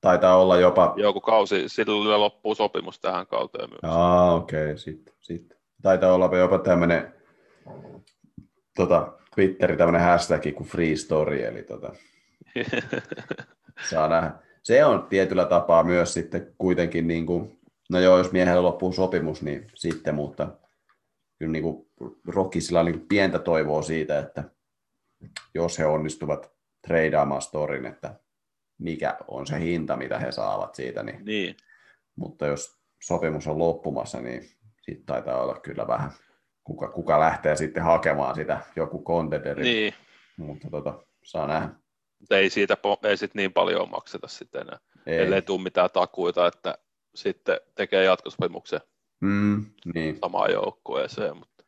[0.00, 0.94] Taitaa olla jopa...
[0.96, 3.80] Joku kausi, sillä loppuu sopimus tähän kauteen myös.
[3.82, 4.76] Ah, okei, okay.
[4.76, 5.14] sitten.
[5.20, 5.56] Sit.
[5.82, 7.14] Taitaa olla jopa tämmöinen
[8.76, 11.92] tota, Twitteri, tämmöinen hashtag kuin free story, eli tota,
[13.90, 14.32] saa nähdä.
[14.62, 17.58] Se on tietyllä tapaa myös sitten kuitenkin, niin kuin,
[17.94, 20.48] no joo, jos miehellä loppuu sopimus, niin sitten, mutta
[21.38, 21.88] kyllä niin kuin
[22.26, 24.44] Rockisilla on niin kuin pientä toivoa siitä, että
[25.54, 26.52] jos he onnistuvat
[26.86, 28.14] treidaamaan storin, että
[28.78, 31.02] mikä on se hinta, mitä he saavat siitä.
[31.02, 31.56] Niin, niin.
[32.16, 34.42] Mutta jos sopimus on loppumassa, niin
[34.82, 36.10] sitten taitaa olla kyllä vähän,
[36.64, 39.62] kuka, kuka lähtee sitten hakemaan sitä, joku contenderi.
[39.62, 39.94] Niin.
[40.36, 41.68] Mutta tota, saa nähdä.
[42.30, 45.18] Ei siitä ei sit niin paljon makseta sitten enää, ei.
[45.18, 46.78] ellei tule mitään takuita, että
[47.14, 48.80] sitten tekee jatkosopimuksen
[49.20, 49.64] mm,
[49.94, 50.18] niin.
[50.18, 51.36] samaan joukkueeseen.
[51.36, 51.64] Mutta...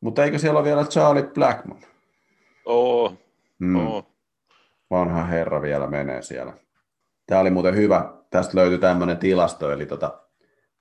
[0.00, 1.82] mutta eikö siellä ole vielä Charlie Blackman?
[2.64, 3.14] Oo,
[3.58, 3.76] mm.
[3.76, 4.18] oo
[4.90, 6.52] vanha herra vielä menee siellä.
[7.26, 8.12] Tämä oli muuten hyvä.
[8.30, 10.22] Tästä löytyi tämmöinen tilasto, eli tota,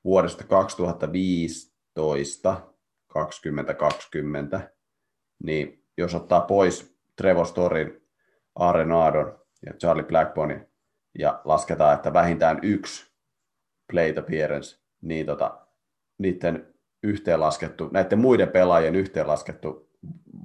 [0.04, 2.62] vuodesta 2015
[3.08, 4.72] 2020,
[5.44, 8.02] niin jos ottaa pois Trevor Storin,
[8.56, 10.68] Arenadon ja Charlie Blackbonin
[11.20, 13.12] ja lasketaan, että vähintään yksi
[13.92, 15.58] plate appearance, niin tota,
[16.18, 16.74] niiden
[17.04, 19.90] yhteenlaskettu, näiden muiden pelaajien yhteenlaskettu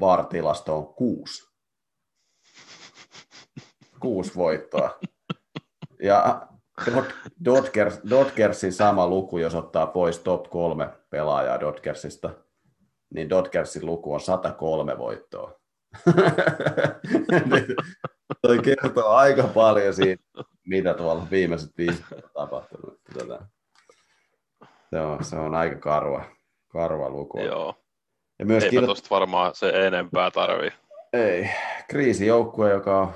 [0.00, 1.52] VAR-tilasto on kuusi
[4.02, 4.98] kuusi voittoa.
[6.02, 6.48] Ja
[7.44, 12.30] Dodgers, Dodgersin sama luku, jos ottaa pois top kolme pelaajaa Dodgersista,
[13.14, 15.60] niin Dodgersin luku on 103 voittoa.
[18.42, 20.24] Toi kertoo aika paljon siitä,
[20.66, 23.00] mitä tuolla viimeiset viisi on tapahtunut.
[23.18, 23.38] Tätä.
[24.90, 26.24] Se, on, se on aika karua,
[26.68, 27.40] karua luku.
[27.40, 27.74] Joo.
[28.38, 30.70] Ja myös Eipä tuosta varmaan se enempää tarvii.
[31.12, 31.50] Ei.
[31.88, 33.12] Kriisijoukkue, joka on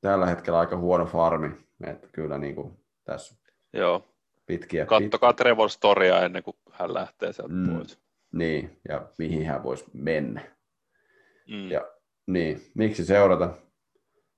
[0.00, 1.50] tällä hetkellä aika huono farmi.
[1.86, 3.36] Että kyllä niin kuin tässä.
[3.72, 4.04] Joo.
[4.46, 5.36] Pitkiä, Kattokaa pit...
[5.36, 7.98] Trevor Storya ennen kuin hän lähtee sieltä mm, pois.
[8.32, 10.40] Niin, ja mihin hän voisi mennä.
[11.48, 11.70] Mm.
[11.70, 11.84] Ja
[12.26, 13.50] niin, miksi seurata?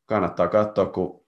[0.08, 1.26] Kannattaa katsoa, kun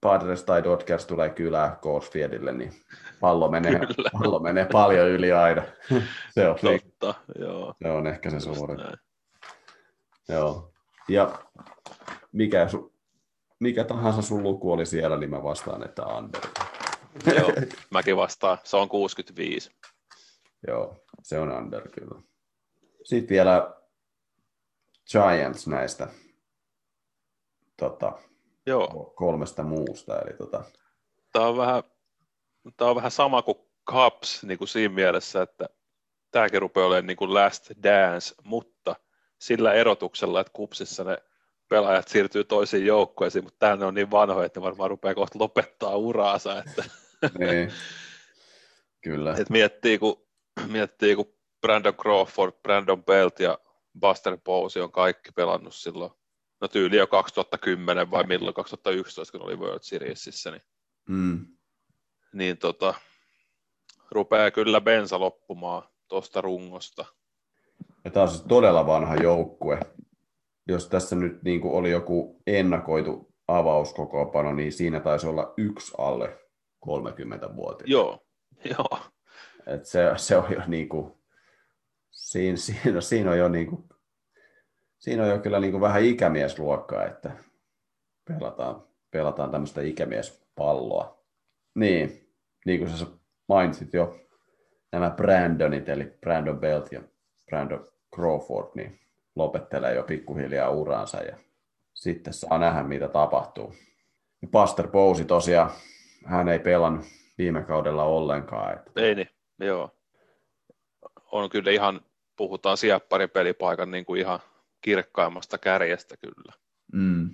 [0.00, 2.10] Padres tai Dodgers tulee kylään Coors
[2.56, 2.72] niin
[3.20, 3.80] pallo menee,
[4.12, 5.62] pallo menee paljon yli aina.
[6.34, 7.74] se on totta, joo.
[7.82, 8.74] Se on ehkä se suuri.
[10.28, 10.72] Joo.
[11.08, 11.38] Ja
[12.32, 12.94] mikä, su,
[13.58, 16.40] mikä tahansa sun luku oli siellä, niin mä vastaan, että under.
[17.38, 17.52] Joo,
[17.90, 18.58] mäkin vastaan.
[18.64, 19.70] Se on 65.
[20.66, 22.22] Joo, se on under kyllä.
[23.04, 23.74] Sitten vielä
[25.12, 26.08] Giants näistä
[27.76, 28.12] tota,
[28.66, 29.12] Joo.
[29.16, 30.18] kolmesta muusta.
[30.18, 30.64] Eli tota...
[31.32, 31.82] Tämä on vähän,
[32.76, 33.58] tämä on vähän sama kuin
[33.90, 35.68] Cubs niin kuin siinä mielessä, että
[36.30, 38.96] tämäkin rupeaa olemaan niin kuin last dance, mutta
[39.38, 41.18] sillä erotuksella, että kupsissa ne
[41.68, 45.96] pelaajat siirtyy toisiin joukkueisiin, mutta tämä on niin vanhoja, että ne varmaan rupeaa kohta lopettaa
[45.96, 46.58] uraansa.
[46.58, 46.84] Että...
[47.38, 47.72] niin.
[49.00, 49.34] Kyllä.
[49.38, 50.26] Et miettii, kun,
[50.66, 53.58] miettii, kun Brandon Crawford, Brandon Belt ja
[54.00, 56.12] Buster Posey on kaikki pelannut silloin,
[56.60, 60.62] no tyyli jo 2010 vai milloin 2011, kun oli World Seriesissä, niin,
[61.08, 61.46] mm.
[62.32, 62.94] niin tota,
[64.10, 67.04] rupeaa kyllä bensa loppumaan tuosta rungosta.
[68.04, 69.80] Ja tämä on siis todella vanha joukkue.
[70.68, 76.38] Jos tässä nyt niin kuin oli joku ennakoitu avauskokoopano, niin siinä taisi olla yksi alle
[76.80, 77.84] 30 vuotta.
[77.86, 78.26] Joo,
[78.64, 78.98] joo.
[79.66, 81.12] Et se, se on jo niin kuin,
[82.10, 83.84] siinä, siinä, siinä on jo niin kuin,
[85.06, 87.30] siinä on jo kyllä niin kuin vähän ikämiesluokkaa, että
[88.24, 91.24] pelataan, pelataan tämmöistä ikämiespalloa.
[91.74, 92.30] Niin,
[92.64, 93.06] niin kuin sä
[93.48, 94.16] mainitsit jo,
[94.92, 97.02] nämä Brandonit, eli Brandon Belt ja
[97.46, 99.00] Brandon Crawford, niin
[99.36, 101.36] lopettelee jo pikkuhiljaa uransa ja
[101.94, 103.74] sitten saa nähdä, mitä tapahtuu.
[104.42, 105.70] Ja Pastor Bousi tosiaan,
[106.24, 107.06] hän ei pelannut
[107.38, 108.72] viime kaudella ollenkaan.
[108.72, 108.90] Että...
[108.96, 109.30] Ei niin,
[109.60, 109.90] joo.
[111.32, 112.00] On kyllä ihan,
[112.36, 114.40] puhutaan siepparin pelipaikan niin kuin ihan
[114.80, 116.52] kirkkaimmasta kärjestä kyllä.
[116.92, 117.30] Mm.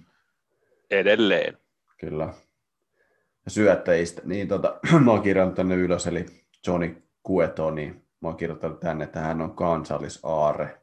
[0.90, 1.58] Edelleen.
[2.00, 2.34] Kyllä.
[3.44, 6.26] Ja syöttäjistä, niin tota, mä oon kirjannut tänne ylös, eli
[6.66, 10.78] Johnny Cueto, niin mä oon kirjoittanut tänne, että hän on kansallisaare.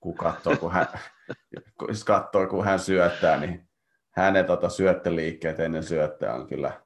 [0.00, 0.86] Kun katsoo, kun hän,
[1.78, 3.68] kun katsoo, kun hän syöttää, niin
[4.10, 6.80] hänen tota, syöttöliikkeet ennen syöttää on kyllä,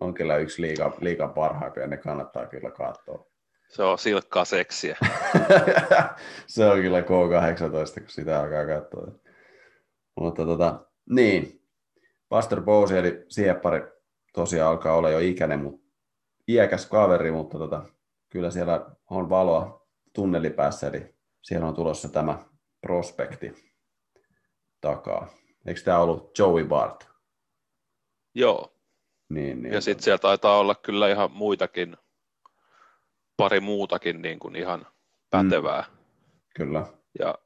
[0.00, 3.31] on kyllä yksi liiga, liiga parhaimpia, ne kannattaa kyllä katsoa.
[3.72, 4.98] Se on silkkaa seksiä.
[6.46, 9.12] se on kyllä K18, kun sitä alkaa katsoa.
[10.20, 11.62] Mutta tota, niin,
[12.28, 13.80] Pastor Bowsi eli sieppari
[14.32, 15.86] tosiaan alkaa olla jo ikäinen, mutta
[16.48, 17.84] iäkäs kaveri, mutta tota,
[18.28, 22.38] kyllä siellä on valoa tunnelipäässä, eli siellä on tulossa tämä
[22.80, 23.72] prospekti
[24.80, 25.28] takaa.
[25.66, 27.08] Eikö tämä ollut Joey Bart?
[28.34, 28.76] Joo.
[29.28, 31.96] Niin, niin, ja sitten siellä taitaa olla kyllä ihan muitakin
[33.42, 34.86] pari muutakin niin kuin ihan
[35.30, 35.84] pätevää.
[35.90, 35.96] Mm.
[36.54, 36.86] Kyllä.
[37.18, 37.38] Ja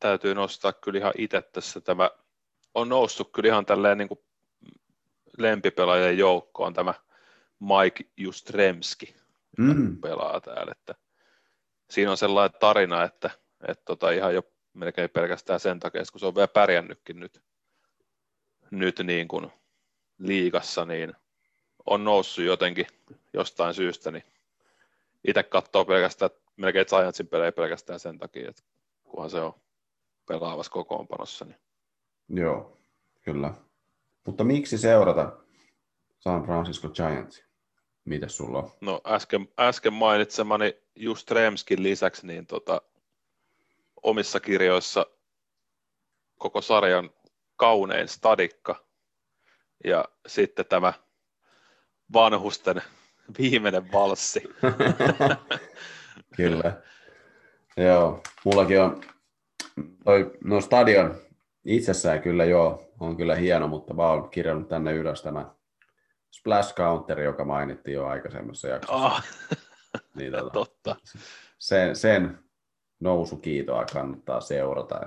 [0.00, 2.10] täytyy nostaa kyllä ihan itse tässä tämä,
[2.74, 4.20] on noussut kyllä ihan tälleen niin kuin
[5.38, 6.94] lempipelaajien joukkoon tämä
[7.60, 9.16] Mike Justremski,
[9.58, 9.96] mm.
[9.96, 10.72] pelaa täällä.
[10.72, 10.94] Että
[11.90, 13.30] siinä on sellainen tarina, että,
[13.68, 14.42] että tota ihan jo
[14.74, 17.42] melkein pelkästään sen takia, kun se on vielä pärjännytkin nyt,
[18.70, 19.52] nyt niin kuin
[20.18, 21.12] liigassa, niin
[21.86, 22.86] on noussut jotenkin
[23.32, 24.24] jostain syystä, niin
[25.24, 28.62] itse katsoo pelkästään, melkein Giantsin pelejä pelkästään sen takia, että
[29.04, 29.54] kunhan se on
[30.28, 31.44] pelaavassa kokoonpanossa.
[31.44, 31.56] Niin.
[32.28, 32.78] Joo,
[33.22, 33.54] kyllä.
[34.26, 35.32] Mutta miksi seurata
[36.18, 37.44] San Francisco Giants?
[38.04, 38.70] Mitä sulla on?
[38.80, 42.82] No äsken, äsken mainitsemani just Remskin lisäksi, niin tota,
[44.02, 45.06] omissa kirjoissa
[46.38, 47.10] koko sarjan
[47.56, 48.84] kaunein stadikka
[49.84, 50.92] ja sitten tämä
[52.12, 52.82] vanhusten
[53.38, 54.42] viimeinen valssi.
[56.36, 56.82] kyllä.
[57.76, 59.00] Joo, mullakin on
[60.04, 61.14] toi, no stadion
[61.64, 65.54] itsessään kyllä joo, on kyllä hieno, mutta mä oon kirjannut tänne ylös tämä
[66.30, 69.06] Splash Counter, joka mainittiin jo aikaisemmassa jaksossa.
[69.06, 69.20] Oh.
[70.16, 70.96] niin, tota, Totta.
[71.58, 72.38] Sen, sen
[73.00, 75.00] nousukiitoa kannattaa seurata,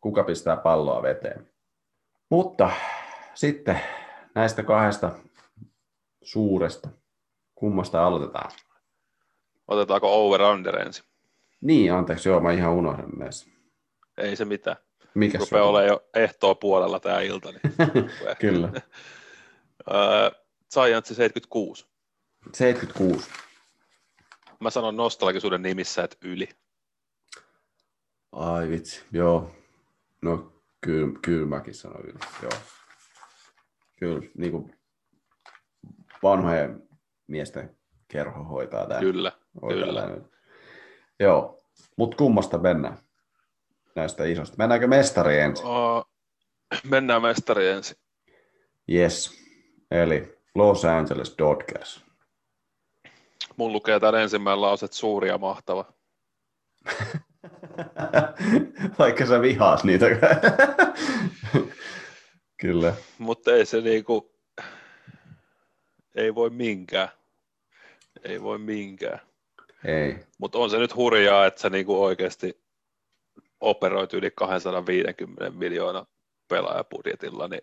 [0.00, 1.48] kuka pistää palloa veteen.
[2.30, 2.70] Mutta
[3.34, 3.80] sitten
[4.34, 5.12] näistä kahdesta
[6.22, 6.88] suuresta
[7.54, 8.50] Kummasta aloitetaan?
[9.68, 11.04] Otetaanko over-under ensin?
[11.60, 13.50] Niin, anteeksi, joo, mä ihan unohdin näissä.
[14.18, 14.76] Ei se mitään.
[15.14, 17.52] Mikä Rupeaa olemaan jo ehtoa puolella tämä ilta.
[17.52, 17.60] Niin
[18.40, 18.72] Kyllä.
[20.74, 21.86] Giants 76.
[22.52, 23.30] 76.
[24.60, 26.48] Mä sanon nostalgisuuden nimissä, että yli.
[28.32, 29.50] Ai vitsi, joo.
[30.22, 32.60] No kyllä, kyllä mäkin sanon yli, joo.
[33.98, 34.76] Kyllä, niin kuin
[36.22, 36.88] vanhojen
[37.26, 37.76] miesten
[38.08, 39.00] kerho hoitaa tämä.
[39.00, 39.32] Kyllä,
[39.62, 40.00] hoitaa kyllä.
[40.00, 40.24] Tämän.
[41.20, 41.62] Joo,
[41.96, 42.98] mutta kummasta mennään
[43.94, 44.56] näistä isosta?
[44.58, 45.66] Mennäänkö mestari ensin?
[45.66, 46.04] Uh,
[46.84, 47.96] mennään mestari ensin.
[48.92, 49.40] Yes,
[49.90, 52.04] eli Los Angeles Dodgers.
[53.56, 55.92] Mun lukee tämän ensimmäinen lause, että suuri ja mahtava.
[58.98, 60.06] Vaikka sä vihaat niitä.
[62.60, 62.94] Kyllä.
[63.18, 64.33] Mutta ei se niinku,
[66.14, 67.08] ei voi minkään.
[68.22, 69.20] Ei voi minkään.
[69.84, 70.16] Ei.
[70.38, 72.64] Mutta on se nyt hurjaa, että sä niinku oikeasti
[73.60, 76.06] operoit yli 250 miljoonaa
[76.48, 77.62] pelaajapudjetilla, niin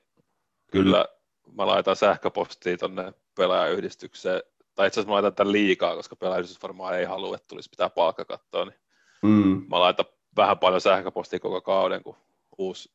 [0.72, 1.06] kyllä
[1.54, 4.42] mä laitan sähköpostia tonne pelaajayhdistykseen,
[4.76, 7.90] tai itse asiassa mä laitan tämän liikaa, koska pelaajayhdistys varmaan ei halua, että tulisi pitää
[7.90, 8.80] palkkakattoa, niin
[9.22, 9.66] mm.
[9.70, 10.06] mä laitan
[10.36, 12.16] vähän paljon sähköpostia koko kauden, kun
[12.58, 12.92] uusi,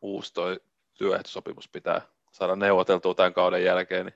[0.00, 0.60] uusi toi
[0.94, 2.02] työehtosopimus pitää
[2.32, 4.14] saada neuvoteltua tämän kauden jälkeen, niin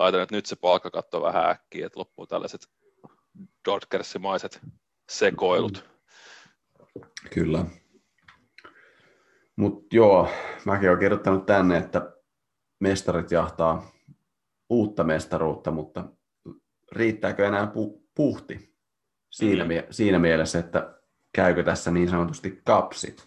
[0.00, 2.68] laitan, että nyt se palkkakatto vähän äkkiä, että loppuu tällaiset
[3.68, 4.60] Dodgersimaiset
[5.10, 5.90] sekoilut.
[7.34, 7.64] Kyllä.
[9.56, 10.28] Mutta joo,
[10.64, 12.12] mäkin olen kirjoittanut tänne, että
[12.80, 13.92] mestarit jahtaa
[14.70, 16.04] uutta mestaruutta, mutta
[16.92, 18.76] riittääkö enää pu- puhti
[19.30, 19.68] siinä, mm.
[19.68, 21.00] mie- siinä mielessä, että
[21.32, 23.24] käykö tässä niin sanotusti kapsit?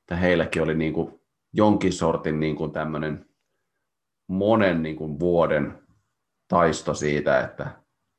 [0.00, 1.20] Että heilläkin oli niin kuin
[1.52, 3.26] jonkin sortin niin kuin tämmöinen
[4.26, 5.78] monen niin kuin vuoden
[6.48, 7.70] taisto siitä, että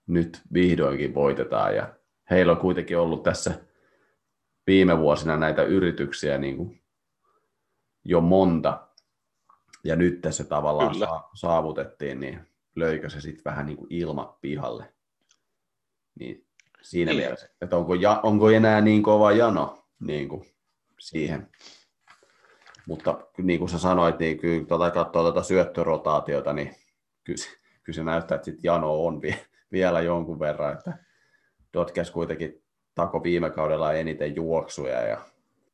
[0.08, 1.94] nyt vihdoinkin voitetaan ja
[2.30, 3.60] heillä on kuitenkin ollut tässä
[4.68, 6.82] viime vuosina näitä yrityksiä niin kuin
[8.06, 8.88] jo monta,
[9.84, 11.08] ja nyt se tavallaan Kyllä.
[11.34, 12.40] saavutettiin, niin
[12.76, 14.94] löikö se sitten vähän niin kuin ilma pihalle.
[16.20, 16.48] Niin
[16.82, 17.22] siinä niin.
[17.22, 20.46] mielessä, että onko, ja, onko enää niin kova jano niin kuin
[21.00, 21.50] siihen.
[22.88, 26.76] Mutta niin kuin sä sanoit, niin kyllä tuota, katsoo tuota syöttörotaatiota, niin
[27.24, 27.46] kyllä,
[27.84, 29.38] kyllä se näyttää, että sit jano on vie,
[29.72, 30.98] vielä jonkun verran, että
[31.74, 32.64] Dotkes kuitenkin
[32.96, 35.18] tako viime kaudella eniten juoksuja ja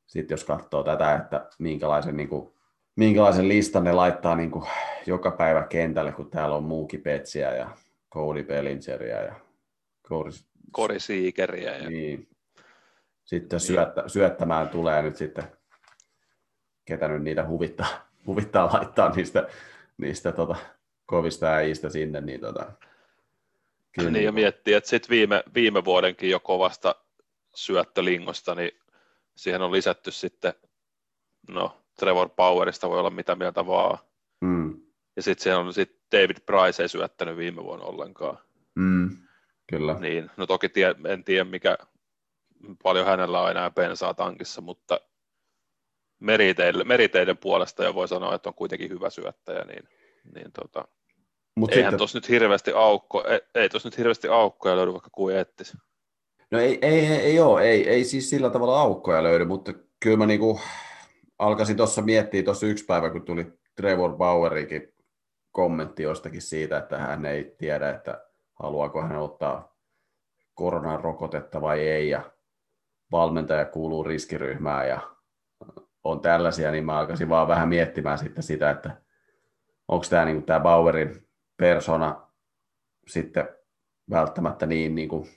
[0.05, 2.53] sitten jos katsoo tätä, että minkälaisen, niin kuin,
[2.95, 4.65] minkälaisen listan ne laittaa niin kuin,
[5.05, 7.69] joka päivä kentälle, kun täällä on Muuki Petsiä ja
[8.13, 9.35] Cody Bellingeria ja
[10.07, 10.29] Cody,
[10.75, 10.97] Cody.
[11.83, 11.89] Ja...
[11.89, 12.27] Niin.
[13.23, 13.67] Sitten niin.
[13.67, 15.43] Syöttä, syöttämään tulee nyt sitten,
[16.85, 17.87] ketä nyt niitä huvittaa,
[18.27, 19.47] huvittaa laittaa niistä,
[19.97, 20.55] niistä tota,
[21.05, 22.71] kovista äijistä sinne, niin tota,
[23.91, 24.09] Kyllä.
[24.09, 26.95] Niin, ja miettii, että sitten viime, viime vuodenkin jo kovasta
[27.55, 28.71] syöttölingosta, niin
[29.35, 30.53] siihen on lisätty sitten,
[31.49, 33.97] no Trevor Powerista voi olla mitä mieltä vaan.
[34.41, 34.81] Mm.
[35.15, 38.37] Ja sitten siellä on sit David Price ei syöttänyt viime vuonna ollenkaan.
[38.75, 39.17] Mm.
[39.67, 39.99] Kyllä.
[39.99, 41.77] Niin, no toki tie, en tiedä mikä,
[42.83, 44.99] paljon hänellä on enää pensaa tankissa, mutta
[46.23, 49.83] meriteiden, meriteiden puolesta jo voi sanoa, että on kuitenkin hyvä syöttäjä, niin,
[50.35, 50.87] niin tota,
[51.55, 51.97] Mut eihän sitten...
[51.97, 55.77] tuossa nyt hirveästi aukko, ei, ei tuossa nyt hirveästi aukkoja löydy vaikka kuin ettis.
[56.51, 60.17] No ei, ei, ei, ei ole, ei, ei siis sillä tavalla aukkoja löydy, mutta kyllä
[60.17, 60.59] mä niinku
[61.39, 64.93] alkaisin tuossa miettiä tuossa yksi päivä, kun tuli Trevor Bauerikin
[65.51, 69.75] kommentti jostakin siitä, että hän ei tiedä, että haluaako hän ottaa
[70.53, 72.31] koronan rokotetta vai ei, ja
[73.11, 75.12] valmentaja kuuluu riskiryhmään ja
[76.03, 78.97] on tällaisia, niin mä alkaisin vaan vähän miettimään sitten sitä, että
[79.87, 81.27] onko tämä niin tämä Bauerin
[81.57, 82.27] persona
[83.07, 83.49] sitten
[84.09, 85.29] välttämättä niin, niin kuin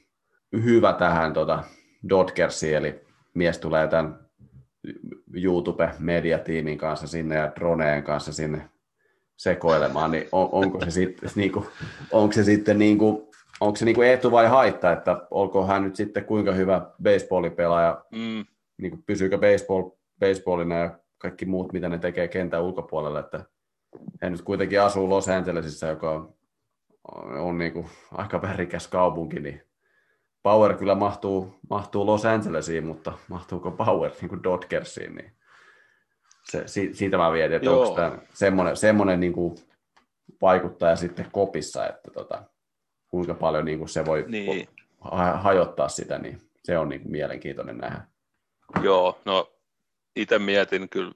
[0.53, 1.65] hyvä tähän tota,
[2.09, 3.01] Dodgersiin, eli
[3.35, 4.27] mies tulee tämän
[5.35, 8.69] YouTube-mediatiimin kanssa sinne ja droneen kanssa sinne
[9.37, 11.67] sekoilemaan, niin on, onko se sitten, niin kuin,
[12.13, 13.29] onko se sitten niin kuin,
[13.61, 18.05] onko se niin kuin etu vai haitta, että olko hän nyt sitten kuinka hyvä baseballipelaaja,
[18.13, 18.45] mm.
[18.79, 19.91] niin kuin pysyykö baseball,
[20.21, 23.45] baseballina ja kaikki muut, mitä ne tekee kentän ulkopuolella, että
[24.23, 26.35] hän nyt kuitenkin asuu Los Angelesissa, joka on,
[27.39, 29.63] on niin kuin aika värikäs kaupunki, niin
[30.43, 35.33] Power kyllä mahtuu, mahtuu Los Angelesiin, mutta mahtuuko Power niin kuin Dodgersiin, niin
[36.51, 37.83] se, siitä mä vietin, että Joo.
[37.83, 39.57] onko tämä semmoinen, semmoinen niin kuin
[40.43, 42.43] vaikuttaja sitten kopissa, että tota,
[43.09, 44.69] kuinka paljon niin kuin se voi niin.
[45.35, 48.01] hajottaa sitä, niin se on niin kuin mielenkiintoinen nähdä.
[48.83, 49.56] Joo, no
[50.17, 51.13] itse mietin kyllä,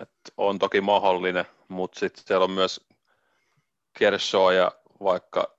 [0.00, 2.88] että on toki mahdollinen, mutta sitten siellä on myös
[3.98, 4.72] Kershaw ja
[5.02, 5.58] vaikka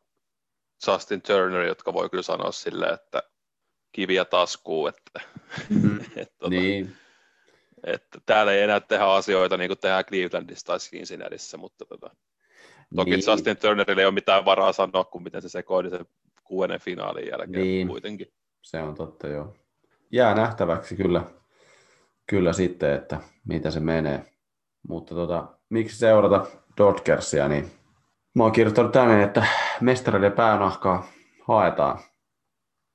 [0.87, 3.23] Justin Turner, jotka voi kyllä sanoa silleen, että
[3.91, 5.21] kiviä taskuu, että,
[5.69, 6.95] mm, että, tuota, niin.
[7.83, 12.09] että täällä ei enää tehdä asioita niin kuin tehdään Clevelandissa tai Cincinnatiissa, mutta tota,
[12.95, 13.23] toki niin.
[13.27, 16.05] Justin Turnerille ei ole mitään varaa sanoa, kun miten se sekoili sen
[16.43, 17.87] kuuden finaalin jälkeen niin.
[17.87, 18.33] kuitenkin.
[18.61, 19.55] Se on totta, joo.
[20.11, 21.23] Jää nähtäväksi kyllä,
[22.31, 24.25] kyllä sitten, että mitä se menee.
[24.87, 26.45] Mutta tota, miksi seurata
[26.77, 27.71] Dodgersia, niin
[28.35, 29.45] Mä oon kirjoittanut tänne, että
[29.81, 31.07] mestareiden päänahkaa
[31.43, 31.99] haetaan.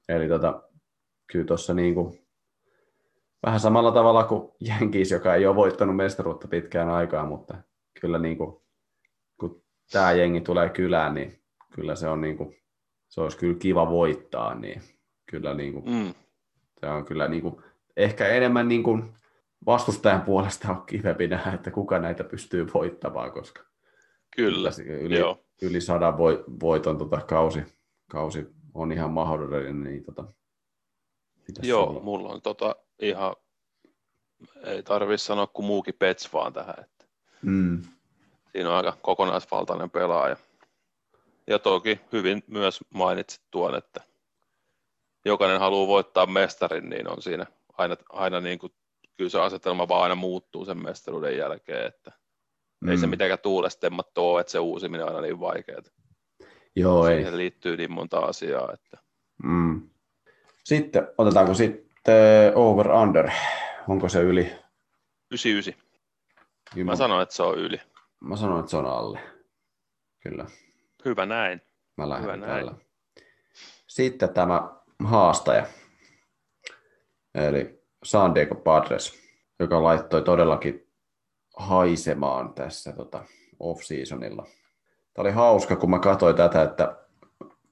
[0.08, 0.62] Eli tota,
[1.32, 2.18] kyllä tuossa niinku,
[3.46, 7.54] vähän samalla tavalla kuin Jenkis, joka ei ole voittanut mestaruutta pitkään aikaa, mutta
[8.00, 8.64] kyllä niinku,
[9.40, 11.38] kun tämä jengi tulee kylään, niin
[11.72, 12.54] kyllä se on niinku,
[13.08, 14.82] se olisi kyllä kiva voittaa, niin
[15.30, 16.14] kyllä niinku, mm.
[16.80, 17.62] se on kyllä niinku,
[17.96, 19.04] ehkä enemmän niinku
[19.66, 23.62] vastustajan puolesta on kivempi nähdä, että kuka näitä pystyy voittamaan, koska
[24.36, 24.70] Kyllä,
[25.00, 25.44] yli, joo.
[25.62, 26.18] yli sadan
[26.60, 27.62] voiton tota, kausi,
[28.10, 29.82] kausi on ihan mahdollinen.
[29.82, 30.24] Niin, tota,
[31.62, 32.00] joo, olla?
[32.00, 33.36] mulla on tota, ihan,
[34.64, 36.74] ei tarvitse sanoa kuin muukin Pets vaan tähän.
[36.78, 37.04] Että
[37.42, 37.82] mm.
[38.52, 40.36] Siinä on aika kokonaisvaltainen pelaaja.
[41.46, 44.00] Ja toki hyvin myös mainitsit tuon, että
[45.24, 47.46] jokainen haluaa voittaa mestarin, niin on siinä
[47.78, 48.72] aina, aina niin kuin,
[49.16, 52.12] kyllä se asetelma vaan aina muuttuu sen mestaruuden jälkeen, että
[52.80, 52.88] mm.
[52.88, 55.82] ei se mitenkään tuulestemmat ole, että se uusiminen on aina niin vaikeaa.
[56.76, 57.36] Joo, Siihen ei.
[57.36, 58.72] liittyy niin monta asiaa.
[58.72, 58.98] Että...
[59.42, 59.90] Mm.
[60.64, 63.30] Sitten otetaanko sitten over under,
[63.88, 64.52] onko se yli?
[65.30, 65.86] 99.
[66.84, 67.80] Mä sanoin, että se on yli.
[68.20, 69.20] Mä sanoin, että se on alle.
[70.22, 70.46] Kyllä.
[71.04, 71.62] Hyvä näin.
[71.96, 72.70] Mä lähden Hyvä tällä.
[72.70, 72.86] Näin.
[73.86, 74.70] Sitten tämä
[75.04, 75.66] haastaja.
[77.34, 77.75] Eli
[78.06, 79.14] San Diego Padres,
[79.58, 80.88] joka laittoi todellakin
[81.56, 83.24] haisemaan tässä tota,
[83.60, 84.46] off-seasonilla.
[85.14, 86.96] Tämä oli hauska, kun mä katsoin tätä, että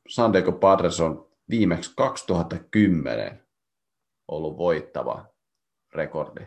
[0.08, 3.44] San Diego Padres on viimeksi 2010
[4.28, 5.24] ollut voittava
[5.94, 6.46] rekordi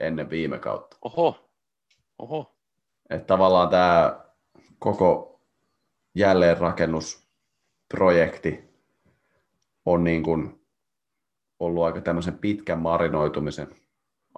[0.00, 0.96] ennen viime kautta.
[1.02, 1.50] Oho,
[2.18, 2.56] oho.
[3.10, 4.20] Että tavallaan tämä
[4.78, 5.40] koko
[6.14, 8.64] jälleenrakennusprojekti
[9.86, 10.65] on niin kuin
[11.60, 13.68] ollut aika tämmöisen pitkän marinoitumisen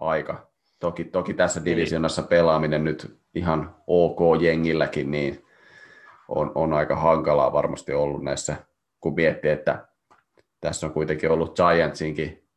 [0.01, 0.49] aika.
[0.81, 1.77] Toki, toki tässä niin.
[1.77, 5.45] divisionassa pelaaminen nyt ihan ok jengilläkin, niin
[6.29, 8.57] on, on aika hankalaa varmasti ollut näissä,
[9.01, 9.89] kun miettii, että
[10.61, 12.49] tässä on kuitenkin ollut Giantsinkin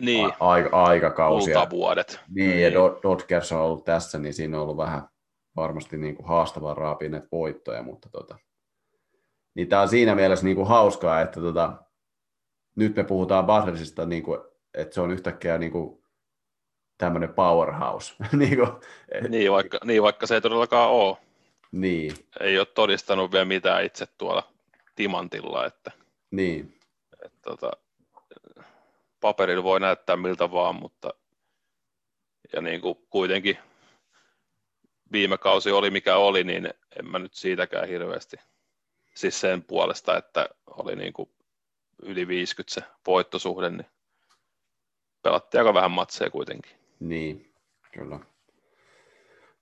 [0.00, 0.26] niin.
[0.26, 1.66] a- aika, aikakausia.
[1.70, 2.20] vuodet.
[2.34, 2.70] Niin, niin, ja
[3.02, 5.02] Dodgers on ollut tässä, niin siinä on ollut vähän
[5.56, 8.38] varmasti niin kuin haastavaa raapia voittoja, mutta tota,
[9.54, 11.72] niin tämä on siinä mielessä niin kuin hauskaa, että tota,
[12.78, 14.40] nyt me puhutaan Buzersista, niin kuin,
[14.74, 16.02] että se on yhtäkkiä niin kuin
[16.98, 18.14] tämmöinen powerhouse.
[18.32, 18.68] niin, kuin,
[19.12, 19.30] et...
[19.30, 21.16] niin, vaikka, niin, vaikka se ei todellakaan ole.
[21.72, 22.14] Niin.
[22.40, 24.52] Ei ole todistanut vielä mitään itse tuolla
[24.96, 25.66] timantilla.
[25.66, 25.90] Että,
[26.30, 26.78] niin.
[27.24, 27.70] Että, tota,
[29.20, 31.14] paperilla voi näyttää miltä vaan, mutta
[32.52, 33.58] ja niin kuin kuitenkin
[35.12, 38.36] viime kausi oli mikä oli, niin en mä nyt siitäkään hirveästi.
[39.14, 41.30] Siis sen puolesta, että oli niin kuin
[42.02, 43.86] yli 50 se voittosuhde, niin
[45.22, 46.72] pelattiin aika vähän matseja kuitenkin.
[47.00, 47.54] Niin,
[47.92, 48.20] kyllä.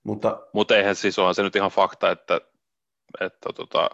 [0.03, 2.41] Mutta Mut eihän siis onhan se nyt ihan fakta, että,
[3.21, 3.89] että tota,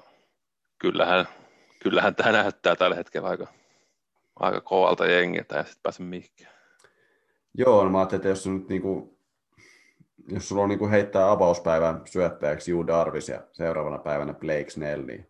[0.80, 1.28] kyllähän,
[1.80, 3.48] kyllähän tämä näyttää tällä hetkellä aika,
[4.36, 6.54] aika kovalta jengiltä ja sitten pääse mihinkään.
[7.58, 9.18] Joo, no mä ajattelin, että jos, nyt niinku,
[10.28, 15.30] jos sulla on niinku heittää avauspäivän syöttäjäksi Juu Darvis ja seuraavana päivänä Blake Snell, niin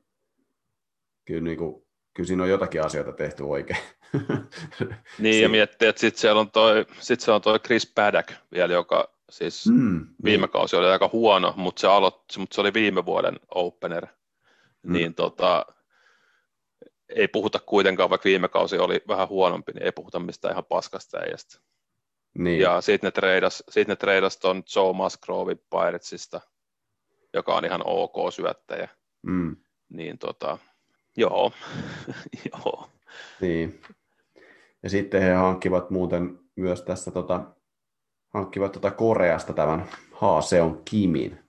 [1.25, 1.82] kyllä niinku
[2.13, 3.79] kyllä siinä on jotakin asioita tehty oikein.
[5.19, 8.73] niin, ja miettii, että sitten siellä on toi, sit se on toi Chris Paddock vielä,
[8.73, 10.51] joka siis mm, viime niin.
[10.51, 14.07] kausi oli aika huono, mutta se, aloitti, mutta se oli viime vuoden opener.
[14.83, 14.93] Mm.
[14.93, 15.65] Niin tota,
[17.09, 21.17] ei puhuta kuitenkaan, vaikka viime kausi oli vähän huonompi, niin ei puhuta mistään ihan paskasta
[21.17, 21.59] äijästä.
[22.37, 22.59] Niin.
[22.59, 26.41] Ja sitten ne treidas, sit ne treidas ton Joe Musgrove Piratesista,
[27.33, 28.89] joka on ihan ok syöttäjä.
[29.21, 29.55] Mm.
[29.89, 30.57] Niin tota,
[31.17, 31.51] Joo,
[32.51, 32.89] joo.
[33.41, 33.81] Niin.
[34.83, 37.43] Ja sitten he hankkivat muuten myös tässä tota,
[38.33, 41.39] hankkivat tota Koreasta tämän Haaseon Kimin,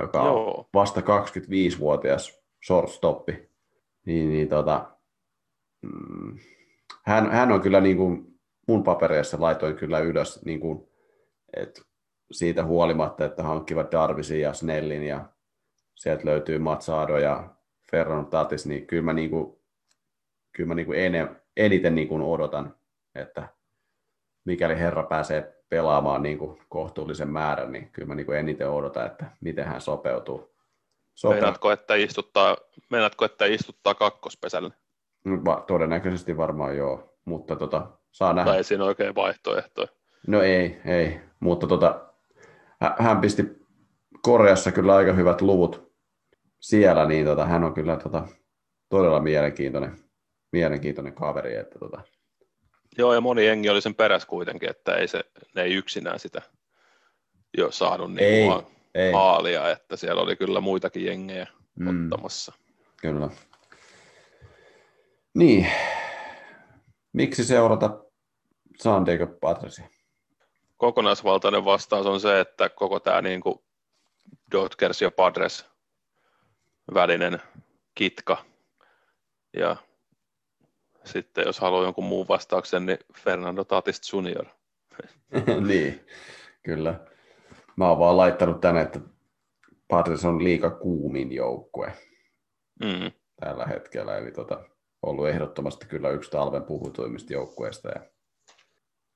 [0.00, 0.58] joka Joo.
[0.58, 3.48] on vasta 25-vuotias shortstoppi.
[4.06, 4.90] Niin, niin tota,
[5.82, 6.38] mm,
[7.04, 8.38] hän, hän on kyllä niin kuin
[8.68, 10.88] mun papereissa laitoin kyllä ylös, niin kuin,
[11.56, 11.82] että
[12.32, 15.24] siitä huolimatta, että hankkivat Darvisin ja Snellin ja
[15.94, 17.54] sieltä löytyy Matsado ja
[17.90, 19.58] Ferran Tatis, niin kyllä mä, niin kuin,
[20.52, 20.98] kyllä mä niin kuin
[21.56, 22.74] eniten niin kuin odotan,
[23.14, 23.48] että
[24.44, 29.06] mikäli herra pääsee pelaamaan niin kuin kohtuullisen määrän, niin kyllä mä niin kuin eniten odotan,
[29.06, 30.54] että miten hän sopeutuu.
[31.14, 31.34] Sope...
[31.34, 32.56] Meinaatko, että istuttaa,
[32.90, 34.72] meinaatko, että istuttaa kakkospesälle?
[35.24, 38.50] No, va- todennäköisesti varmaan joo, mutta tota, saa nähdä.
[38.50, 39.88] Tai siinä oikein vaihtoehtoja.
[40.26, 42.04] No ei, ei, mutta tota,
[42.98, 43.42] hän pisti
[44.22, 45.87] Koreassa kyllä aika hyvät luvut
[46.60, 48.28] siellä, niin tota, hän on kyllä tota,
[48.88, 49.98] todella mielenkiintoinen,
[50.52, 51.56] mielenkiintoinen kaveri.
[51.56, 52.02] Että, tota.
[52.98, 55.24] Joo, ja moni jengi oli sen perässä kuitenkin, että ei se,
[55.54, 56.42] ne ei yksinään sitä
[57.58, 58.48] jo saanut niin ei,
[58.94, 59.12] ei.
[59.12, 61.46] haalia, että siellä oli kyllä muitakin jengejä
[61.78, 62.04] mm.
[62.04, 62.52] ottamassa.
[63.00, 63.30] Kyllä.
[65.34, 65.66] Niin.
[67.12, 68.04] Miksi seurata
[68.76, 69.88] San Diego Padresia?
[70.76, 73.58] Kokonaisvaltainen vastaus on se, että koko tämä niin kuin
[74.52, 75.66] Dodgers ja Padres
[76.94, 77.38] välinen
[77.94, 78.44] kitka
[79.56, 79.76] ja
[81.04, 84.46] sitten jos haluaa jonkun muun vastauksen, niin Fernando Tatis Junior.
[85.68, 86.06] niin,
[86.62, 87.00] kyllä.
[87.76, 89.00] Mä oon vaan laittanut tänne, että
[89.88, 91.92] Padres on liika kuumin joukkue
[92.84, 93.12] mm.
[93.40, 94.16] tällä hetkellä.
[94.16, 94.64] Eli tota,
[95.02, 97.88] ollut ehdottomasti kyllä yksi talven puhutuimmista joukkueista.
[97.88, 98.00] Ja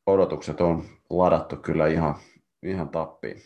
[0.06, 2.14] odotukset on ladattu kyllä ihan,
[2.62, 3.42] ihan tappiin.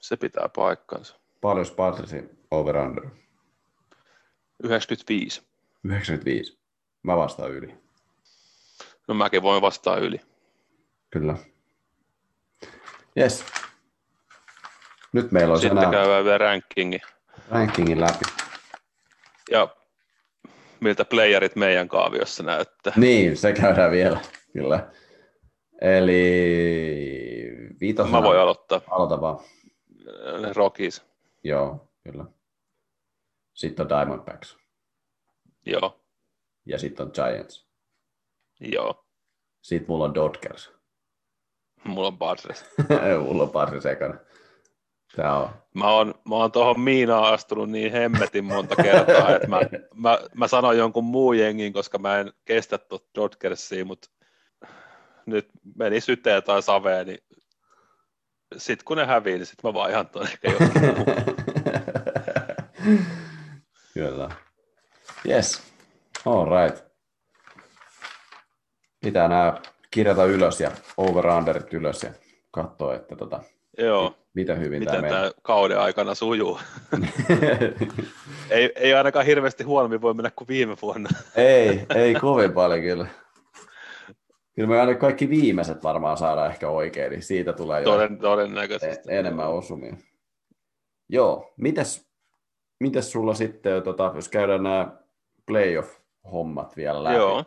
[0.00, 1.23] Se pitää paikkansa.
[1.44, 3.04] Paljon Padresin over-under?
[4.62, 5.42] 95.
[5.84, 6.58] 95.
[7.02, 7.74] Mä vastaan yli.
[9.08, 10.20] No mäkin voin vastaa yli.
[11.10, 11.36] Kyllä.
[13.18, 13.44] Yes.
[15.12, 15.90] Nyt meillä on Sitten enää...
[15.90, 17.00] käydään vielä rankingin.
[17.50, 18.24] Rankingin läpi.
[19.50, 19.68] Ja
[20.80, 22.92] miltä playerit meidän kaaviossa näyttää.
[22.96, 24.20] Niin, se käydään vielä,
[24.52, 24.90] kyllä.
[25.80, 26.22] Eli
[27.80, 28.20] viitosena...
[28.20, 28.80] Mä voin aloittaa.
[28.90, 29.38] Aloita vaan.
[30.54, 31.13] Rockies.
[31.44, 32.24] Joo, kyllä.
[33.54, 34.56] Sitten on Diamondbacks.
[35.66, 36.04] Joo.
[36.66, 37.68] Ja sitten on Giants.
[38.60, 39.06] Joo.
[39.62, 40.72] Sitten mulla on Dodgers.
[41.84, 42.64] Mulla on Padres.
[43.26, 44.14] mulla on Padres ekana.
[45.16, 45.50] Tää on.
[45.74, 49.60] Mä oon, mä oon tuohon Miinaan astunut niin hemmetin monta kertaa, että mä,
[49.94, 54.10] mä, mä sanoin jonkun muu jengin, koska mä en kestä tuota Dodgersia, mutta
[55.26, 57.18] nyt meni syteen tai saveen, niin
[58.56, 60.70] sitten kun ne hävii, niin sitten mä vaihan tuon ehkä jokin
[63.94, 64.30] Kyllä.
[65.28, 65.62] Yes.
[66.26, 66.84] All right.
[69.00, 69.54] Pitää nämä
[69.90, 72.10] kirjata ylös ja over-underit ylös ja
[72.50, 73.40] katsoa, että tota,
[73.78, 74.14] Joo.
[74.34, 76.60] Mitä hyvin Miten tämä, tämä kauden aikana sujuu.
[78.50, 81.08] ei, ei ainakaan hirveästi huonommin voi mennä kuin viime vuonna.
[81.36, 83.06] ei, ei kovin paljon kyllä.
[84.54, 89.08] Kyllä me aina kaikki viimeiset varmaan saadaan ehkä oikein, niin siitä tulee jo Toden, todennäköisesti.
[89.08, 89.96] Enemmän osumia.
[91.08, 92.08] Joo, mitäs,
[92.80, 94.96] mitäs sulla sitten, tota, jos käydään nämä
[95.46, 97.16] playoff-hommat vielä läpi?
[97.16, 97.44] Joo,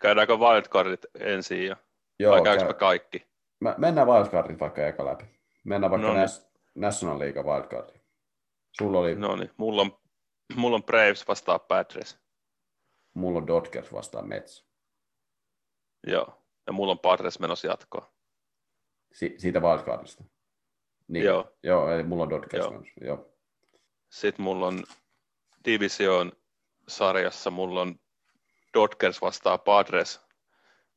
[0.00, 1.76] käydäänkö wildcardit ensin ja
[2.18, 2.74] Joo, vai käy...
[2.74, 3.26] kaikki?
[3.60, 5.24] Mä, mennään wildcardit vaikka eka läpi.
[5.64, 8.00] Mennään vaikka no, Nas- National League wildcardiin.
[8.72, 9.14] Sulla oli...
[9.14, 9.98] No niin, mulla on,
[10.56, 12.18] mulla on Braves vastaan Padres.
[13.14, 14.63] Mulla on Dodgers vastaan Mets.
[16.06, 18.12] Joo, ja mulla on Padres menossa jatkoa.
[19.12, 20.24] Si- siitä wildcardista?
[21.08, 21.24] Niin.
[21.24, 21.52] Joo.
[21.62, 22.82] Joo, eli mulla on Dodgers Joo.
[23.00, 23.34] Joo.
[24.08, 24.84] Sitten mulla on
[25.64, 26.32] Division
[26.88, 27.94] sarjassa, mulla on
[28.74, 30.20] Dodgers vastaan Padres,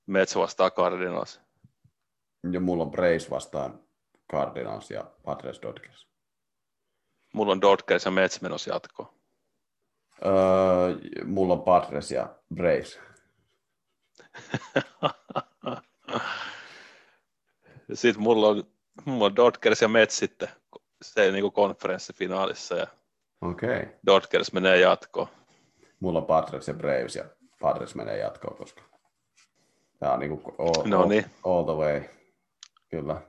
[0.06, 1.42] Mets vastaan Cardinals.
[2.52, 3.84] Ja mulla on Braves vastaan
[4.32, 6.08] Cardinals ja Padres Dodgers.
[7.34, 9.10] Mulla on Dodgers ja Mets menossa jatkoon.
[10.26, 13.00] Öö, mulla on Padres ja Braves.
[17.94, 18.64] sitten mulla on,
[19.06, 20.50] mulla on Dodgers ja Mets sitten
[21.02, 22.88] se niin kuin konferenssifinaalissa ja
[23.42, 23.88] okay.
[24.06, 25.28] Dodgers menee jatkoon.
[26.00, 27.26] Mulla on Padres ja Braves ja
[27.62, 28.82] Padres menee jatkoon, koska
[30.00, 31.26] tämä on niin kuin all, no niin.
[31.44, 32.02] all, all the way.
[32.90, 33.22] Kyllä.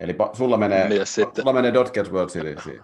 [0.00, 1.42] Eli sulla menee, Mies sitten?
[1.42, 2.82] sulla menee Dodgers World Seriesiin.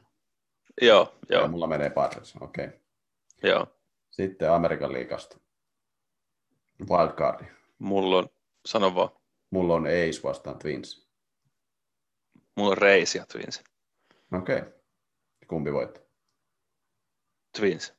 [0.83, 1.43] Joo, joo.
[1.43, 2.67] Ja mulla menee Padres, okei.
[2.67, 2.79] Okay.
[3.43, 3.67] Joo.
[4.11, 5.39] Sitten Amerikan liigasta.
[6.89, 7.45] Wildcardi.
[7.79, 8.29] Mulla on,
[8.67, 9.11] sano vaan.
[9.51, 11.09] Mulla on Ace vastaan Twins.
[12.57, 13.63] Mulla on Rays ja Twins.
[14.33, 14.59] Okei.
[14.59, 14.73] Okay.
[15.49, 16.03] Kumpi voittaa?
[17.59, 17.95] Twins.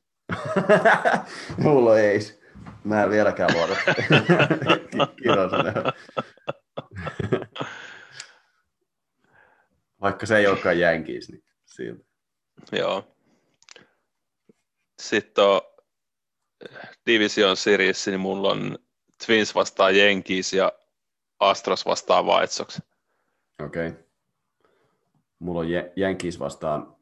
[1.64, 2.42] mulla on Ace.
[2.84, 3.76] Mä en vieläkään luota.
[10.00, 12.04] Vaikka se ei olekaan jänkiis, niin siltä.
[12.72, 13.16] Joo.
[14.98, 15.60] Sitten on
[17.06, 18.78] Division Series, niin mulla on
[19.26, 20.72] Twins vastaan Jenkis ja
[21.40, 22.78] Astros vastaan White Sox.
[23.64, 23.88] Okei.
[23.88, 24.02] Okay.
[25.38, 25.66] Mulla on
[25.96, 26.96] Jenkis vastaan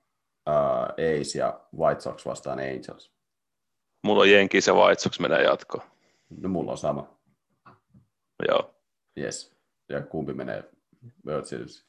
[0.48, 3.12] uh, Ace ja White Sox vastaan Angels.
[4.02, 5.84] Mulla on Jenkis ja White Sox menee jatkoon.
[6.30, 7.18] No mulla on sama.
[8.48, 8.74] Joo.
[9.18, 9.56] Yes.
[9.88, 10.64] Ja kumpi menee
[11.26, 11.86] World Series?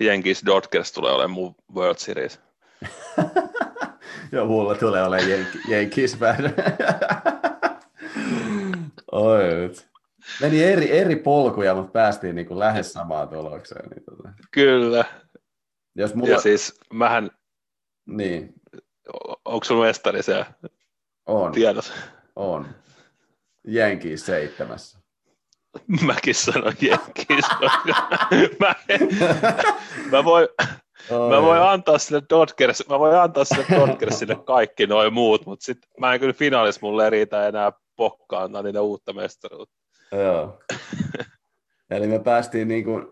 [0.00, 2.40] Jenkis Dodgers tulee olemaan mun World Series.
[4.32, 6.18] Joo, mulla tulee olemaan Jen- Jenkis
[9.12, 9.70] Oi.
[10.40, 13.90] Meni eri, eri polkuja, mutta päästiin niin kuin lähes samaan tulokseen.
[13.90, 14.28] Niin tota.
[14.50, 15.04] Kyllä.
[15.94, 16.30] Jos mulla...
[16.30, 17.30] Ja siis mähän...
[18.06, 18.54] Niin.
[19.44, 20.46] Onko sulla mestari siellä?
[21.26, 21.52] On.
[21.52, 21.92] Tiedossa?
[22.36, 22.66] On.
[23.66, 24.98] Jenkis seitsemässä.
[26.06, 27.46] Mäkin sanon Jenkins.
[28.60, 28.74] mä,
[30.10, 30.48] mä, voin,
[31.10, 35.78] Mä voin antaa sille Dodgers, mä voin antaa sille Dodgersille kaikki noin muut, mutta sit
[36.00, 39.74] mä en kyllä finaalissa mulle riitä enää pokkaa antaa niitä uutta mestaruutta.
[40.12, 40.60] Joo.
[41.90, 43.06] Eli me päästiin niin kuin,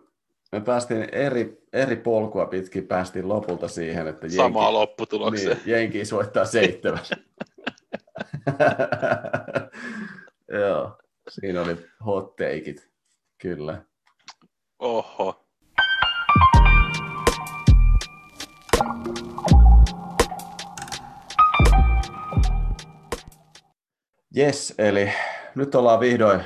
[0.52, 5.56] me päästiin eri, eri polkua pitkin, päästiin lopulta siihen, että Jenki, Samaa lopputulokseen.
[5.56, 7.04] Niin, Jenki soittaa seitsemän.
[10.60, 10.98] Joo,
[11.28, 11.76] siinä oli
[12.06, 12.90] hot takeit,
[13.38, 13.82] kyllä.
[14.78, 15.44] Oho.
[24.36, 25.12] Yes, eli
[25.54, 26.44] nyt ollaan vihdoin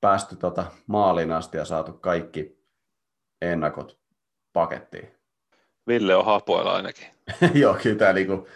[0.00, 2.58] päästy tota maaliin asti ja saatu kaikki
[3.42, 3.98] ennakot
[4.52, 5.14] pakettiin.
[5.86, 7.06] Ville on hapoilla ainakin.
[7.54, 8.48] Joo, kyllä tämä, niinku,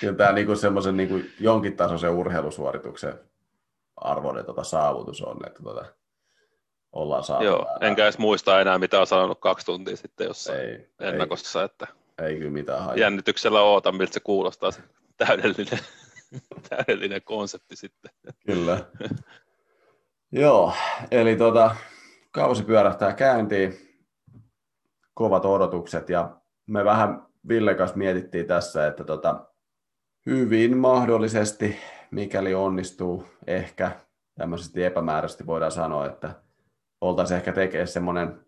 [0.00, 3.14] kyllä tämä niinku semmoisen niinku jonkin tasoisen urheilusuorituksen
[3.96, 5.84] arvoinen tota saavutus on, että tota,
[6.92, 7.44] ollaan saatu.
[7.44, 11.60] Joo, enkä enkä edes muista enää, mitä on sanonut kaksi tuntia sitten jossain ei, ennakossa.
[11.60, 11.86] Ei, että
[12.22, 12.96] ei kyllä mitään hajaa.
[12.96, 14.82] Jännityksellä ootan, miltä se kuulostaa se
[15.16, 15.78] täydellinen,
[16.68, 18.10] täydellinen konsepti sitten.
[18.46, 18.84] Kyllä.
[20.32, 20.72] Joo,
[21.10, 21.76] eli tota,
[22.30, 23.74] kausi pyörähtää käyntiin,
[25.14, 29.46] kovat odotukset ja me vähän Ville kanssa mietittiin tässä, että tota,
[30.26, 31.76] hyvin mahdollisesti,
[32.10, 33.90] mikäli onnistuu, ehkä
[34.34, 36.34] tämmöisesti epämääräisesti voidaan sanoa, että
[37.00, 38.46] oltaisiin ehkä tekemään semmoinen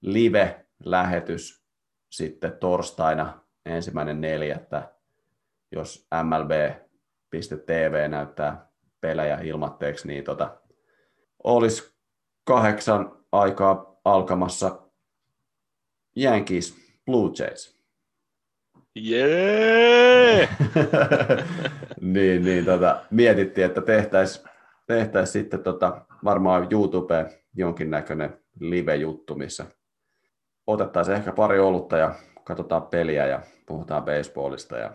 [0.00, 1.64] live-lähetys
[2.10, 4.92] sitten torstaina ensimmäinen neljättä,
[5.72, 6.06] jos
[7.34, 8.68] MLB.tv näyttää
[9.00, 10.56] pelejä ilmatteeksi, niin tota,
[11.44, 11.94] olisi
[12.44, 14.82] kahdeksan aikaa alkamassa
[16.16, 16.76] Yankees
[17.06, 17.76] Blue Jays.
[18.94, 20.48] Jee!
[22.00, 24.48] niin, niin tota, mietittiin, että tehtäisiin
[24.86, 29.66] tehtäis sitten tota, varmaan YouTubeen jonkinnäköinen live-juttu, missä
[30.66, 34.92] otettaisiin ehkä pari olutta ja katsotaan peliä ja puhutaan baseballista ja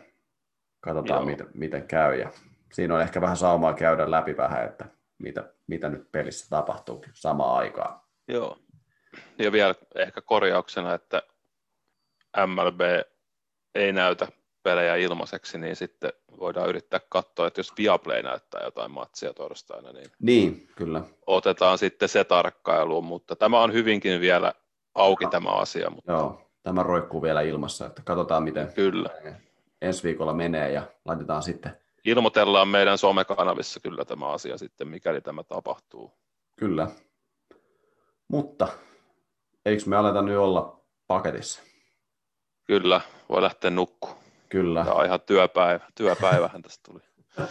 [0.82, 2.20] katsotaan, miten, miten käy.
[2.20, 2.32] Ja
[2.74, 4.86] siinä on ehkä vähän saumaa käydä läpi vähän, että
[5.18, 8.02] mitä, mitä nyt pelissä tapahtuu samaan aikaan.
[8.28, 8.58] Joo.
[9.38, 11.24] Ja vielä ehkä korjauksena, että
[12.48, 12.82] MLB
[13.76, 14.28] ei näytä
[14.64, 20.12] pelejä ilmaiseksi, niin sitten voidaan yrittää katsoa, että jos Viaplay näyttää jotain matsia torstaina, niin,
[20.20, 21.02] niin kyllä.
[21.28, 24.54] otetaan sitten se tarkkailuun, mutta tämä on hyvinkin vielä
[24.96, 25.90] auki tämä asia.
[25.90, 26.12] Mutta...
[26.12, 29.10] Joo, tämä roikkuu vielä ilmassa, että katsotaan miten kyllä.
[29.82, 35.44] Ensi viikolla menee ja laitetaan sitten ilmoitellaan meidän somekanavissa kyllä tämä asia sitten, mikäli tämä
[35.44, 36.12] tapahtuu.
[36.56, 36.88] Kyllä.
[38.28, 38.68] Mutta
[39.66, 41.62] eikö me aleta nyt olla paketissa?
[42.68, 44.16] Kyllä, voi lähteä nukkuun.
[44.50, 44.84] Kyllä.
[44.84, 45.86] Tämä on ihan työpäivä.
[45.96, 47.02] Työpäivähän tästä tuli.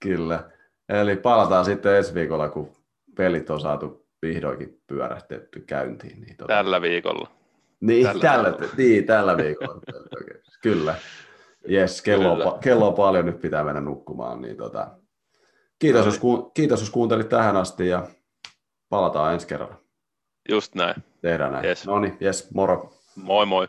[0.00, 0.50] Kyllä.
[0.88, 2.72] Eli palataan sitten ensi viikolla, kun
[3.16, 6.20] pelit on saatu vihdoinkin pyörähtetty käyntiin.
[6.20, 6.54] Niin tuota...
[6.54, 7.30] Tällä viikolla.
[7.80, 8.72] Niin, tällä, tällä, viikolla.
[8.76, 9.80] niin, tällä viikolla.
[10.62, 10.94] Kyllä.
[11.68, 14.40] Jes, kello, on, kello on paljon, nyt pitää mennä nukkumaan.
[14.40, 14.90] Niin tota,
[15.78, 18.06] kiitos, no, jos, ku, kiitos, jos kuuntelit tähän asti ja
[18.88, 19.80] palataan ensi kerralla.
[20.48, 20.94] Just näin.
[21.22, 21.64] Tehdään näin.
[21.64, 21.86] Yes.
[21.86, 22.92] No niin, jes, moro.
[23.16, 23.65] Moi moi.